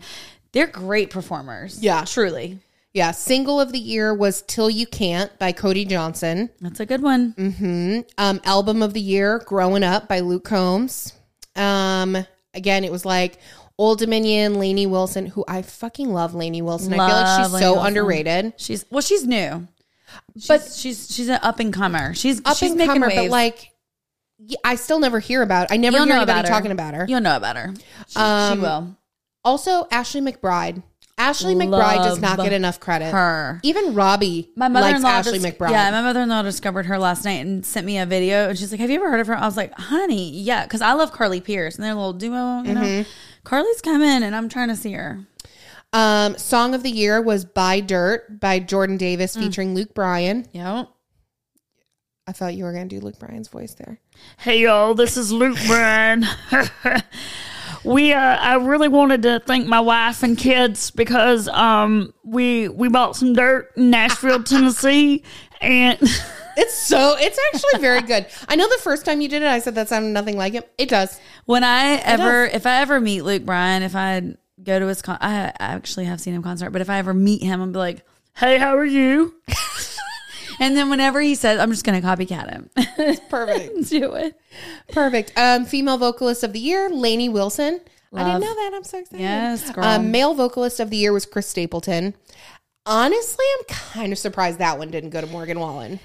They're 0.53 0.67
great 0.67 1.11
performers. 1.11 1.83
Yeah. 1.83 2.05
truly. 2.07 2.59
yeah, 2.95 3.11
single 3.11 3.61
of 3.61 3.73
the 3.73 3.79
year 3.79 4.15
was 4.15 4.41
"Till 4.43 4.71
You 4.71 4.87
Can't" 4.87 5.37
by 5.39 5.53
Cody 5.53 5.85
Johnson. 5.85 6.49
That's 6.63 6.81
a 6.81 6.87
good 6.87 7.03
one. 7.03 7.35
Mm. 7.35 8.05
Um, 8.17 8.41
album 8.45 8.83
of 8.83 8.95
the 8.95 9.01
year, 9.01 9.43
"Growing 9.45 9.83
Up" 9.85 10.09
by 10.09 10.21
Luke 10.21 10.45
Combs. 10.45 11.13
Um, 11.55 12.17
again, 12.55 12.85
it 12.85 12.93
was 12.93 13.05
like 13.05 13.39
Old 13.79 13.99
Dominion, 13.99 14.59
Lainey 14.59 14.87
Wilson, 14.87 15.27
who 15.27 15.45
I 15.47 15.63
fucking 15.63 16.13
love. 16.13 16.35
Lainey 16.35 16.63
Wilson, 16.63 16.93
I 16.95 16.97
feel 16.97 17.17
like 17.17 17.45
she's 17.45 17.53
Lainey 17.53 17.65
so 17.65 17.73
Wilson. 17.75 17.87
underrated. 17.89 18.53
She's 18.57 18.85
well, 18.91 19.03
she's 19.03 19.27
new, 19.27 19.69
but 20.49 20.63
she's 20.73 21.15
she's 21.15 21.29
an 21.29 21.41
up 21.43 21.61
and 21.61 21.73
comer. 21.73 22.15
She's 22.15 22.41
Up 22.45 22.57
she's 22.57 22.71
and 22.71 22.79
making 22.79 22.95
comer, 22.95 23.09
waves. 23.09 23.23
but 23.25 23.31
like, 23.31 23.73
I 24.65 24.77
still 24.77 24.99
never 24.99 25.19
hear 25.21 25.43
about. 25.43 25.69
I 25.71 25.77
never 25.77 25.97
You'll 25.99 26.07
hear 26.07 26.17
anybody 26.17 26.49
talking 26.49 26.71
about 26.73 26.95
her. 26.95 27.05
You'll 27.09 27.21
know 27.21 27.37
about 27.37 27.57
her. 27.57 27.75
She, 28.09 28.17
Um, 28.19 28.59
she 28.59 28.63
will. 28.63 28.97
Also, 29.45 29.87
Ashley 29.91 30.21
McBryde. 30.21 30.83
Ashley 31.19 31.55
McBryde 31.55 32.03
does 32.05 32.21
not 32.21 32.37
get 32.39 32.53
enough 32.53 32.79
credit. 32.79 33.11
Her. 33.11 33.59
Even 33.63 33.95
Robbie 33.95 34.51
My 34.55 34.67
likes 34.69 34.75
mother-in-law 35.01 35.09
Ashley 35.09 35.39
dis- 35.39 35.53
McBryde. 35.55 35.71
Yeah, 35.71 35.91
my 35.91 36.03
mother-in-law 36.03 36.43
discovered 36.43 36.85
her 36.87 36.99
last 36.99 37.25
night 37.25 37.47
and 37.47 37.65
sent 37.65 37.87
me 37.87 37.97
a 37.99 38.05
video, 38.05 38.51
and 38.51 38.59
she's 38.59 38.71
like, 38.71 38.81
"Have 38.81 38.91
you 38.91 38.97
ever 38.97 39.11
heard 39.11 39.21
of 39.21 39.27
her?" 39.29 39.35
I 39.35 39.47
was 39.47 39.57
like, 39.57 39.73
"Honey, 39.73 40.31
yeah," 40.31 40.65
because 40.65 40.83
I 40.83 40.93
love 40.93 41.13
Carly 41.13 41.41
Pearce 41.41 41.77
and 41.77 41.85
their 41.85 41.95
little 41.95 42.13
duo. 42.13 42.63
You 42.65 42.75
know, 42.75 42.81
Mm-hmm. 42.83 43.09
Carly's 43.47 43.81
coming, 43.81 44.25
and 44.25 44.35
I'm 44.35 44.49
trying 44.49 44.69
to 44.69 44.77
see 44.77 44.93
her. 44.93 45.25
um, 45.93 46.37
Song 46.37 46.75
of 46.75 46.83
the 46.83 46.91
year 46.91 47.23
was 47.23 47.45
"Buy 47.45 47.79
Dirt" 47.81 48.41
by 48.41 48.59
Jordan 48.59 48.97
Davis 48.97 49.37
Mm. 49.37 49.41
featuring 49.41 49.75
Luke 49.75 49.95
Bryan. 49.95 50.47
Yep. 50.53 50.89
I 52.27 52.33
thought 52.33 52.55
you 52.55 52.65
were 52.65 52.73
going 52.73 52.89
to 52.89 52.99
do 52.99 53.05
Luke 53.05 53.21
Bryan's 53.21 53.47
voice 53.47 53.75
there. 53.75 54.01
Hey 54.39 54.63
y'all, 54.63 54.95
this 54.95 55.17
is 55.17 55.31
Luke 55.31 55.57
Bryan. 55.69 56.27
we 57.85 58.13
uh 58.13 58.19
I 58.37 58.55
really 58.57 58.89
wanted 58.89 59.23
to 59.23 59.41
thank 59.47 59.69
my 59.69 59.79
wife 59.79 60.25
and 60.25 60.37
kids 60.37 60.91
because 60.91 61.47
um 61.49 62.13
we 62.25 62.69
we 62.69 62.89
bought 62.89 63.15
some 63.15 63.33
dirt 63.33 63.71
in 63.77 63.91
Nashville, 63.91 64.43
Tennessee 64.43 65.23
and 65.61 66.01
It's 66.57 66.75
so 66.75 67.17
it's 67.19 67.39
actually 67.53 67.81
very 67.81 68.01
good. 68.03 68.27
I 68.49 68.57
know 68.57 68.69
the 68.69 68.83
first 68.83 69.05
time 69.05 69.21
you 69.21 69.29
did 69.29 69.43
it, 69.43 69.49
I 69.49 69.59
said 69.59 69.75
that 69.75 69.89
sounded 69.89 70.09
nothing 70.09 70.37
like 70.37 70.55
it. 70.55 70.73
It 70.79 70.89
does. 70.89 71.21
When 71.45 71.63
I 71.65 71.97
ever, 71.97 72.47
if 72.47 72.67
I 72.67 72.81
ever 72.81 73.01
meet 73.01 73.23
Luke 73.23 73.45
Bryan, 73.45 73.83
if 73.83 73.95
I 73.95 74.37
go 74.63 74.79
to 74.79 74.87
his 74.87 75.03
con, 75.03 75.19
I, 75.21 75.49
I 75.49 75.53
actually 75.59 76.07
have 76.07 76.21
seen 76.21 76.35
him 76.35 76.43
concert, 76.43 76.71
but 76.71 76.81
if 76.81 76.89
I 76.89 76.99
ever 76.99 77.13
meet 77.13 77.43
him, 77.43 77.61
I'm 77.61 77.73
be 77.73 77.79
like, 77.79 78.05
hey, 78.37 78.59
how 78.59 78.77
are 78.77 78.87
you? 78.87 79.35
and 80.61 80.77
then 80.77 80.89
whenever 80.89 81.21
he 81.21 81.35
says, 81.35 81.61
I'm 81.61 81.71
just 81.71 81.85
gonna 81.85 82.01
copycat 82.01 82.51
him. 82.51 82.71
it's 82.77 83.21
Perfect. 83.29 83.89
Do 83.91 84.15
it. 84.15 84.35
Perfect. 84.93 85.33
Um, 85.37 85.67
female 85.67 85.99
vocalist 85.99 86.43
of 86.43 86.53
the 86.53 86.61
year, 86.61 86.89
Lainey 86.89 87.29
Wilson. 87.29 87.81
I 88.15 88.25
didn't 88.25 88.41
know 88.41 88.55
that. 88.55 88.73
I'm 88.75 88.85
so 88.85 88.99
excited. 88.99 89.21
Yes, 89.21 89.71
girl. 89.73 89.85
Um, 89.85 90.11
male 90.11 90.33
vocalist 90.33 90.81
of 90.81 90.89
the 90.89 90.97
year 90.97 91.13
was 91.13 91.27
Chris 91.27 91.49
Stapleton. 91.49 92.15
Honestly, 92.87 93.45
I'm 93.59 93.65
kind 93.67 94.13
of 94.13 94.19
surprised 94.19 94.59
that 94.59 94.79
one 94.79 94.91
didn't 94.91 95.11
go 95.11 95.21
to 95.21 95.27
Morgan 95.27 95.61
Wallen. 95.61 96.01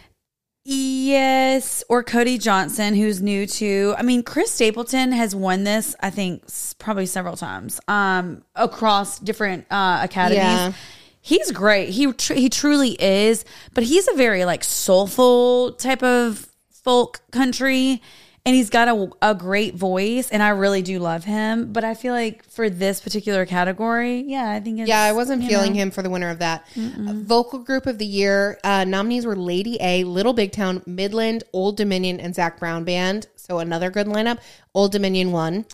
Yes, 0.64 1.84
or 1.90 2.04
Cody 2.04 2.38
Johnson, 2.38 2.94
who's 2.94 3.22
new 3.22 3.48
too. 3.48 3.96
I 3.98 4.04
mean, 4.04 4.22
Chris 4.22 4.52
Stapleton 4.52 5.12
has 5.12 5.36
won 5.36 5.64
this, 5.64 5.96
I 6.00 6.12
think, 6.12 6.44
probably 6.78 7.08
several 7.08 7.36
times 7.36 7.80
um, 7.88 8.44
across 8.56 9.18
different 9.18 9.66
uh, 9.72 10.00
academies. 10.04 10.44
Yeah. 10.44 10.74
He's 11.20 11.52
great. 11.52 11.90
He 11.90 12.12
tr- 12.14 12.34
he 12.34 12.50
truly 12.50 12.92
is, 13.02 13.46
but 13.74 13.84
he's 13.84 14.08
a 14.08 14.14
very 14.14 14.46
like 14.46 14.64
soulful 14.64 15.74
type 15.74 16.04
of 16.04 16.48
folk 16.70 17.22
country, 17.32 18.02
and 18.46 18.56
he's 18.56 18.70
got 18.70 18.88
a, 18.88 19.10
a 19.22 19.36
great 19.36 19.76
voice, 19.76 20.30
and 20.32 20.42
I 20.42 20.50
really 20.50 20.82
do 20.82 21.00
love 21.00 21.24
him. 21.24 21.72
But 21.74 21.84
I 21.84 21.94
feel 21.94 22.14
like 22.14 22.44
for 22.50 22.70
this 22.70 23.00
particular 23.00 23.46
category, 23.46 24.22
yeah, 24.22 24.50
I 24.50 24.60
think 24.60 24.80
it's, 24.80 24.90
Yeah, 24.90 25.02
I 25.02 25.12
wasn't 25.12 25.44
feeling 25.44 25.74
know. 25.74 25.80
him 25.80 25.92
for 25.92 26.02
the 26.02 26.10
winner 26.10 26.30
of 26.30 26.40
that. 26.40 26.66
Uh, 26.76 27.14
vocal 27.14 27.60
group 27.60 27.86
of 27.86 27.98
the 28.00 28.06
year 28.06 28.60
uh, 28.64 28.84
nominees 28.84 29.26
were 29.26 29.36
Lady 29.36 29.78
A, 29.80 30.04
Little 30.06 30.34
Big 30.34 30.52
Town, 30.52 30.82
Midland, 30.86 31.44
Old 31.54 31.78
Dominion, 31.78 32.20
and 32.20 32.34
Zac 32.34 32.60
Brown 32.60 32.84
Band. 32.84 33.28
So 33.36 33.60
another 33.60 33.90
good 33.92 34.08
lineup. 34.08 34.40
Old 34.74 34.92
Dominion 34.92 35.32
won. 35.32 35.66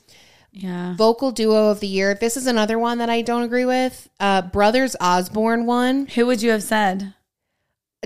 Yeah, 0.51 0.95
Vocal 0.95 1.31
duo 1.31 1.69
of 1.69 1.81
the 1.81 1.87
year. 1.87 2.15
This 2.15 2.35
is 2.35 2.47
another 2.47 2.79
one 2.79 2.97
that 2.97 3.09
I 3.11 3.21
don't 3.21 3.43
agree 3.43 3.65
with. 3.65 4.09
Uh, 4.19 4.41
Brothers 4.41 4.95
Osborne 4.99 5.65
won. 5.67 6.07
who 6.07 6.25
would 6.25 6.41
you 6.41 6.49
have 6.49 6.63
said? 6.63 7.13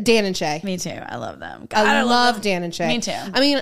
Dan 0.01 0.25
and 0.25 0.35
Shay. 0.35 0.59
Me 0.63 0.77
too. 0.77 0.89
I 0.89 1.15
love 1.17 1.39
them. 1.39 1.63
I, 1.63 1.65
God, 1.65 2.05
love, 2.07 2.35
them. 2.35 2.41
Dan 2.41 2.63
and 2.63 2.75
Shay. 2.75 2.87
Me 2.89 2.99
too. 2.99 3.11
I 3.13 3.39
mean, 3.39 3.61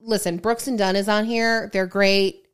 listen, 0.00 0.36
Brooks 0.38 0.66
and 0.68 0.78
Dunn 0.78 0.96
is 0.96 1.08
on 1.08 1.24
here. 1.24 1.70
They're 1.72 1.86
great. 1.86 2.46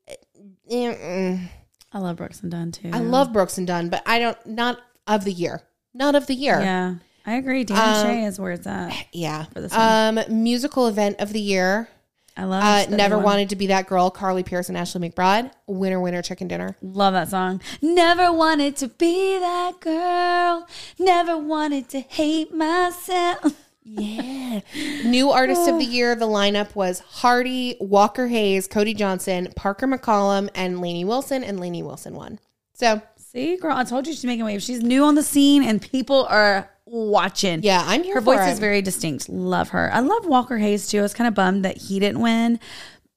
Mm-mm. 0.71 1.49
I 1.93 1.99
love 1.99 2.17
Brooks 2.17 2.41
and 2.43 2.51
Dunn 2.51 2.73
too. 2.73 2.91
I 2.93 2.99
love 2.99 3.33
Brooks 3.33 3.59
and 3.59 3.67
Dunn, 3.67 3.89
but 3.89 4.03
I 4.07 4.19
don't 4.19 4.47
not 4.47 4.79
of 5.07 5.25
the 5.25 5.33
year. 5.33 5.63
not 5.93 6.15
of 6.15 6.27
the 6.27 6.35
year. 6.35 6.59
Yeah, 6.61 6.95
I 7.27 7.35
agree. 7.35 7.63
Dan 7.65 7.79
Um, 7.79 8.07
Shay 8.07 8.25
is 8.25 8.41
where 8.41 8.53
it's 8.53 8.67
at. 8.67 8.93
Yeah. 9.13 9.47
this 9.55 9.73
Um, 9.73 10.19
musical 10.29 10.89
event 10.89 11.21
of 11.21 11.33
the 11.33 11.41
year. 11.41 11.89
I 12.37 12.45
love. 12.45 12.65
Uh, 12.65 12.97
Never 12.97 13.15
one. 13.15 13.25
wanted 13.27 13.51
to 13.51 13.57
be 13.57 13.69
that 13.69 13.87
girl. 13.87 14.11
Carly 14.11 14.43
Pearce 14.43 14.69
and 14.69 14.77
Ashley 14.77 15.09
McBryde. 15.09 15.53
Winner, 15.69 16.01
winner, 16.01 16.21
chicken 16.21 16.49
dinner. 16.49 16.77
Love 16.83 17.13
that 17.13 17.29
song. 17.29 17.61
Never 17.81 18.33
wanted 18.33 18.75
to 18.79 18.89
be 18.89 19.39
that 19.39 19.79
girl. 19.79 20.67
Never 20.99 21.39
wanted 21.39 21.89
to 21.91 22.01
hate 22.01 22.53
myself. 22.53 23.55
Yeah. 23.85 24.61
New 25.05 25.31
artist 25.31 25.69
of 25.69 25.79
the 25.79 25.85
year. 25.85 26.15
The 26.15 26.27
lineup 26.27 26.75
was 26.75 27.01
Hardy, 27.01 27.77
Walker 27.81 28.29
Hayes, 28.29 28.67
Cody 28.67 28.95
Johnson, 28.95 29.53
Parker 29.55 29.87
McCollum, 29.87 30.49
and 30.55 30.81
Lainey 30.81 31.05
Wilson. 31.05 31.45
And 31.45 31.61
Lainey 31.61 31.83
Wilson 31.83 32.15
won. 32.15 32.39
So 32.73 33.03
See, 33.35 33.57
girl, 33.57 33.77
I 33.77 33.83
told 33.83 34.07
you 34.07 34.13
she's 34.13 34.25
making 34.25 34.45
waves. 34.45 34.65
She's 34.65 34.81
new 34.81 35.03
on 35.03 35.17
the 35.17 35.23
scene, 35.25 35.65
and 35.65 35.83
people 35.83 36.25
are 36.27 36.71
watching. 36.87 37.65
yeah, 37.65 37.83
I'm 37.85 38.05
here 38.05 38.15
her 38.15 38.21
voice 38.21 38.47
it. 38.47 38.53
is 38.53 38.61
very 38.61 38.81
distinct. 38.81 39.29
Love 39.29 39.71
her. 39.71 39.93
I 39.93 39.99
love 39.99 40.25
Walker 40.25 40.57
Hayes 40.57 40.87
too. 40.87 41.01
I 41.01 41.03
was 41.03 41.15
kind 41.15 41.27
of 41.27 41.35
bummed 41.35 41.65
that 41.65 41.77
he 41.77 41.99
didn't 41.99 42.21
win, 42.21 42.61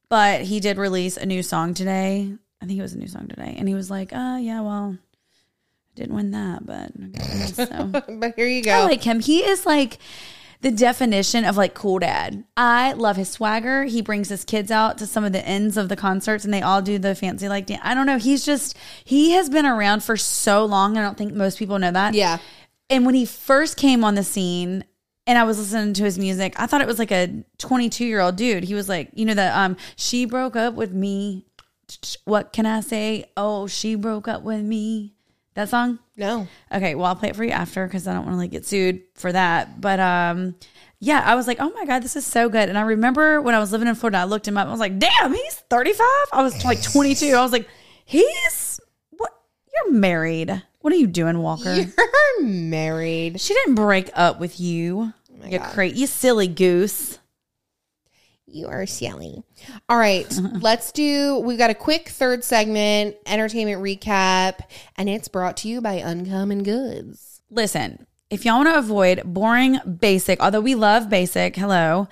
but 0.10 0.42
he 0.42 0.60
did 0.60 0.80
release 0.80 1.18
a 1.18 1.26
new 1.28 1.44
song 1.44 1.76
today. 1.76 2.34
I 2.60 2.66
think 2.66 2.80
it 2.80 2.82
was 2.82 2.94
a 2.94 2.98
new 2.98 3.08
song 3.08 3.28
today, 3.28 3.54
and 3.60 3.68
he 3.68 3.76
was 3.76 3.92
like, 3.92 4.12
"Uh, 4.12 4.40
yeah, 4.42 4.62
well, 4.62 4.98
I 4.98 5.94
didn't 5.94 6.16
win 6.16 6.32
that, 6.32 6.66
but 6.66 6.92
okay." 7.10 7.46
so." 7.52 8.18
but 8.20 8.34
here 8.36 8.48
you 8.48 8.64
go. 8.64 8.72
I 8.72 8.84
like 8.86 9.04
him. 9.04 9.20
He 9.20 9.44
is 9.44 9.68
like 9.68 10.00
the 10.62 10.72
definition 10.72 11.46
of 11.46 11.56
like 11.58 11.74
cool 11.74 12.00
dad. 12.00 12.44
I 12.56 12.94
love 12.94 13.16
his 13.16 13.30
swagger. 13.30 13.84
He 13.84 14.02
brings 14.02 14.30
his 14.30 14.44
kids 14.44 14.72
out 14.72 14.98
to 14.98 15.08
some 15.08 15.24
of 15.24 15.32
the 15.32 15.46
ends 15.48 15.78
of 15.78 15.90
the 15.90 15.96
concerts 15.96 16.46
and 16.46 16.54
they 16.54 16.62
all 16.62 16.82
do 16.82 16.98
the 16.98 17.14
fancy 17.16 17.48
like 17.48 17.68
dance. 17.68 17.82
I 17.84 17.94
don't 17.94 18.06
know. 18.08 18.18
He's 18.18 18.46
just 18.46 18.76
he 19.04 19.32
has 19.32 19.50
been 19.50 19.66
around 19.66 20.04
for 20.04 20.18
so 20.18 20.66
long. 20.66 20.98
I 20.98 21.02
don't 21.02 21.18
think 21.18 21.34
most 21.34 21.60
people 21.60 21.78
know 21.80 21.92
that. 21.92 22.14
yeah. 22.14 22.40
And 22.90 23.06
when 23.06 23.16
he 23.16 23.26
first 23.26 23.76
came 23.76 24.04
on 24.04 24.16
the 24.16 24.24
scene 24.24 24.86
and 25.28 25.38
I 25.38 25.44
was 25.44 25.60
listening 25.60 25.94
to 25.96 26.04
his 26.06 26.18
music, 26.18 26.54
I 26.58 26.68
thought 26.68 26.80
it 26.80 26.88
was 26.88 27.00
like 27.00 27.12
a 27.12 27.44
22 27.58 28.06
year 28.06 28.22
old 28.22 28.38
dude. 28.38 28.64
He 28.64 28.74
was 28.74 28.88
like, 28.88 29.10
you 29.14 29.26
know, 29.26 29.34
that 29.34 29.56
um, 29.58 29.76
she 29.98 30.24
broke 30.26 30.56
up 30.56 30.74
with 30.74 30.94
me. 30.94 31.46
What 32.24 32.54
can 32.54 32.66
I 32.66 32.80
say? 32.80 33.26
Oh, 33.36 33.68
she 33.68 33.96
broke 33.96 34.28
up 34.28 34.42
with 34.42 34.62
me. 34.62 35.14
That 35.56 35.70
song? 35.70 36.00
No. 36.18 36.48
Okay, 36.74 36.96
well 36.96 37.06
I'll 37.06 37.16
play 37.16 37.30
it 37.30 37.36
for 37.36 37.44
you 37.44 37.52
after 37.52 37.86
because 37.86 38.08
I 38.08 38.14
don't 38.14 38.26
want 38.26 38.34
to 38.36 38.40
like 38.40 38.52
get 38.52 38.66
sued 38.66 39.04
for 39.14 39.32
that. 39.32 39.80
But 39.80 40.00
um, 40.00 40.56
yeah, 41.00 41.22
I 41.24 41.36
was 41.36 41.46
like, 41.48 41.58
oh 41.60 41.70
my 41.70 41.86
god, 41.86 42.02
this 42.04 42.16
is 42.16 42.26
so 42.26 42.50
good. 42.50 42.70
And 42.70 42.78
I 42.78 42.82
remember 42.82 43.40
when 43.40 43.54
I 43.54 43.60
was 43.60 43.72
living 43.72 43.88
in 43.88 43.94
Florida, 43.96 44.18
I 44.18 44.24
looked 44.24 44.48
him 44.48 44.58
up. 44.58 44.68
I 44.68 44.72
was 44.72 44.80
like, 44.80 44.98
damn, 44.98 45.32
he's 45.34 45.56
thirty 45.70 45.94
five. 45.94 46.26
I 46.34 46.42
was 46.42 46.66
like 46.66 46.82
twenty 46.82 47.14
two. 47.16 47.34
I 47.36 47.42
was 47.44 47.52
like, 47.52 47.68
he's 48.04 48.80
what? 49.12 49.32
You're 49.74 49.94
married. 49.94 50.64
What 50.82 50.94
are 50.94 50.98
you 50.98 51.08
doing, 51.08 51.40
Walker? 51.40 51.74
You're 51.76 52.44
married. 52.44 53.40
she 53.42 53.54
didn't 53.54 53.76
break 53.76 54.10
up 54.14 54.40
with 54.40 54.60
you. 54.60 55.14
you 55.46 55.60
cra- 55.60 55.88
you 55.88 56.08
silly 56.08 56.48
goose. 56.48 57.20
You 58.48 58.68
are 58.68 58.86
silly. 58.86 59.44
All 59.90 59.98
right, 59.98 60.26
let's 60.62 60.94
do. 60.94 61.40
We've 61.40 61.58
got 61.58 61.70
a 61.70 61.76
quick 61.76 62.10
third 62.10 62.44
segment, 62.44 63.18
entertainment 63.26 63.82
recap, 63.82 64.62
and 64.96 65.10
it's 65.10 65.28
brought 65.28 65.58
to 65.58 65.68
you 65.68 65.82
by 65.82 65.96
Uncommon 65.96 66.64
Goods. 66.64 67.42
Listen, 67.50 68.08
if 68.30 68.46
y'all 68.46 68.58
want 68.58 68.70
to 68.70 68.78
avoid 68.78 69.22
boring 69.26 69.80
basic, 70.00 70.40
although 70.42 70.62
we 70.62 70.76
love 70.76 71.10
basic, 71.10 71.56
hello, 71.58 72.08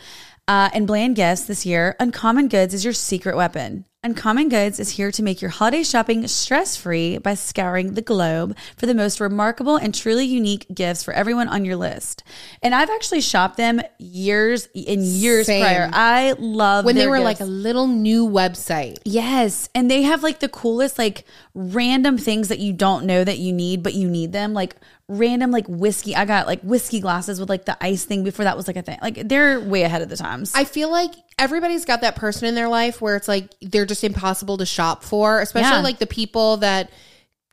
uh, 0.48 0.70
and 0.74 0.86
bland 0.86 1.16
gifts 1.16 1.46
this 1.46 1.66
year, 1.66 1.96
Uncommon 2.00 2.50
Goods 2.50 2.74
is 2.74 2.84
your 2.84 2.94
secret 2.94 3.36
weapon. 3.36 3.86
Uncommon 4.06 4.50
Goods 4.50 4.80
is 4.80 4.92
here 4.92 5.10
to 5.10 5.24
make 5.24 5.42
your 5.42 5.50
holiday 5.50 5.82
shopping 5.82 6.28
stress 6.28 6.78
free 6.78 7.18
by 7.18 7.34
scouring 7.34 7.96
the 7.96 8.04
globe 8.04 8.56
for 8.78 8.86
the 8.86 8.94
most 8.94 9.20
remarkable 9.20 9.78
and 9.78 9.96
truly 9.96 10.26
unique 10.26 10.68
gifts 10.72 11.04
for 11.04 11.12
everyone 11.12 11.48
on 11.48 11.66
your 11.66 11.76
list. 11.76 12.24
And 12.62 12.76
I've 12.76 12.92
actually 12.92 13.22
shopped 13.22 13.58
them 13.58 13.82
years 13.98 14.68
and 14.76 15.02
years 15.02 15.48
Same. 15.48 15.64
prior. 15.64 15.90
I 15.92 16.36
love 16.38 16.86
When 16.86 16.96
they 16.96 17.08
were 17.08 17.16
gifts. 17.18 17.26
like 17.26 17.40
a 17.40 17.46
little 17.46 17.88
new 17.88 18.28
website. 18.28 19.00
Yes. 19.06 19.70
And 19.74 19.90
they 19.90 20.04
have 20.04 20.22
like 20.22 20.40
the 20.40 20.50
coolest, 20.50 21.00
like 21.00 21.26
random 21.56 22.20
things 22.20 22.50
that 22.50 22.60
you 22.60 22.74
don't 22.74 23.08
know 23.08 23.24
that 23.24 23.40
you 23.40 23.54
need, 23.54 23.82
but 23.82 23.96
you 23.96 24.08
need 24.08 24.32
them. 24.34 24.54
Like 24.54 24.76
random, 25.08 25.50
like 25.50 25.66
whiskey. 25.68 26.16
I 26.16 26.26
got 26.26 26.46
like 26.46 26.62
whiskey 26.62 27.00
glasses 27.00 27.40
with 27.40 27.50
like 27.50 27.66
the 27.66 27.76
ice 27.84 28.06
thing 28.06 28.24
before 28.24 28.46
that 28.46 28.56
was 28.56 28.68
like 28.68 28.76
a 28.76 28.84
thing. 28.84 29.00
Like 29.02 29.28
they're 29.28 29.60
way 29.60 29.82
ahead 29.82 30.04
of 30.04 30.10
the 30.10 30.18
times. 30.18 30.54
I 30.56 30.64
feel 30.64 30.92
like 30.92 31.12
everybody's 31.38 31.86
got 31.86 32.02
that 32.02 32.16
person 32.16 32.48
in 32.48 32.56
their 32.56 32.70
life 32.70 33.02
where 33.02 33.16
it's 33.16 33.28
like 33.28 33.54
they're 33.62 33.86
just 33.86 33.95
impossible 34.04 34.58
to 34.58 34.66
shop 34.66 35.04
for, 35.04 35.40
especially 35.40 35.78
Yeah. 35.78 35.82
like 35.82 36.00
the 36.00 36.08
people 36.08 36.58
that 36.58 36.90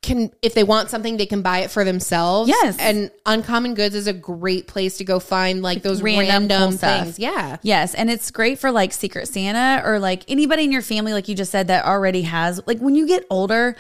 can 0.03 0.32
if 0.43 0.53
they 0.55 0.64
want 0.64 0.90
something 0.90 1.16
they 1.16 1.26
can 1.26 1.43
buy 1.43 1.59
it 1.59 1.70
for 1.70 1.84
themselves. 1.84 2.49
Yes. 2.49 2.76
And 2.80 3.12
Uncommon 3.24 3.74
Goods 3.74 3.95
is 3.95 4.09
a 4.09 4.12
great 4.12 4.66
place 4.66 4.97
to 4.99 5.05
go 5.05 5.20
find 5.20 5.62
like 5.62 5.82
those 5.82 6.03
random 6.03 6.28
random, 6.49 6.70
cool 6.70 6.78
things. 6.78 7.18
Yeah. 7.20 7.59
Yes, 7.62 7.95
and 7.95 8.11
it's 8.11 8.32
great 8.32 8.59
for 8.59 8.72
like 8.72 8.93
Secret 8.93 9.28
Santa 9.28 9.80
or 9.86 10.01
like 10.01 10.24
anybody 10.28 10.64
in 10.64 10.72
your 10.72 10.82
family, 10.82 11.12
like 11.12 11.28
you 11.28 11.36
just 11.36 11.53
said, 11.53 11.68
that 11.68 11.84
already 11.84 12.22
has. 12.22 12.61
Like 12.66 12.80
when 12.80 12.97
you 12.97 13.07
get 13.07 13.24
older, 13.30 13.76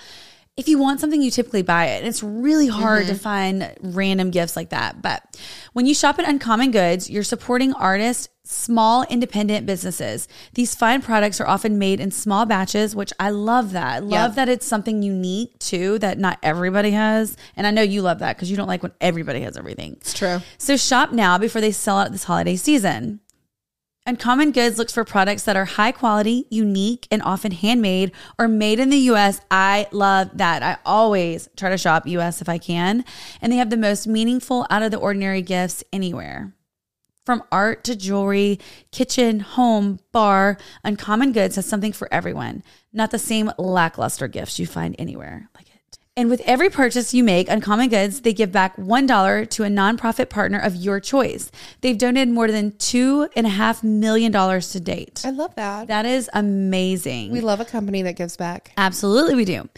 if 0.56 0.68
you 0.68 0.78
want 0.78 1.00
something, 1.00 1.22
you 1.22 1.30
typically 1.30 1.62
buy 1.62 1.86
it. 1.86 1.98
And 1.98 2.06
it's 2.06 2.22
really 2.22 2.66
hard 2.66 3.06
to 3.06 3.12
mm-hmm. 3.12 3.22
find 3.22 3.74
random 3.80 4.30
gifts 4.30 4.54
like 4.54 4.68
that. 4.68 5.00
But 5.00 5.40
when 5.72 5.86
you 5.86 5.94
shop 5.94 6.18
at 6.18 6.28
Uncommon 6.28 6.72
Goods, 6.72 7.08
you're 7.08 7.22
supporting 7.22 7.72
artists, 7.72 8.28
small 8.44 9.04
independent 9.04 9.64
businesses. 9.64 10.28
These 10.52 10.74
fine 10.74 11.00
products 11.00 11.40
are 11.40 11.46
often 11.46 11.78
made 11.78 12.00
in 12.00 12.10
small 12.10 12.44
batches, 12.44 12.94
which 12.94 13.14
I 13.18 13.30
love 13.30 13.72
that. 13.72 13.94
I 13.94 13.98
love 14.00 14.30
Yep. 14.32 14.34
that 14.36 14.48
it's 14.50 14.66
something 14.66 15.02
unique 15.02 15.58
too 15.58 15.98
that 16.00 16.18
not 16.18 16.38
everybody 16.42 16.90
has. 16.90 17.34
And 17.56 17.66
I 17.66 17.70
know 17.70 17.82
you 17.82 18.02
love 18.02 18.18
that 18.18 18.36
because 18.36 18.50
you 18.50 18.56
don't 18.58 18.68
like 18.68 18.82
when 18.82 18.92
everybody 19.00 19.40
has 19.40 19.56
everything. 19.56 19.96
It's 20.02 20.12
true. 20.12 20.42
So 20.58 20.76
shop 20.76 21.12
now 21.12 21.38
before 21.38 21.62
they 21.62 21.72
sell 21.72 21.98
out 21.98 22.12
this 22.12 22.24
holiday 22.24 22.56
season. 22.56 23.20
Uncommon 24.04 24.50
Goods 24.50 24.78
looks 24.78 24.92
for 24.92 25.04
products 25.04 25.44
that 25.44 25.54
are 25.54 25.64
high 25.64 25.92
quality, 25.92 26.44
unique, 26.50 27.06
and 27.12 27.22
often 27.22 27.52
handmade 27.52 28.10
or 28.36 28.48
made 28.48 28.80
in 28.80 28.90
the 28.90 28.98
US. 29.12 29.40
I 29.48 29.86
love 29.92 30.30
that. 30.34 30.60
I 30.64 30.78
always 30.84 31.48
try 31.56 31.70
to 31.70 31.78
shop 31.78 32.08
US 32.08 32.42
if 32.42 32.48
I 32.48 32.58
can. 32.58 33.04
And 33.40 33.52
they 33.52 33.58
have 33.58 33.70
the 33.70 33.76
most 33.76 34.08
meaningful, 34.08 34.66
out 34.70 34.82
of 34.82 34.90
the 34.90 34.98
ordinary 34.98 35.40
gifts 35.40 35.84
anywhere. 35.92 36.52
From 37.24 37.44
art 37.52 37.84
to 37.84 37.94
jewelry, 37.94 38.58
kitchen, 38.90 39.38
home, 39.38 40.00
bar, 40.10 40.58
Uncommon 40.82 41.30
Goods 41.30 41.54
has 41.54 41.66
something 41.66 41.92
for 41.92 42.12
everyone, 42.12 42.64
not 42.92 43.12
the 43.12 43.18
same 43.20 43.52
lackluster 43.56 44.26
gifts 44.26 44.58
you 44.58 44.66
find 44.66 44.96
anywhere. 44.98 45.48
And 46.14 46.28
with 46.28 46.42
every 46.44 46.68
purchase 46.68 47.14
you 47.14 47.24
make, 47.24 47.48
Uncommon 47.48 47.88
Goods, 47.88 48.20
they 48.20 48.34
give 48.34 48.52
back 48.52 48.76
$1 48.76 49.50
to 49.50 49.64
a 49.64 49.68
nonprofit 49.68 50.28
partner 50.28 50.58
of 50.58 50.76
your 50.76 51.00
choice. 51.00 51.50
They've 51.80 51.96
donated 51.96 52.34
more 52.34 52.48
than 52.50 52.72
$2.5 52.72 53.82
million 53.82 54.30
to 54.30 54.80
date. 54.80 55.22
I 55.24 55.30
love 55.30 55.54
that. 55.54 55.88
That 55.88 56.04
is 56.04 56.28
amazing. 56.34 57.32
we 57.32 57.40
love 57.40 57.60
a 57.60 57.64
company 57.64 58.02
that 58.02 58.16
gives 58.16 58.36
back. 58.36 58.72
Absolutely, 58.76 59.34
we 59.34 59.46
do. 59.46 59.70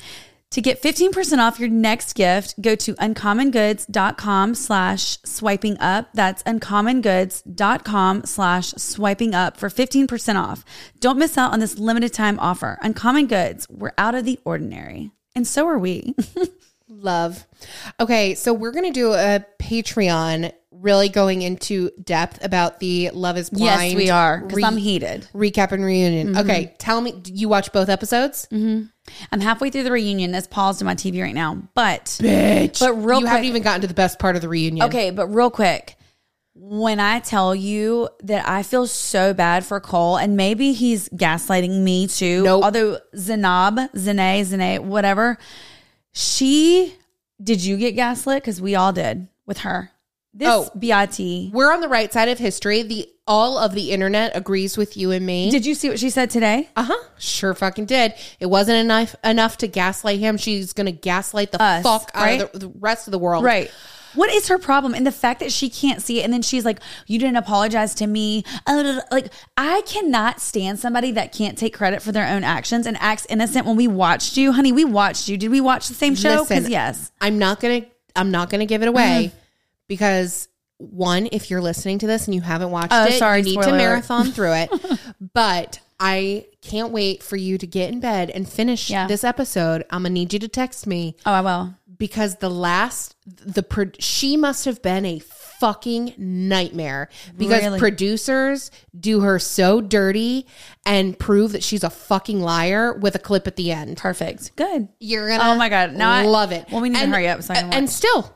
To 0.50 0.60
get 0.60 0.82
15% 0.82 1.38
off 1.38 1.60
your 1.60 1.68
next 1.68 2.14
gift, 2.14 2.60
go 2.60 2.74
to 2.76 2.94
uncommongoods.com 2.94 4.54
slash 4.56 5.18
swiping 5.24 5.78
up. 5.78 6.08
That's 6.14 6.42
uncommongoods.com 6.44 8.24
slash 8.24 8.72
swiping 8.72 9.34
up 9.34 9.56
for 9.56 9.68
15% 9.68 10.36
off. 10.36 10.64
Don't 10.98 11.18
miss 11.18 11.38
out 11.38 11.52
on 11.52 11.60
this 11.60 11.78
limited 11.78 12.12
time 12.12 12.40
offer. 12.40 12.78
Uncommon 12.82 13.28
Goods, 13.28 13.68
we're 13.70 13.92
out 13.98 14.14
of 14.16 14.24
the 14.24 14.38
ordinary. 14.44 15.12
And 15.34 15.46
so 15.46 15.66
are 15.68 15.78
we. 15.78 16.14
Love. 16.88 17.46
Okay, 17.98 18.34
so 18.34 18.52
we're 18.52 18.70
gonna 18.72 18.92
do 18.92 19.12
a 19.12 19.44
Patreon, 19.60 20.52
really 20.70 21.08
going 21.08 21.42
into 21.42 21.90
depth 22.02 22.44
about 22.44 22.78
the 22.78 23.10
Love 23.10 23.36
Is 23.38 23.50
Blind. 23.50 23.92
yes, 23.92 23.94
we 23.96 24.10
are. 24.10 24.40
Because 24.40 24.56
re- 24.56 24.64
I'm 24.64 24.76
heated. 24.76 25.26
recap 25.34 25.72
and 25.72 25.84
reunion. 25.84 26.28
Mm-hmm. 26.28 26.38
Okay, 26.38 26.74
tell 26.78 27.00
me, 27.00 27.12
do 27.12 27.32
you 27.32 27.48
watch 27.48 27.72
both 27.72 27.88
episodes? 27.88 28.46
Mm-hmm. 28.52 28.84
I'm 29.32 29.40
halfway 29.40 29.70
through 29.70 29.82
the 29.84 29.92
reunion. 29.92 30.34
It's 30.34 30.46
paused 30.46 30.82
on 30.82 30.86
my 30.86 30.94
TV 30.94 31.22
right 31.22 31.34
now. 31.34 31.62
But 31.74 32.04
Bitch, 32.22 32.80
But 32.80 32.92
real 32.94 33.20
you 33.20 33.26
haven't 33.26 33.44
even 33.46 33.62
gotten 33.62 33.80
to 33.80 33.86
the 33.86 33.94
best 33.94 34.18
part 34.18 34.36
of 34.36 34.42
the 34.42 34.48
reunion. 34.48 34.86
Okay, 34.86 35.10
but 35.10 35.26
real 35.28 35.50
quick, 35.50 35.96
when 36.54 37.00
I 37.00 37.18
tell 37.18 37.54
you 37.54 38.08
that 38.22 38.48
I 38.48 38.62
feel 38.62 38.86
so 38.86 39.34
bad 39.34 39.64
for 39.64 39.80
Cole, 39.80 40.16
and 40.16 40.36
maybe 40.36 40.72
he's 40.72 41.08
gaslighting 41.10 41.82
me 41.82 42.06
too. 42.06 42.42
Nope. 42.44 42.64
Although 42.64 42.98
Zanab, 43.16 43.88
Zane, 43.96 44.44
Zane, 44.44 44.88
whatever, 44.88 45.36
she 46.12 46.94
did 47.42 47.64
you 47.64 47.76
get 47.76 47.92
gaslit? 47.92 48.42
Because 48.42 48.60
we 48.60 48.74
all 48.74 48.92
did 48.92 49.28
with 49.46 49.58
her. 49.58 49.90
This 50.32 50.48
Oh. 50.48 50.68
BIT. 50.76 51.52
we're 51.52 51.72
on 51.72 51.80
the 51.80 51.88
right 51.88 52.12
side 52.12 52.28
of 52.28 52.38
history. 52.38 52.82
The 52.82 53.08
all 53.26 53.56
of 53.56 53.72
the 53.74 53.90
internet 53.92 54.36
agrees 54.36 54.76
with 54.76 54.96
you 54.96 55.10
and 55.12 55.24
me. 55.24 55.50
Did 55.50 55.64
you 55.64 55.74
see 55.74 55.88
what 55.88 55.98
she 55.98 56.10
said 56.10 56.28
today? 56.30 56.68
Uh 56.76 56.84
huh. 56.84 57.04
Sure, 57.18 57.54
fucking 57.54 57.86
did. 57.86 58.14
It 58.40 58.46
wasn't 58.46 58.78
enough 58.78 59.14
enough 59.24 59.56
to 59.58 59.66
gaslight 59.68 60.18
him. 60.20 60.36
She's 60.36 60.72
gonna 60.72 60.92
gaslight 60.92 61.50
the 61.52 61.62
Us, 61.62 61.82
fuck 61.84 62.10
out 62.14 62.40
of 62.40 62.52
the, 62.52 62.58
the 62.60 62.68
rest 62.80 63.06
of 63.08 63.12
the 63.12 63.18
world. 63.18 63.44
Right. 63.44 63.70
What 64.14 64.32
is 64.32 64.48
her 64.48 64.58
problem? 64.58 64.94
And 64.94 65.06
the 65.06 65.12
fact 65.12 65.40
that 65.40 65.52
she 65.52 65.68
can't 65.68 66.00
see 66.02 66.20
it, 66.20 66.24
and 66.24 66.32
then 66.32 66.42
she's 66.42 66.64
like, 66.64 66.80
"You 67.06 67.18
didn't 67.18 67.36
apologize 67.36 67.94
to 67.96 68.06
me." 68.06 68.44
Uh, 68.66 69.00
Like, 69.10 69.32
I 69.56 69.82
cannot 69.82 70.40
stand 70.40 70.78
somebody 70.78 71.10
that 71.12 71.32
can't 71.32 71.56
take 71.58 71.74
credit 71.74 72.02
for 72.02 72.12
their 72.12 72.26
own 72.28 72.44
actions 72.44 72.86
and 72.86 72.96
acts 73.00 73.26
innocent. 73.28 73.66
When 73.66 73.76
we 73.76 73.88
watched 73.88 74.36
you, 74.36 74.52
honey, 74.52 74.72
we 74.72 74.84
watched 74.84 75.28
you. 75.28 75.36
Did 75.36 75.50
we 75.50 75.60
watch 75.60 75.88
the 75.88 75.94
same 75.94 76.14
show? 76.14 76.44
Because 76.44 76.68
yes, 76.68 77.10
I'm 77.20 77.38
not 77.38 77.60
gonna. 77.60 77.82
I'm 78.16 78.30
not 78.30 78.50
gonna 78.50 78.66
give 78.66 78.82
it 78.82 78.88
away. 78.88 79.32
because 79.88 80.48
one, 80.78 81.28
if 81.32 81.50
you're 81.50 81.60
listening 81.62 81.98
to 82.00 82.06
this 82.06 82.26
and 82.26 82.34
you 82.34 82.40
haven't 82.40 82.70
watched 82.70 82.92
Oh, 82.92 83.04
it, 83.04 83.12
sorry, 83.18 83.38
you 83.40 83.56
need 83.56 83.62
to 83.62 83.72
marathon 83.72 84.32
through 84.32 84.52
it. 84.54 84.70
but 85.32 85.80
I 86.00 86.46
can't 86.62 86.90
wait 86.92 87.22
for 87.22 87.36
you 87.36 87.56
to 87.58 87.66
get 87.66 87.92
in 87.92 88.00
bed 88.00 88.30
and 88.30 88.48
finish 88.48 88.90
Yeah. 88.90 89.06
this 89.06 89.22
episode. 89.24 89.84
I'm 89.90 90.02
gonna 90.02 90.10
need 90.14 90.32
you 90.32 90.38
to 90.40 90.48
text 90.48 90.86
me 90.86 91.16
Oh, 91.24 91.32
I 91.32 91.40
will. 91.40 91.74
Because 91.98 92.36
the 92.36 92.48
last 92.50 93.14
the 93.26 93.62
pro- 93.62 93.90
she 93.98 94.36
must 94.36 94.64
have 94.64 94.82
been 94.82 95.04
a 95.04 95.18
fucking 95.20 96.14
nightmare 96.18 97.08
because 97.38 97.62
Really? 97.62 97.78
producers 97.78 98.70
do 98.98 99.20
her 99.20 99.38
so 99.38 99.80
dirty 99.80 100.46
and 100.84 101.18
prove 101.18 101.52
that 101.52 101.62
she's 101.62 101.84
a 101.84 101.90
fucking 101.90 102.40
liar 102.40 102.92
with 102.94 103.14
a 103.14 103.18
clip 103.18 103.46
at 103.46 103.56
the 103.56 103.70
end. 103.72 103.96
Perfect. 103.96 104.54
Good. 104.56 104.88
You're 104.98 105.28
gonna 105.28 105.52
Oh 105.52 105.56
my 105.56 105.68
God. 105.68 105.92
Now 105.94 106.10
I- 106.10 106.24
love 106.24 106.52
it. 106.52 106.66
Well, 106.70 106.80
we 106.80 106.88
need 106.90 107.00
to 107.00 107.06
hurry 107.06 107.28
up 107.28 107.42
so 107.42 107.54
I 107.54 107.58
and 107.58 107.86
watch. 107.86 107.88
still 107.94 108.34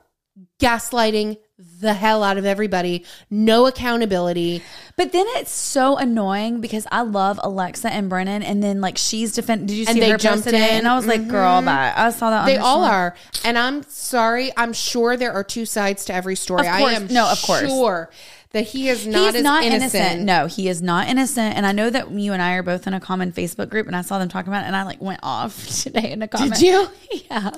gaslighting 0.61 1.39
the 1.81 1.95
hell 1.95 2.23
out 2.23 2.39
of 2.39 2.45
everybody. 2.45 3.05
No 3.31 3.67
accountability. 3.67 4.63
But 4.97 5.13
then 5.13 5.27
it's 5.31 5.51
so 5.51 5.97
annoying 5.97 6.61
because 6.61 6.87
I 6.93 7.03
love 7.03 7.41
Alexa 7.43 7.93
and 7.93 8.09
Brennon, 8.09 8.43
and 8.43 8.63
then 8.63 8.81
like 8.81 8.97
she's 8.97 9.33
defend. 9.33 9.69
Did 9.69 9.75
you 9.75 9.85
And 9.89 9.95
see 9.95 10.01
they 10.01 10.11
her 10.11 10.19
jumped 10.19 10.47
in. 10.47 10.55
And 10.55 10.87
I 10.87 10.95
was 10.97 11.07
like, 11.07 11.23
mm-hmm. 11.23 11.31
girl, 11.31 11.63
bye. 11.63 11.93
I 11.97 12.11
saw 12.11 12.31
that. 12.31 12.41
On 12.41 12.47
They 12.47 12.57
all 12.57 12.85
are. 12.85 13.15
And 13.45 13.59
I'm 13.59 13.83
sorry. 13.85 14.53
I'm 14.57 14.73
sure 14.73 15.17
there 15.17 15.33
are 15.33 15.45
two 15.45 15.67
sides 15.67 16.05
to 16.07 16.15
every 16.15 16.37
story. 16.37 16.67
I 16.67 16.81
am 16.93 17.09
No, 17.09 17.31
of 17.31 17.43
course. 17.43 17.69
sure 17.69 18.11
that 18.53 18.69
he 18.69 18.89
is 18.89 19.07
not 19.07 19.35
He's 19.35 19.43
not 19.43 19.63
innocent. 19.65 19.95
innocent. 20.05 20.23
No, 20.25 20.47
he 20.47 20.69
is 20.69 20.81
not 20.81 21.09
innocent. 21.09 21.57
And 21.57 21.67
I 21.67 21.73
know 21.73 21.91
that 21.91 22.11
you 22.11 22.33
and 22.33 22.41
I 22.41 22.55
are 22.55 22.63
both 22.63 22.87
in 22.87 22.95
a 22.95 23.01
common 23.01 23.33
Facebook 23.33 23.69
group, 23.69 23.87
and 23.87 23.95
I 23.95 24.03
saw 24.03 24.19
them 24.19 24.29
talking 24.29 24.51
about 24.53 24.65
it, 24.65 24.67
and 24.69 24.77
I 24.77 24.85
like 24.85 25.01
went 25.03 25.21
off 25.23 25.67
today 25.83 26.11
in 26.13 26.23
a 26.23 26.29
comment. 26.29 26.55
Did 26.55 26.63
you? 26.63 26.89
Yeah, 27.31 27.51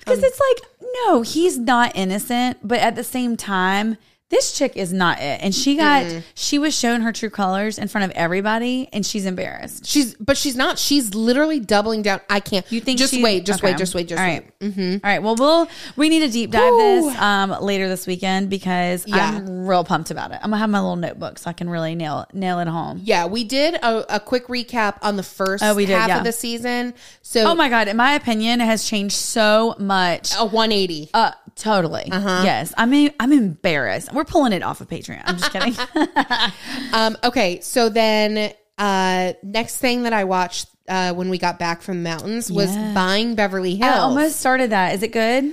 because 0.00 0.22
it's 0.22 0.40
like 0.40 0.70
no, 1.06 1.22
he's 1.22 1.58
not 1.58 1.92
innocent, 1.94 2.58
but 2.62 2.78
at 2.80 2.94
the 2.96 3.04
same 3.04 3.36
time. 3.36 3.96
This 4.30 4.56
chick 4.56 4.76
is 4.76 4.92
not 4.92 5.18
it. 5.20 5.40
And 5.42 5.54
she 5.54 5.76
got, 5.76 6.22
she 6.34 6.58
was 6.58 6.76
shown 6.76 7.02
her 7.02 7.12
true 7.12 7.30
colors 7.30 7.78
in 7.78 7.88
front 7.88 8.10
of 8.10 8.16
everybody 8.16 8.88
and 8.92 9.04
she's 9.04 9.26
embarrassed. 9.26 9.86
She's, 9.86 10.14
but 10.14 10.36
she's 10.36 10.56
not. 10.56 10.78
She's 10.78 11.14
literally 11.14 11.60
doubling 11.60 12.02
down. 12.02 12.20
I 12.28 12.40
can't. 12.40 12.70
You 12.72 12.80
think 12.80 12.98
Just 12.98 13.12
wait. 13.22 13.44
Just 13.44 13.60
okay. 13.62 13.72
wait. 13.72 13.78
Just 13.78 13.94
wait. 13.94 14.08
Just 14.08 14.20
All 14.20 14.26
wait. 14.26 14.58
Mm-hmm. 14.60 14.92
All 14.94 15.10
right. 15.10 15.22
Well, 15.22 15.36
we'll 15.36 15.68
we 15.96 16.08
need 16.08 16.20
to 16.20 16.30
deep 16.30 16.50
dive 16.50 16.72
this 16.72 17.16
um 17.18 17.50
later 17.60 17.86
this 17.88 18.06
weekend 18.06 18.48
because 18.50 19.06
Yeah. 19.06 19.34
I'm 19.36 19.66
real 19.66 19.84
pumped 19.84 20.10
about 20.10 20.30
it. 20.32 20.38
I'm 20.42 20.50
gonna 20.50 20.56
have 20.58 20.70
my 20.70 20.80
little 20.80 20.96
notebook 20.96 21.38
so 21.38 21.50
I 21.50 21.52
can 21.52 21.68
really 21.68 21.94
nail 21.94 22.26
nail 22.32 22.58
it 22.60 22.66
home. 22.66 23.00
Yeah, 23.04 23.26
we 23.26 23.44
did 23.44 23.74
a, 23.74 24.16
a 24.16 24.20
quick 24.20 24.46
recap 24.48 24.96
on 25.02 25.16
the 25.16 25.22
first 25.22 25.62
Oh, 25.62 25.74
we 25.74 25.84
did, 25.86 25.96
half 25.96 26.08
yeah. 26.08 26.18
of 26.18 26.24
the 26.24 26.32
season. 26.32 26.94
So 27.22 27.44
Oh 27.50 27.54
my 27.54 27.68
god! 27.68 27.88
In 27.88 27.96
my 27.98 28.14
opinion, 28.14 28.60
it 28.62 28.64
has 28.64 28.84
changed 28.84 29.16
so 29.16 29.76
much. 29.78 30.32
a 30.34 30.44
180. 30.44 31.10
Uh, 31.12 31.32
totally. 31.56 32.08
Uh-huh. 32.10 32.42
Yes. 32.44 32.72
I 32.78 32.86
mean, 32.86 33.10
I'm 33.20 33.32
embarrassed. 33.32 34.12
We're 34.14 34.24
pulling 34.24 34.52
it 34.52 34.62
off 34.62 34.80
of 34.80 34.88
Patreon. 34.88 35.22
I'm 35.24 35.36
just 35.36 35.50
kidding. 35.52 35.74
Um, 36.92 37.16
okay, 37.24 37.60
so 37.60 37.88
then 37.88 38.52
uh, 38.78 39.32
next 39.42 39.78
thing 39.78 40.04
that 40.04 40.12
I 40.12 40.24
watched 40.24 40.68
uh, 40.88 41.12
when 41.14 41.28
we 41.28 41.38
got 41.38 41.58
back 41.58 41.82
from 41.82 41.96
the 41.98 42.08
mountains 42.08 42.50
was 42.52 42.74
Yeah. 42.74 42.94
buying 42.94 43.34
Beverly 43.34 43.74
Hills. 43.76 43.92
I 43.94 43.98
almost 43.98 44.36
started 44.38 44.70
that. 44.70 44.94
Is 44.94 45.02
it 45.02 45.12
good? 45.12 45.52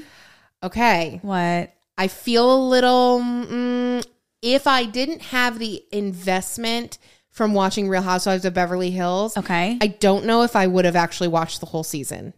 okay. 0.64 1.20
What? 1.24 1.74
I 1.97 2.07
feel 2.07 2.53
a 2.55 2.62
little. 2.68 3.20
Mm, 3.22 4.05
if 4.41 4.68
I 4.68 4.86
didn't 4.86 5.22
have 5.24 5.57
the 5.59 5.84
investment 5.91 6.97
from 7.30 7.53
watching 7.53 7.88
Real 7.89 8.01
Housewives 8.01 8.43
of 8.45 8.53
Beverly 8.53 8.91
Hills, 8.91 9.38
Okay. 9.38 9.78
I 9.82 9.88
don't 9.88 10.26
know 10.26 10.43
if 10.43 10.55
I 10.55 10.68
would 10.68 10.86
have 10.86 10.95
actually 10.95 11.30
watched 11.30 11.59
the 11.59 11.66
whole 11.68 11.84
season. 11.84 12.34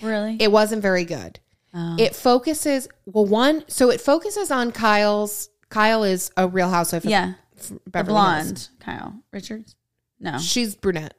really? 0.00 0.36
It 0.40 0.50
wasn't 0.50 0.82
very 0.82 1.04
good. 1.04 1.38
Oh. 1.74 1.96
It 1.98 2.14
focuses 2.16 2.88
well 3.06 3.26
one, 3.26 3.64
so 3.68 3.90
it 3.90 4.00
focuses 4.00 4.50
on 4.50 4.72
Kyle's. 4.72 5.48
Kyle 5.72 6.04
is 6.04 6.30
a 6.36 6.46
Real 6.46 6.68
Housewife. 6.68 7.04
of 7.04 7.10
yeah. 7.10 7.34
The 7.56 7.80
Beverly 7.90 8.14
Hills. 8.18 8.24
blonde 8.24 8.68
Kyle 8.80 9.14
Richards. 9.32 9.74
No. 10.20 10.38
She's 10.38 10.74
brunette. 10.74 11.14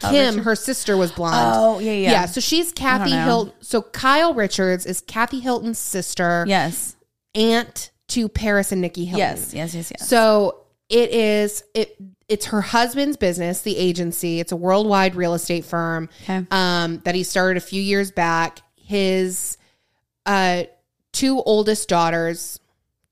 Kyle 0.00 0.10
Kim, 0.10 0.26
Richards? 0.26 0.44
her 0.46 0.54
sister, 0.56 0.96
was 0.96 1.12
blonde. 1.12 1.36
Oh 1.56 1.78
yeah 1.78 1.92
yeah 1.92 2.10
yeah. 2.10 2.26
So 2.26 2.40
she's 2.40 2.72
Kathy 2.72 3.10
know. 3.12 3.24
Hilton. 3.24 3.52
So 3.60 3.82
Kyle 3.82 4.34
Richards 4.34 4.86
is 4.86 5.00
Kathy 5.00 5.40
Hilton's 5.40 5.78
sister, 5.78 6.44
yes 6.48 6.96
aunt 7.34 7.90
to 8.08 8.28
Paris 8.28 8.70
and 8.72 8.80
Nicky 8.80 9.04
Hilton. 9.04 9.18
yes 9.20 9.54
yes 9.54 9.74
yes 9.74 9.90
yes. 9.96 10.08
So 10.08 10.60
it 10.88 11.10
is 11.10 11.62
it 11.74 11.96
it's 12.28 12.46
her 12.46 12.60
husband's 12.62 13.16
business, 13.16 13.60
the 13.62 13.76
agency. 13.76 14.40
It's 14.40 14.50
a 14.52 14.56
worldwide 14.56 15.14
real 15.14 15.34
estate 15.34 15.64
firm 15.64 16.08
Okay. 16.22 16.44
um, 16.50 16.98
that 17.04 17.14
he 17.14 17.22
started 17.22 17.56
a 17.62 17.64
few 17.64 17.80
years 17.82 18.10
back. 18.10 18.60
His 18.76 19.58
uh, 20.26 20.64
two 21.12 21.40
oldest 21.42 21.88
daughters, 21.88 22.58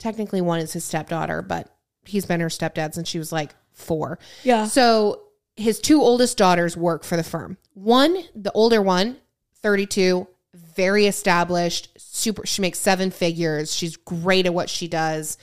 technically 0.03 0.41
one 0.41 0.61
is 0.61 0.73
his 0.73 0.85
stepdaughter, 0.85 1.43
but 1.43 1.69
he's 2.05 2.27
been 2.27 2.41
her 2.41 2.49
stepdad 2.49 2.93
since 2.93 3.09
she 3.09 3.19
was 3.19 3.33
like 3.33 3.55
four. 3.73 4.19
Yeah. 4.43 4.67
So 4.67 5.23
his 5.57 5.79
two 5.81 6.03
oldest 6.03 6.37
daughters 6.37 6.77
work 6.77 7.05
for 7.05 7.17
the 7.17 7.23
firm. 7.23 7.57
One, 7.75 8.25
the 8.35 8.53
older 8.53 8.83
one, 8.83 9.19
32, 9.63 10.27
very 10.55 11.07
established, 11.07 11.89
super 11.97 12.45
she 12.45 12.61
makes 12.61 12.79
seven 12.79 13.11
figures. 13.11 13.75
She's 13.75 13.97
great 13.97 14.47
at 14.47 14.55
what 14.55 14.69
she 14.69 14.89
does. 14.89 15.39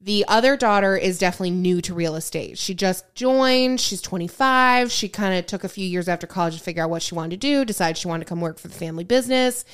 The 0.00 0.24
other 0.26 0.56
daughter 0.56 0.96
is 0.96 1.20
definitely 1.20 1.52
new 1.52 1.80
to 1.82 1.94
real 1.94 2.16
estate. 2.16 2.58
She 2.58 2.74
just 2.74 3.14
joined. 3.14 3.80
She's 3.80 4.02
25. 4.02 4.90
She 4.90 5.08
kind 5.08 5.38
of 5.38 5.46
took 5.46 5.62
a 5.62 5.68
few 5.68 5.86
years 5.86 6.08
after 6.08 6.26
college 6.26 6.56
to 6.56 6.62
figure 6.62 6.82
out 6.82 6.90
what 6.90 7.02
she 7.02 7.14
wanted 7.14 7.30
to 7.30 7.36
do, 7.36 7.64
decided 7.64 7.96
she 7.96 8.08
wanted 8.08 8.24
to 8.24 8.28
come 8.28 8.40
work 8.40 8.58
for 8.58 8.66
the 8.66 8.74
family 8.74 9.04
business. 9.04 9.64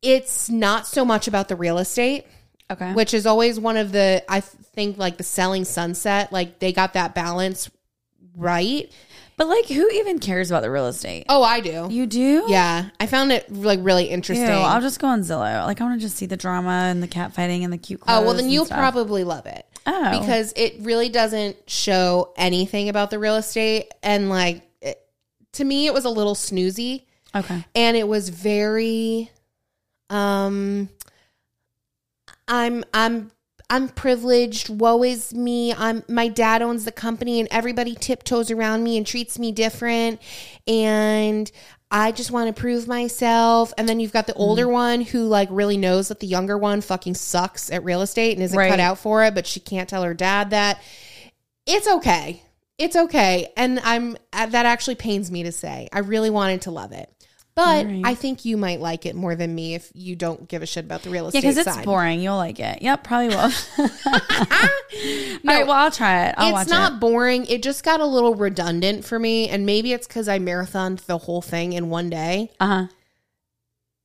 It's 0.00 0.48
not 0.48 0.86
so 0.86 1.04
much 1.04 1.28
about 1.28 1.48
the 1.48 1.56
real 1.56 1.76
estate 1.76 2.24
okay. 2.72 2.92
which 2.92 3.14
is 3.14 3.26
always 3.26 3.58
one 3.60 3.76
of 3.76 3.92
the 3.92 4.24
I 4.28 4.40
think 4.40 4.98
like 4.98 5.16
the 5.16 5.24
selling 5.24 5.64
sunset. 5.64 6.32
Like 6.32 6.58
they 6.58 6.72
got 6.72 6.94
that 6.94 7.14
balance 7.14 7.70
right. 8.36 8.90
but 9.36 9.46
like, 9.46 9.66
who 9.66 9.88
even 9.90 10.18
cares 10.18 10.50
about 10.50 10.62
the 10.62 10.70
real 10.70 10.86
estate? 10.86 11.26
Oh, 11.28 11.42
I 11.42 11.60
do. 11.60 11.88
you 11.90 12.06
do? 12.06 12.44
Yeah, 12.48 12.90
I 13.00 13.06
found 13.06 13.32
it 13.32 13.52
like 13.52 13.80
really 13.82 14.06
Ew, 14.08 14.14
interesting. 14.14 14.48
I'll 14.48 14.80
just 14.80 15.00
go 15.00 15.08
on 15.08 15.20
Zillow. 15.20 15.66
Like, 15.66 15.80
I 15.80 15.84
want 15.84 16.00
to 16.00 16.04
just 16.06 16.16
see 16.16 16.26
the 16.26 16.36
drama 16.36 16.70
and 16.90 17.02
the 17.02 17.08
cat 17.08 17.34
fighting 17.34 17.64
and 17.64 17.72
the 17.72 17.78
cute 17.78 18.00
clothes. 18.00 18.20
oh 18.20 18.24
well, 18.24 18.34
then 18.34 18.48
you'll 18.50 18.64
stuff. 18.66 18.78
probably 18.78 19.24
love 19.24 19.46
it. 19.46 19.66
Oh. 19.84 20.20
because 20.20 20.52
it 20.54 20.76
really 20.80 21.08
doesn't 21.08 21.56
show 21.68 22.32
anything 22.36 22.88
about 22.88 23.10
the 23.10 23.18
real 23.18 23.34
estate, 23.34 23.90
and 24.02 24.28
like 24.28 24.62
it, 24.80 25.04
to 25.54 25.64
me, 25.64 25.86
it 25.86 25.92
was 25.92 26.04
a 26.04 26.10
little 26.10 26.36
snoozy, 26.36 27.02
Okay. 27.34 27.64
and 27.74 27.96
it 27.96 28.06
was 28.06 28.28
very, 28.28 29.28
um, 30.08 30.88
I'm 32.52 32.84
I'm 32.92 33.32
I'm 33.70 33.88
privileged. 33.88 34.68
Woe 34.68 35.02
is 35.02 35.32
me. 35.34 35.72
I'm 35.72 36.04
my 36.08 36.28
dad 36.28 36.60
owns 36.60 36.84
the 36.84 36.92
company 36.92 37.40
and 37.40 37.48
everybody 37.50 37.94
tiptoes 37.94 38.50
around 38.50 38.84
me 38.84 38.98
and 38.98 39.06
treats 39.06 39.38
me 39.38 39.50
different. 39.52 40.20
And 40.66 41.50
I 41.90 42.12
just 42.12 42.30
want 42.30 42.54
to 42.54 42.60
prove 42.60 42.86
myself. 42.86 43.72
And 43.78 43.88
then 43.88 43.98
you've 44.00 44.12
got 44.12 44.26
the 44.26 44.34
older 44.34 44.64
Mm-hmm. 44.64 44.72
one 44.72 45.00
who 45.00 45.26
like 45.26 45.48
really 45.50 45.78
knows 45.78 46.08
that 46.08 46.20
the 46.20 46.26
younger 46.26 46.58
one 46.58 46.82
fucking 46.82 47.14
sucks 47.14 47.70
at 47.70 47.82
real 47.84 48.02
estate 48.02 48.34
and 48.34 48.42
isn't 48.42 48.56
Right. 48.58 48.70
cut 48.70 48.80
out 48.80 48.98
for 48.98 49.24
it, 49.24 49.34
but 49.34 49.46
she 49.46 49.58
can't 49.58 49.88
tell 49.88 50.02
her 50.02 50.14
dad 50.14 50.50
that. 50.50 50.78
It's 51.66 51.88
okay. 51.88 52.42
It's 52.76 52.96
okay. 52.96 53.52
And 53.56 53.80
I'm 53.84 54.16
uh, 54.32 54.46
that 54.46 54.66
actually 54.66 54.96
pains 54.96 55.30
me 55.30 55.44
to 55.44 55.52
say. 55.52 55.88
I 55.92 56.00
really 56.00 56.30
wanted 56.30 56.62
to 56.62 56.70
love 56.70 56.92
it. 56.92 57.08
But 57.54 57.84
right. 57.84 58.02
I 58.02 58.14
think 58.14 58.46
you 58.46 58.56
might 58.56 58.80
like 58.80 59.04
it 59.04 59.14
more 59.14 59.34
than 59.34 59.54
me 59.54 59.74
if 59.74 59.90
you 59.94 60.16
don't 60.16 60.48
give 60.48 60.62
a 60.62 60.66
shit 60.66 60.86
about 60.86 61.02
the 61.02 61.10
real 61.10 61.26
estate. 61.26 61.42
Yeah, 61.42 61.50
because 61.50 61.66
it's 61.66 61.76
side. 61.76 61.84
boring. 61.84 62.20
You'll 62.20 62.38
like 62.38 62.58
it. 62.58 62.80
Yep, 62.80 63.04
probably 63.04 63.28
will. 63.28 63.36
All 63.78 63.88
right, 65.44 65.66
well, 65.66 65.72
I'll 65.72 65.90
try 65.90 66.26
it. 66.28 66.34
I'll 66.38 66.52
watch 66.52 66.62
it's 66.62 66.70
not 66.70 66.94
it. 66.94 67.00
boring. 67.00 67.44
It 67.46 67.62
just 67.62 67.84
got 67.84 68.00
a 68.00 68.06
little 68.06 68.34
redundant 68.34 69.04
for 69.04 69.18
me, 69.18 69.50
and 69.50 69.66
maybe 69.66 69.92
it's 69.92 70.06
because 70.06 70.28
I 70.28 70.38
marathoned 70.38 71.04
the 71.04 71.18
whole 71.18 71.42
thing 71.42 71.74
in 71.74 71.90
one 71.90 72.08
day. 72.08 72.50
Uh 72.58 72.66
huh. 72.66 72.86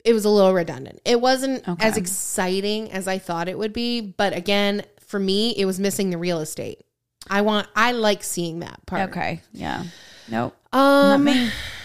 It 0.04 0.14
was 0.14 0.26
a 0.26 0.30
little 0.30 0.54
redundant. 0.54 1.00
It 1.06 1.22
wasn't 1.22 1.68
Okay. 1.68 1.86
as 1.88 1.96
exciting 1.98 2.92
as 2.92 3.08
I 3.08 3.18
thought 3.18 3.48
it 3.48 3.58
would 3.58 3.74
be, 3.74 4.02
but 4.02 4.34
again, 4.36 4.84
for 5.06 5.20
me, 5.20 5.52
it 5.52 5.66
was 5.66 5.80
missing 5.80 6.10
the 6.10 6.18
real 6.18 6.40
estate. 6.40 6.82
I 7.30 7.42
want. 7.42 7.68
I 7.76 7.94
like 7.94 8.24
seeing 8.24 8.60
that 8.60 8.86
part. 8.86 9.10
Okay. 9.10 9.42
Yeah. 9.54 9.84
Nope. 10.30 10.54
Um. 10.74 11.30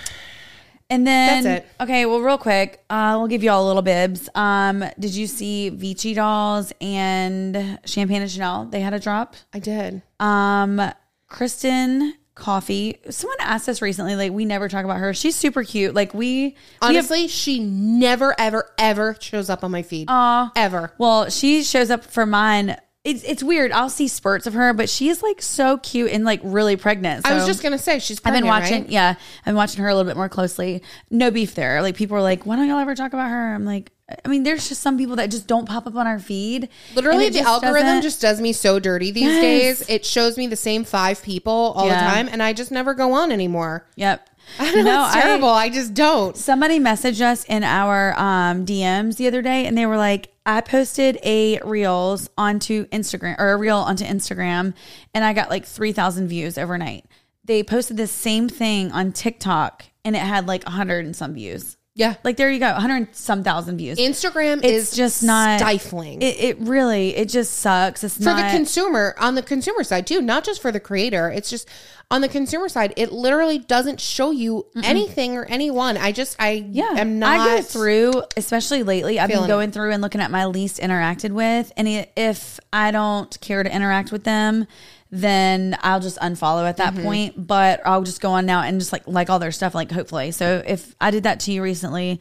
And 0.93 1.07
then 1.07 1.43
That's 1.45 1.65
it. 1.65 1.69
Okay, 1.81 2.07
well, 2.07 2.21
real 2.21 2.39
quick, 2.39 2.85
uh, 2.91 3.15
we'll 3.19 3.29
give 3.29 3.43
you 3.43 3.51
all 3.51 3.65
a 3.65 3.69
little 3.69 3.83
bibs. 3.83 4.29
Um, 4.35 4.85
did 4.99 5.15
you 5.15 5.27
see 5.27 5.71
Vici 5.71 6.15
Dolls 6.15 6.73
and 6.81 7.79
Champagne 7.87 8.23
and 8.23 8.31
Chanel? 8.31 8.67
They 8.67 8.81
had 8.81 8.93
a 8.95 9.01
drop. 9.01 9.35
I 9.55 9.59
did. 9.59 10.03
Um, 10.21 10.81
Kristen 11.29 12.15
Coffee. 12.35 12.99
Someone 13.11 13.37
asked 13.41 13.69
us 13.69 13.81
recently, 13.83 14.17
like, 14.17 14.33
we 14.33 14.45
never 14.45 14.69
talk 14.69 14.85
about 14.85 14.99
her. 14.99 15.15
She's 15.15 15.35
super 15.35 15.65
cute. 15.65 15.95
Like, 15.95 16.13
we 16.15 16.19
we 16.21 16.55
have- 16.81 16.91
Honestly, 16.91 17.29
she 17.29 17.59
never, 17.59 18.35
ever, 18.39 18.71
ever 18.79 19.17
shows 19.21 19.49
up 19.51 19.65
on 19.65 19.71
my 19.71 19.83
feed. 19.83 20.07
Aw. 20.11 20.53
ever. 20.57 20.93
Well, 20.99 21.31
she 21.31 21.63
shows 21.63 21.91
up 21.91 22.05
for 22.05 22.27
mine. 22.27 22.77
It's 23.05 23.25
it's 23.25 23.43
weird. 23.43 23.73
I'll 23.73 23.91
see 23.91 24.07
spurts 24.07 24.47
of 24.47 24.55
her, 24.55 24.73
but 24.73 24.89
she 24.89 25.09
is 25.09 25.25
like 25.25 25.43
so 25.43 25.79
cute 25.79 26.13
and 26.13 26.25
like 26.25 26.41
really 26.45 26.77
pregnant. 26.77 27.27
I 27.27 27.35
was 27.35 27.47
just 27.47 27.61
gonna 27.61 27.77
say 27.79 27.99
she's. 27.99 28.21
I've 28.25 28.33
been 28.33 28.47
watching, 28.47 28.83
right? 28.83 28.91
yeah, 28.91 29.15
I've 29.41 29.45
been 29.45 29.57
watching 29.57 29.83
her 29.83 29.89
a 29.89 29.95
little 29.97 30.09
bit 30.09 30.17
more 30.17 30.29
closely. 30.29 30.83
No 31.11 31.33
beef 31.33 31.57
there. 31.57 31.83
Like 31.83 31.97
people 31.97 32.17
are 32.17 32.23
like, 32.23 32.47
why 32.47 32.55
don't 32.55 32.69
y'all 32.69 32.79
ever 32.79 32.95
talk 32.95 33.13
about 33.13 33.29
her? 33.29 33.55
I'm 33.57 33.65
like, 33.65 33.91
I 34.25 34.29
mean, 34.29 34.45
there's 34.45 34.69
just 34.69 34.83
some 34.83 34.97
people 34.99 35.17
that 35.17 35.33
just 35.33 35.49
don't 35.49 35.67
pop 35.69 35.89
up 35.89 35.97
on 35.97 36.07
our 36.07 36.21
feed. 36.21 36.69
Literally, 36.95 37.25
the 37.29 37.39
just 37.39 37.49
algorithm 37.49 37.83
doesn't- 37.89 38.03
just 38.03 38.21
does 38.21 38.41
me 38.41 38.53
so 38.53 38.79
dirty 38.79 39.11
these 39.11 39.25
Yes. 39.25 39.41
days. 39.81 39.89
It 39.89 40.07
shows 40.07 40.37
me 40.37 40.47
the 40.47 40.55
same 40.55 40.85
five 40.85 41.23
people 41.25 41.73
all 41.75 41.89
Yeah. 41.89 42.05
the 42.05 42.15
time, 42.15 42.29
and 42.31 42.41
I 42.41 42.53
just 42.53 42.71
never 42.71 42.95
go 42.95 43.15
on 43.15 43.33
anymore. 43.33 43.85
Yep. 43.97 44.29
I 44.61 44.71
don't 44.73 44.85
know 44.85 45.07
it's 45.07 45.17
I- 45.17 45.23
terrible. 45.23 45.49
I 45.49 45.71
just 45.71 45.93
don't. 45.95 46.37
Somebody 46.37 46.79
messaged 46.79 47.21
us 47.21 47.43
in 47.45 47.65
our 47.65 48.17
um, 48.17 48.65
DMs 48.65 49.17
the 49.17 49.27
other 49.27 49.43
day, 49.43 49.67
and 49.67 49.77
they 49.77 49.87
were 49.87 49.97
like, 49.97 50.29
"I 50.45 50.61
posted 50.61 51.19
a 51.25 51.59
reels 51.61 52.29
onto 52.37 52.87
Instagram 52.87 53.37
or 53.39 53.53
a 53.53 53.57
reel 53.57 53.79
onto 53.79 54.05
Instagram, 54.05 54.75
and 55.15 55.25
I 55.25 55.33
got 55.33 55.51
like 55.51 55.65
three 55.65 55.93
thousand 55.93 56.29
views 56.29 56.59
overnight." 56.59 57.05
They 57.45 57.63
posted 57.63 57.97
the 57.97 58.07
same 58.07 58.49
thing 58.49 58.93
on 58.93 59.13
TikTok, 59.13 59.85
and 60.05 60.15
it 60.15 60.21
had 60.21 60.47
like 60.47 60.65
a 60.67 60.71
hundred 60.71 61.05
and 61.05 61.17
some 61.17 61.35
views. 61.35 61.77
Yeah. 61.95 62.15
Like 62.25 62.37
there 62.39 62.51
you 62.51 62.59
go, 62.59 62.73
hundred 62.73 62.97
and 62.97 63.09
some 63.15 63.45
thousand 63.45 63.77
views. 63.77 63.99
Instagram 63.99 64.59
it's 64.65 64.93
is 64.93 64.97
just 64.97 65.23
not 65.23 65.61
stifling. 65.61 66.23
It, 66.23 66.41
it 66.41 66.59
really, 66.61 67.15
it 67.17 67.29
just 67.29 67.59
sucks. 67.59 68.03
It's 68.03 68.17
for 68.17 68.25
not 68.25 68.51
the 68.51 68.57
consumer 68.57 69.15
on 69.19 69.35
the 69.35 69.43
consumer 69.43 69.85
side 69.85 70.07
too 70.07 70.23
not 70.23 70.45
just 70.45 70.63
for 70.63 70.73
the 70.73 70.81
creator 70.81 71.29
it's 71.31 71.51
just 71.51 71.69
on 72.11 72.21
the 72.21 72.29
consumer 72.29 72.69
side 72.69 72.93
it 72.97 73.13
literally 73.13 73.59
doesn't 73.59 74.01
show 74.01 74.31
you 74.31 74.67
anything 74.83 75.37
or 75.37 75.45
anyone 75.47 75.97
i 75.97 76.13
just 76.13 76.37
i 76.39 76.51
Yeah, 76.71 76.93
am 76.97 77.19
not 77.19 77.41
I 77.41 77.57
go 77.57 77.63
through, 77.63 78.23
especially 78.37 78.83
lately. 78.83 79.19
I've 79.19 79.29
been 79.31 79.47
going 79.47 79.71
through 79.71 79.93
and 79.93 80.03
looking 80.03 80.21
at 80.21 80.31
my 80.31 80.47
least 80.47 80.79
interacted 80.81 81.33
with, 81.33 81.73
and 81.77 82.07
if 82.17 82.59
I 82.73 82.91
don't 82.91 83.39
care 83.41 83.63
to 83.63 83.75
interact 83.75 84.13
with 84.13 84.25
them, 84.25 84.67
then 85.15 85.77
I'll 85.83 86.01
just 86.01 86.19
unfollow 86.19 86.67
at 86.69 86.79
Mm-hmm. 86.79 86.97
that 86.97 87.05
point. 87.05 87.47
But 87.47 87.81
I'll 87.85 88.03
just 88.03 88.21
go 88.23 88.31
on 88.33 88.47
now 88.47 88.63
and 88.63 88.81
just 88.81 88.93
like 88.93 89.03
like 89.07 89.29
all 89.31 89.39
their 89.39 89.53
stuff, 89.53 89.75
like 89.75 89.93
hopefully. 89.93 90.31
So 90.33 90.63
if 90.67 90.95
I 91.01 91.11
did 91.11 91.25
that 91.25 91.39
to 91.41 91.53
you 91.53 91.63
recently, 91.63 92.19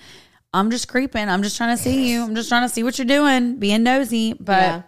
I'm 0.53 0.69
just 0.69 0.87
creeping. 0.89 1.29
I'm 1.29 1.41
just 1.41 1.55
trying 1.57 1.75
to 1.75 1.81
see 1.81 2.11
you. 2.11 2.21
I'm 2.23 2.35
just 2.35 2.49
trying 2.49 2.67
to 2.67 2.69
see 2.73 2.83
what 2.83 2.97
you're 2.99 3.05
doing, 3.07 3.57
being 3.57 3.83
nosy. 3.83 4.33
But 4.33 4.61
Yeah. 4.61 4.81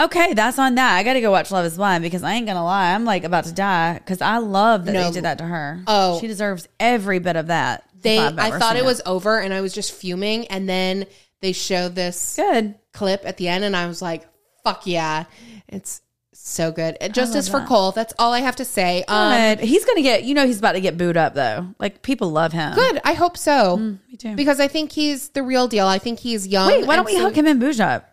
okay, 0.00 0.34
that's 0.34 0.58
on 0.58 0.74
that. 0.74 0.96
I 0.96 1.02
got 1.04 1.12
to 1.14 1.20
go 1.20 1.30
watch 1.30 1.50
Love 1.50 1.64
Is 1.64 1.76
Blind 1.76 2.02
because 2.02 2.22
I 2.22 2.34
ain't 2.34 2.46
gonna 2.46 2.64
lie, 2.64 2.92
I'm 2.92 3.04
like 3.04 3.24
about 3.24 3.44
to 3.44 3.52
die 3.52 3.94
because 3.94 4.20
I 4.20 4.38
love 4.38 4.84
that 4.86 4.92
No. 4.92 5.04
they 5.04 5.10
did 5.12 5.24
that 5.24 5.38
to 5.38 5.44
her. 5.44 5.82
Oh. 5.86 6.18
she 6.20 6.26
deserves 6.26 6.68
every 6.80 7.18
bit 7.20 7.36
of 7.36 7.46
that. 7.48 7.84
they 8.00 8.18
i 8.18 8.50
thought 8.58 8.72
seen 8.74 8.76
it 8.78 8.84
was 8.84 9.00
over 9.06 9.40
and 9.40 9.52
i 9.52 9.60
was 9.60 9.72
just 9.74 9.92
fuming 9.92 10.46
and 10.48 10.68
then 10.68 11.04
they 11.40 11.50
showed 11.52 11.94
this 11.96 12.36
good. 12.36 12.74
clip 12.92 13.22
at 13.24 13.36
the 13.38 13.48
end 13.48 13.64
and 13.64 13.74
i 13.76 13.86
was 13.88 14.00
like 14.00 14.24
fuck 14.62 14.86
yeah 14.86 15.24
it's 15.66 16.00
so 16.48 16.72
good 16.72 16.96
uh, 17.00 17.08
justice 17.08 17.48
for 17.48 17.58
that. 17.60 17.68
cole 17.68 17.92
that's 17.92 18.12
all 18.18 18.32
i 18.32 18.40
have 18.40 18.56
to 18.56 18.64
say 18.64 19.04
um 19.08 19.58
he's 19.58 19.84
gonna 19.84 20.02
get. 20.02 20.24
You 20.24 20.34
know, 20.34 20.46
he's 20.46 20.58
about 20.58 20.72
to 20.72 20.80
get 20.80 20.96
booed 20.96 21.16
up 21.16 21.34
though. 21.34 21.74
Like 21.78 22.02
people 22.02 22.30
love 22.30 22.52
him. 22.52 22.74
good 22.74 23.00
i 23.04 23.12
hope 23.14 23.36
so 23.36 23.76
mm, 23.78 23.98
Me 24.10 24.16
too. 24.16 24.34
because 24.34 24.58
i 24.60 24.68
think 24.68 24.92
he's 24.92 25.28
the 25.30 25.42
real 25.42 25.68
deal 25.68 25.86
i 25.86 25.98
think 25.98 26.18
he's 26.20 26.46
young 26.46 26.68
Wait, 26.68 26.86
why 26.86 26.96
don't 26.96 27.04
we 27.06 27.12
so- 27.14 27.20
hook 27.22 27.34
him 27.36 27.46
in 27.46 27.58
booze 27.58 27.80
up? 27.80 28.08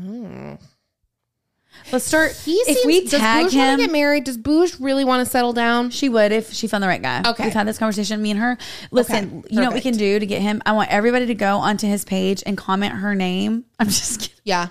Mm. 0.00 0.58
Let's 1.90 2.04
start. 2.04 2.32
he 2.44 2.52
if 2.52 2.76
seems, 2.78 2.86
we 2.86 3.00
does 3.02 3.18
tag 3.20 3.44
Booge 3.46 3.54
want 3.56 3.70
him, 3.70 3.78
to 3.80 3.86
get 3.86 3.92
married 3.92 4.24
does 4.24 4.36
Booge 4.36 4.78
really 4.78 5.04
want 5.04 5.24
to 5.24 5.30
settle 5.30 5.52
down 5.52 5.90
she 5.90 6.08
would 6.08 6.30
if 6.32 6.52
she 6.52 6.66
found 6.68 6.82
the 6.82 6.88
right 6.88 7.02
guy. 7.02 7.22
Okay. 7.26 7.44
we've 7.44 7.52
had 7.52 7.66
this 7.66 7.76
conversation. 7.78 8.22
Me 8.22 8.30
and 8.30 8.38
her. 8.40 8.56
Listen, 8.90 9.38
Okay, 9.40 9.48
you 9.54 9.60
know 9.60 9.66
what 9.66 9.74
we 9.74 9.80
can 9.80 9.96
do 9.96 10.18
to 10.18 10.24
get 10.24 10.40
him? 10.42 10.62
I 10.64 10.72
want 10.72 10.90
everybody 10.90 11.26
to 11.26 11.34
go 11.34 11.56
onto 11.58 11.86
his 11.86 12.04
page 12.04 12.42
and 12.46 12.56
comment 12.56 12.92
her 12.94 13.14
name. 13.14 13.64
I'm 13.80 13.86
just 13.88 14.20
kidding. 14.20 14.36
yeah 14.44 14.68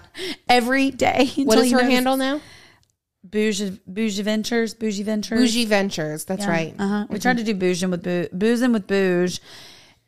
Every 0.48 0.90
day. 0.92 1.30
what 1.38 1.58
is 1.60 1.66
he 1.66 1.72
her 1.72 1.84
handle 1.84 2.18
now 2.18 2.40
Bougie, 3.24 3.80
bougie 3.88 4.24
Ventures. 4.24 4.74
Bougie 4.74 5.04
Ventures. 5.04 5.40
bougie 5.40 5.66
ventures 5.66 6.26
that's 6.26 6.46
right 6.48 6.74
Uh 6.80 6.88
huh. 6.88 7.06
We 7.10 7.20
tried 7.20 7.38
to 7.38 7.44
do 7.44 7.54
boozing 7.54 7.92
with 7.92 8.02
boo, 8.04 8.28
boozing 8.34 8.74
with 8.74 8.88
bouge, 8.88 9.40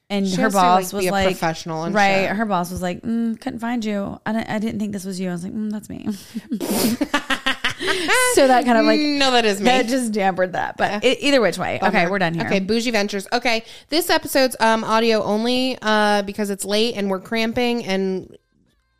and 0.09 0.27
She 0.27 0.35
her 0.37 0.43
has 0.43 0.53
to, 0.53 0.57
boss 0.57 0.93
like, 0.93 1.03
was 1.03 1.11
like 1.11 1.25
professional 1.27 1.83
and 1.83 1.93
right. 1.95 2.27
shit. 2.27 2.35
Her 2.35 2.45
boss 2.45 2.71
was 2.71 2.81
like, 2.81 3.01
mm, 3.03 3.39
couldn't 3.39 3.59
find 3.59 3.85
you. 3.85 4.19
I 4.25 4.33
didn't, 4.33 4.49
I 4.49 4.59
didn't 4.59 4.79
think 4.79 4.93
this 4.93 5.05
was 5.05 5.19
you. 5.19 5.29
I 5.29 5.33
was 5.33 5.43
like, 5.43 5.53
mm, 5.53 5.71
that's 5.71 5.89
me. 5.89 6.07
so 8.33 8.47
that 8.47 8.65
kind 8.65 8.77
of 8.77 8.85
like 8.85 8.99
no 8.99 9.31
that 9.31 9.45
is 9.45 9.59
me 9.59 9.65
that 9.65 9.87
just 9.87 10.11
dampened 10.11 10.53
that. 10.53 10.77
But 10.77 11.03
e- 11.03 11.17
either 11.21 11.41
which 11.41 11.57
way, 11.57 11.79
okay, 11.81 12.07
we're 12.07 12.19
done 12.19 12.33
here. 12.33 12.45
Okay, 12.45 12.59
Bougie 12.59 12.91
Ventures. 12.91 13.27
Okay, 13.31 13.63
this 13.89 14.09
episode's 14.09 14.55
um 14.59 14.83
audio 14.83 15.23
only 15.23 15.77
uh 15.81 16.21
because 16.23 16.49
it's 16.49 16.65
late 16.65 16.95
and 16.95 17.09
we're 17.09 17.19
cramping 17.19 17.85
and 17.85 18.35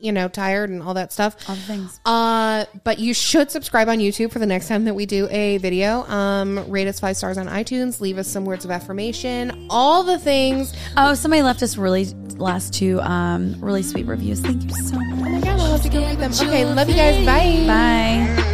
you 0.04 0.12
know 0.12 0.28
tired 0.28 0.70
and 0.70 0.82
all 0.82 0.94
that 0.94 1.12
stuff. 1.12 1.36
All 1.48 1.54
the 1.54 1.62
things. 1.62 2.00
Uh, 2.04 2.66
but 2.84 2.98
you 2.98 3.14
should 3.14 3.50
subscribe 3.50 3.88
on 3.88 3.98
YouTube 3.98 4.30
for 4.32 4.38
the 4.38 4.46
next 4.46 4.68
time 4.68 4.84
that 4.84 4.94
we 4.94 5.06
do 5.06 5.26
a 5.30 5.58
video. 5.58 6.04
Um, 6.04 6.70
rate 6.70 6.86
us 6.86 7.00
five 7.00 7.16
stars 7.16 7.38
on 7.38 7.46
iTunes. 7.48 8.00
Leave 8.00 8.18
us 8.18 8.28
some 8.28 8.44
words 8.44 8.64
of 8.64 8.70
affirmation. 8.70 9.66
All 9.70 10.02
the 10.02 10.18
things. 10.18 10.74
Oh, 10.96 11.14
somebody 11.14 11.42
left 11.42 11.62
us 11.62 11.76
really 11.76 12.06
last 12.36 12.74
two 12.74 13.00
um 13.02 13.56
really 13.60 13.82
sweet 13.82 14.06
reviews. 14.06 14.40
Thank 14.40 14.64
you 14.64 14.70
so 14.70 14.96
much. 14.96 15.06
Oh 15.12 15.16
my 15.16 15.40
god, 15.40 15.60
I'll 15.60 15.72
have 15.72 15.82
to 15.82 15.88
go 15.88 16.00
read 16.00 16.18
them. 16.18 16.32
Okay, 16.32 16.64
love 16.64 16.88
you 16.88 16.96
guys. 16.96 17.24
Bye. 17.24 17.64
Bye. 17.66 18.53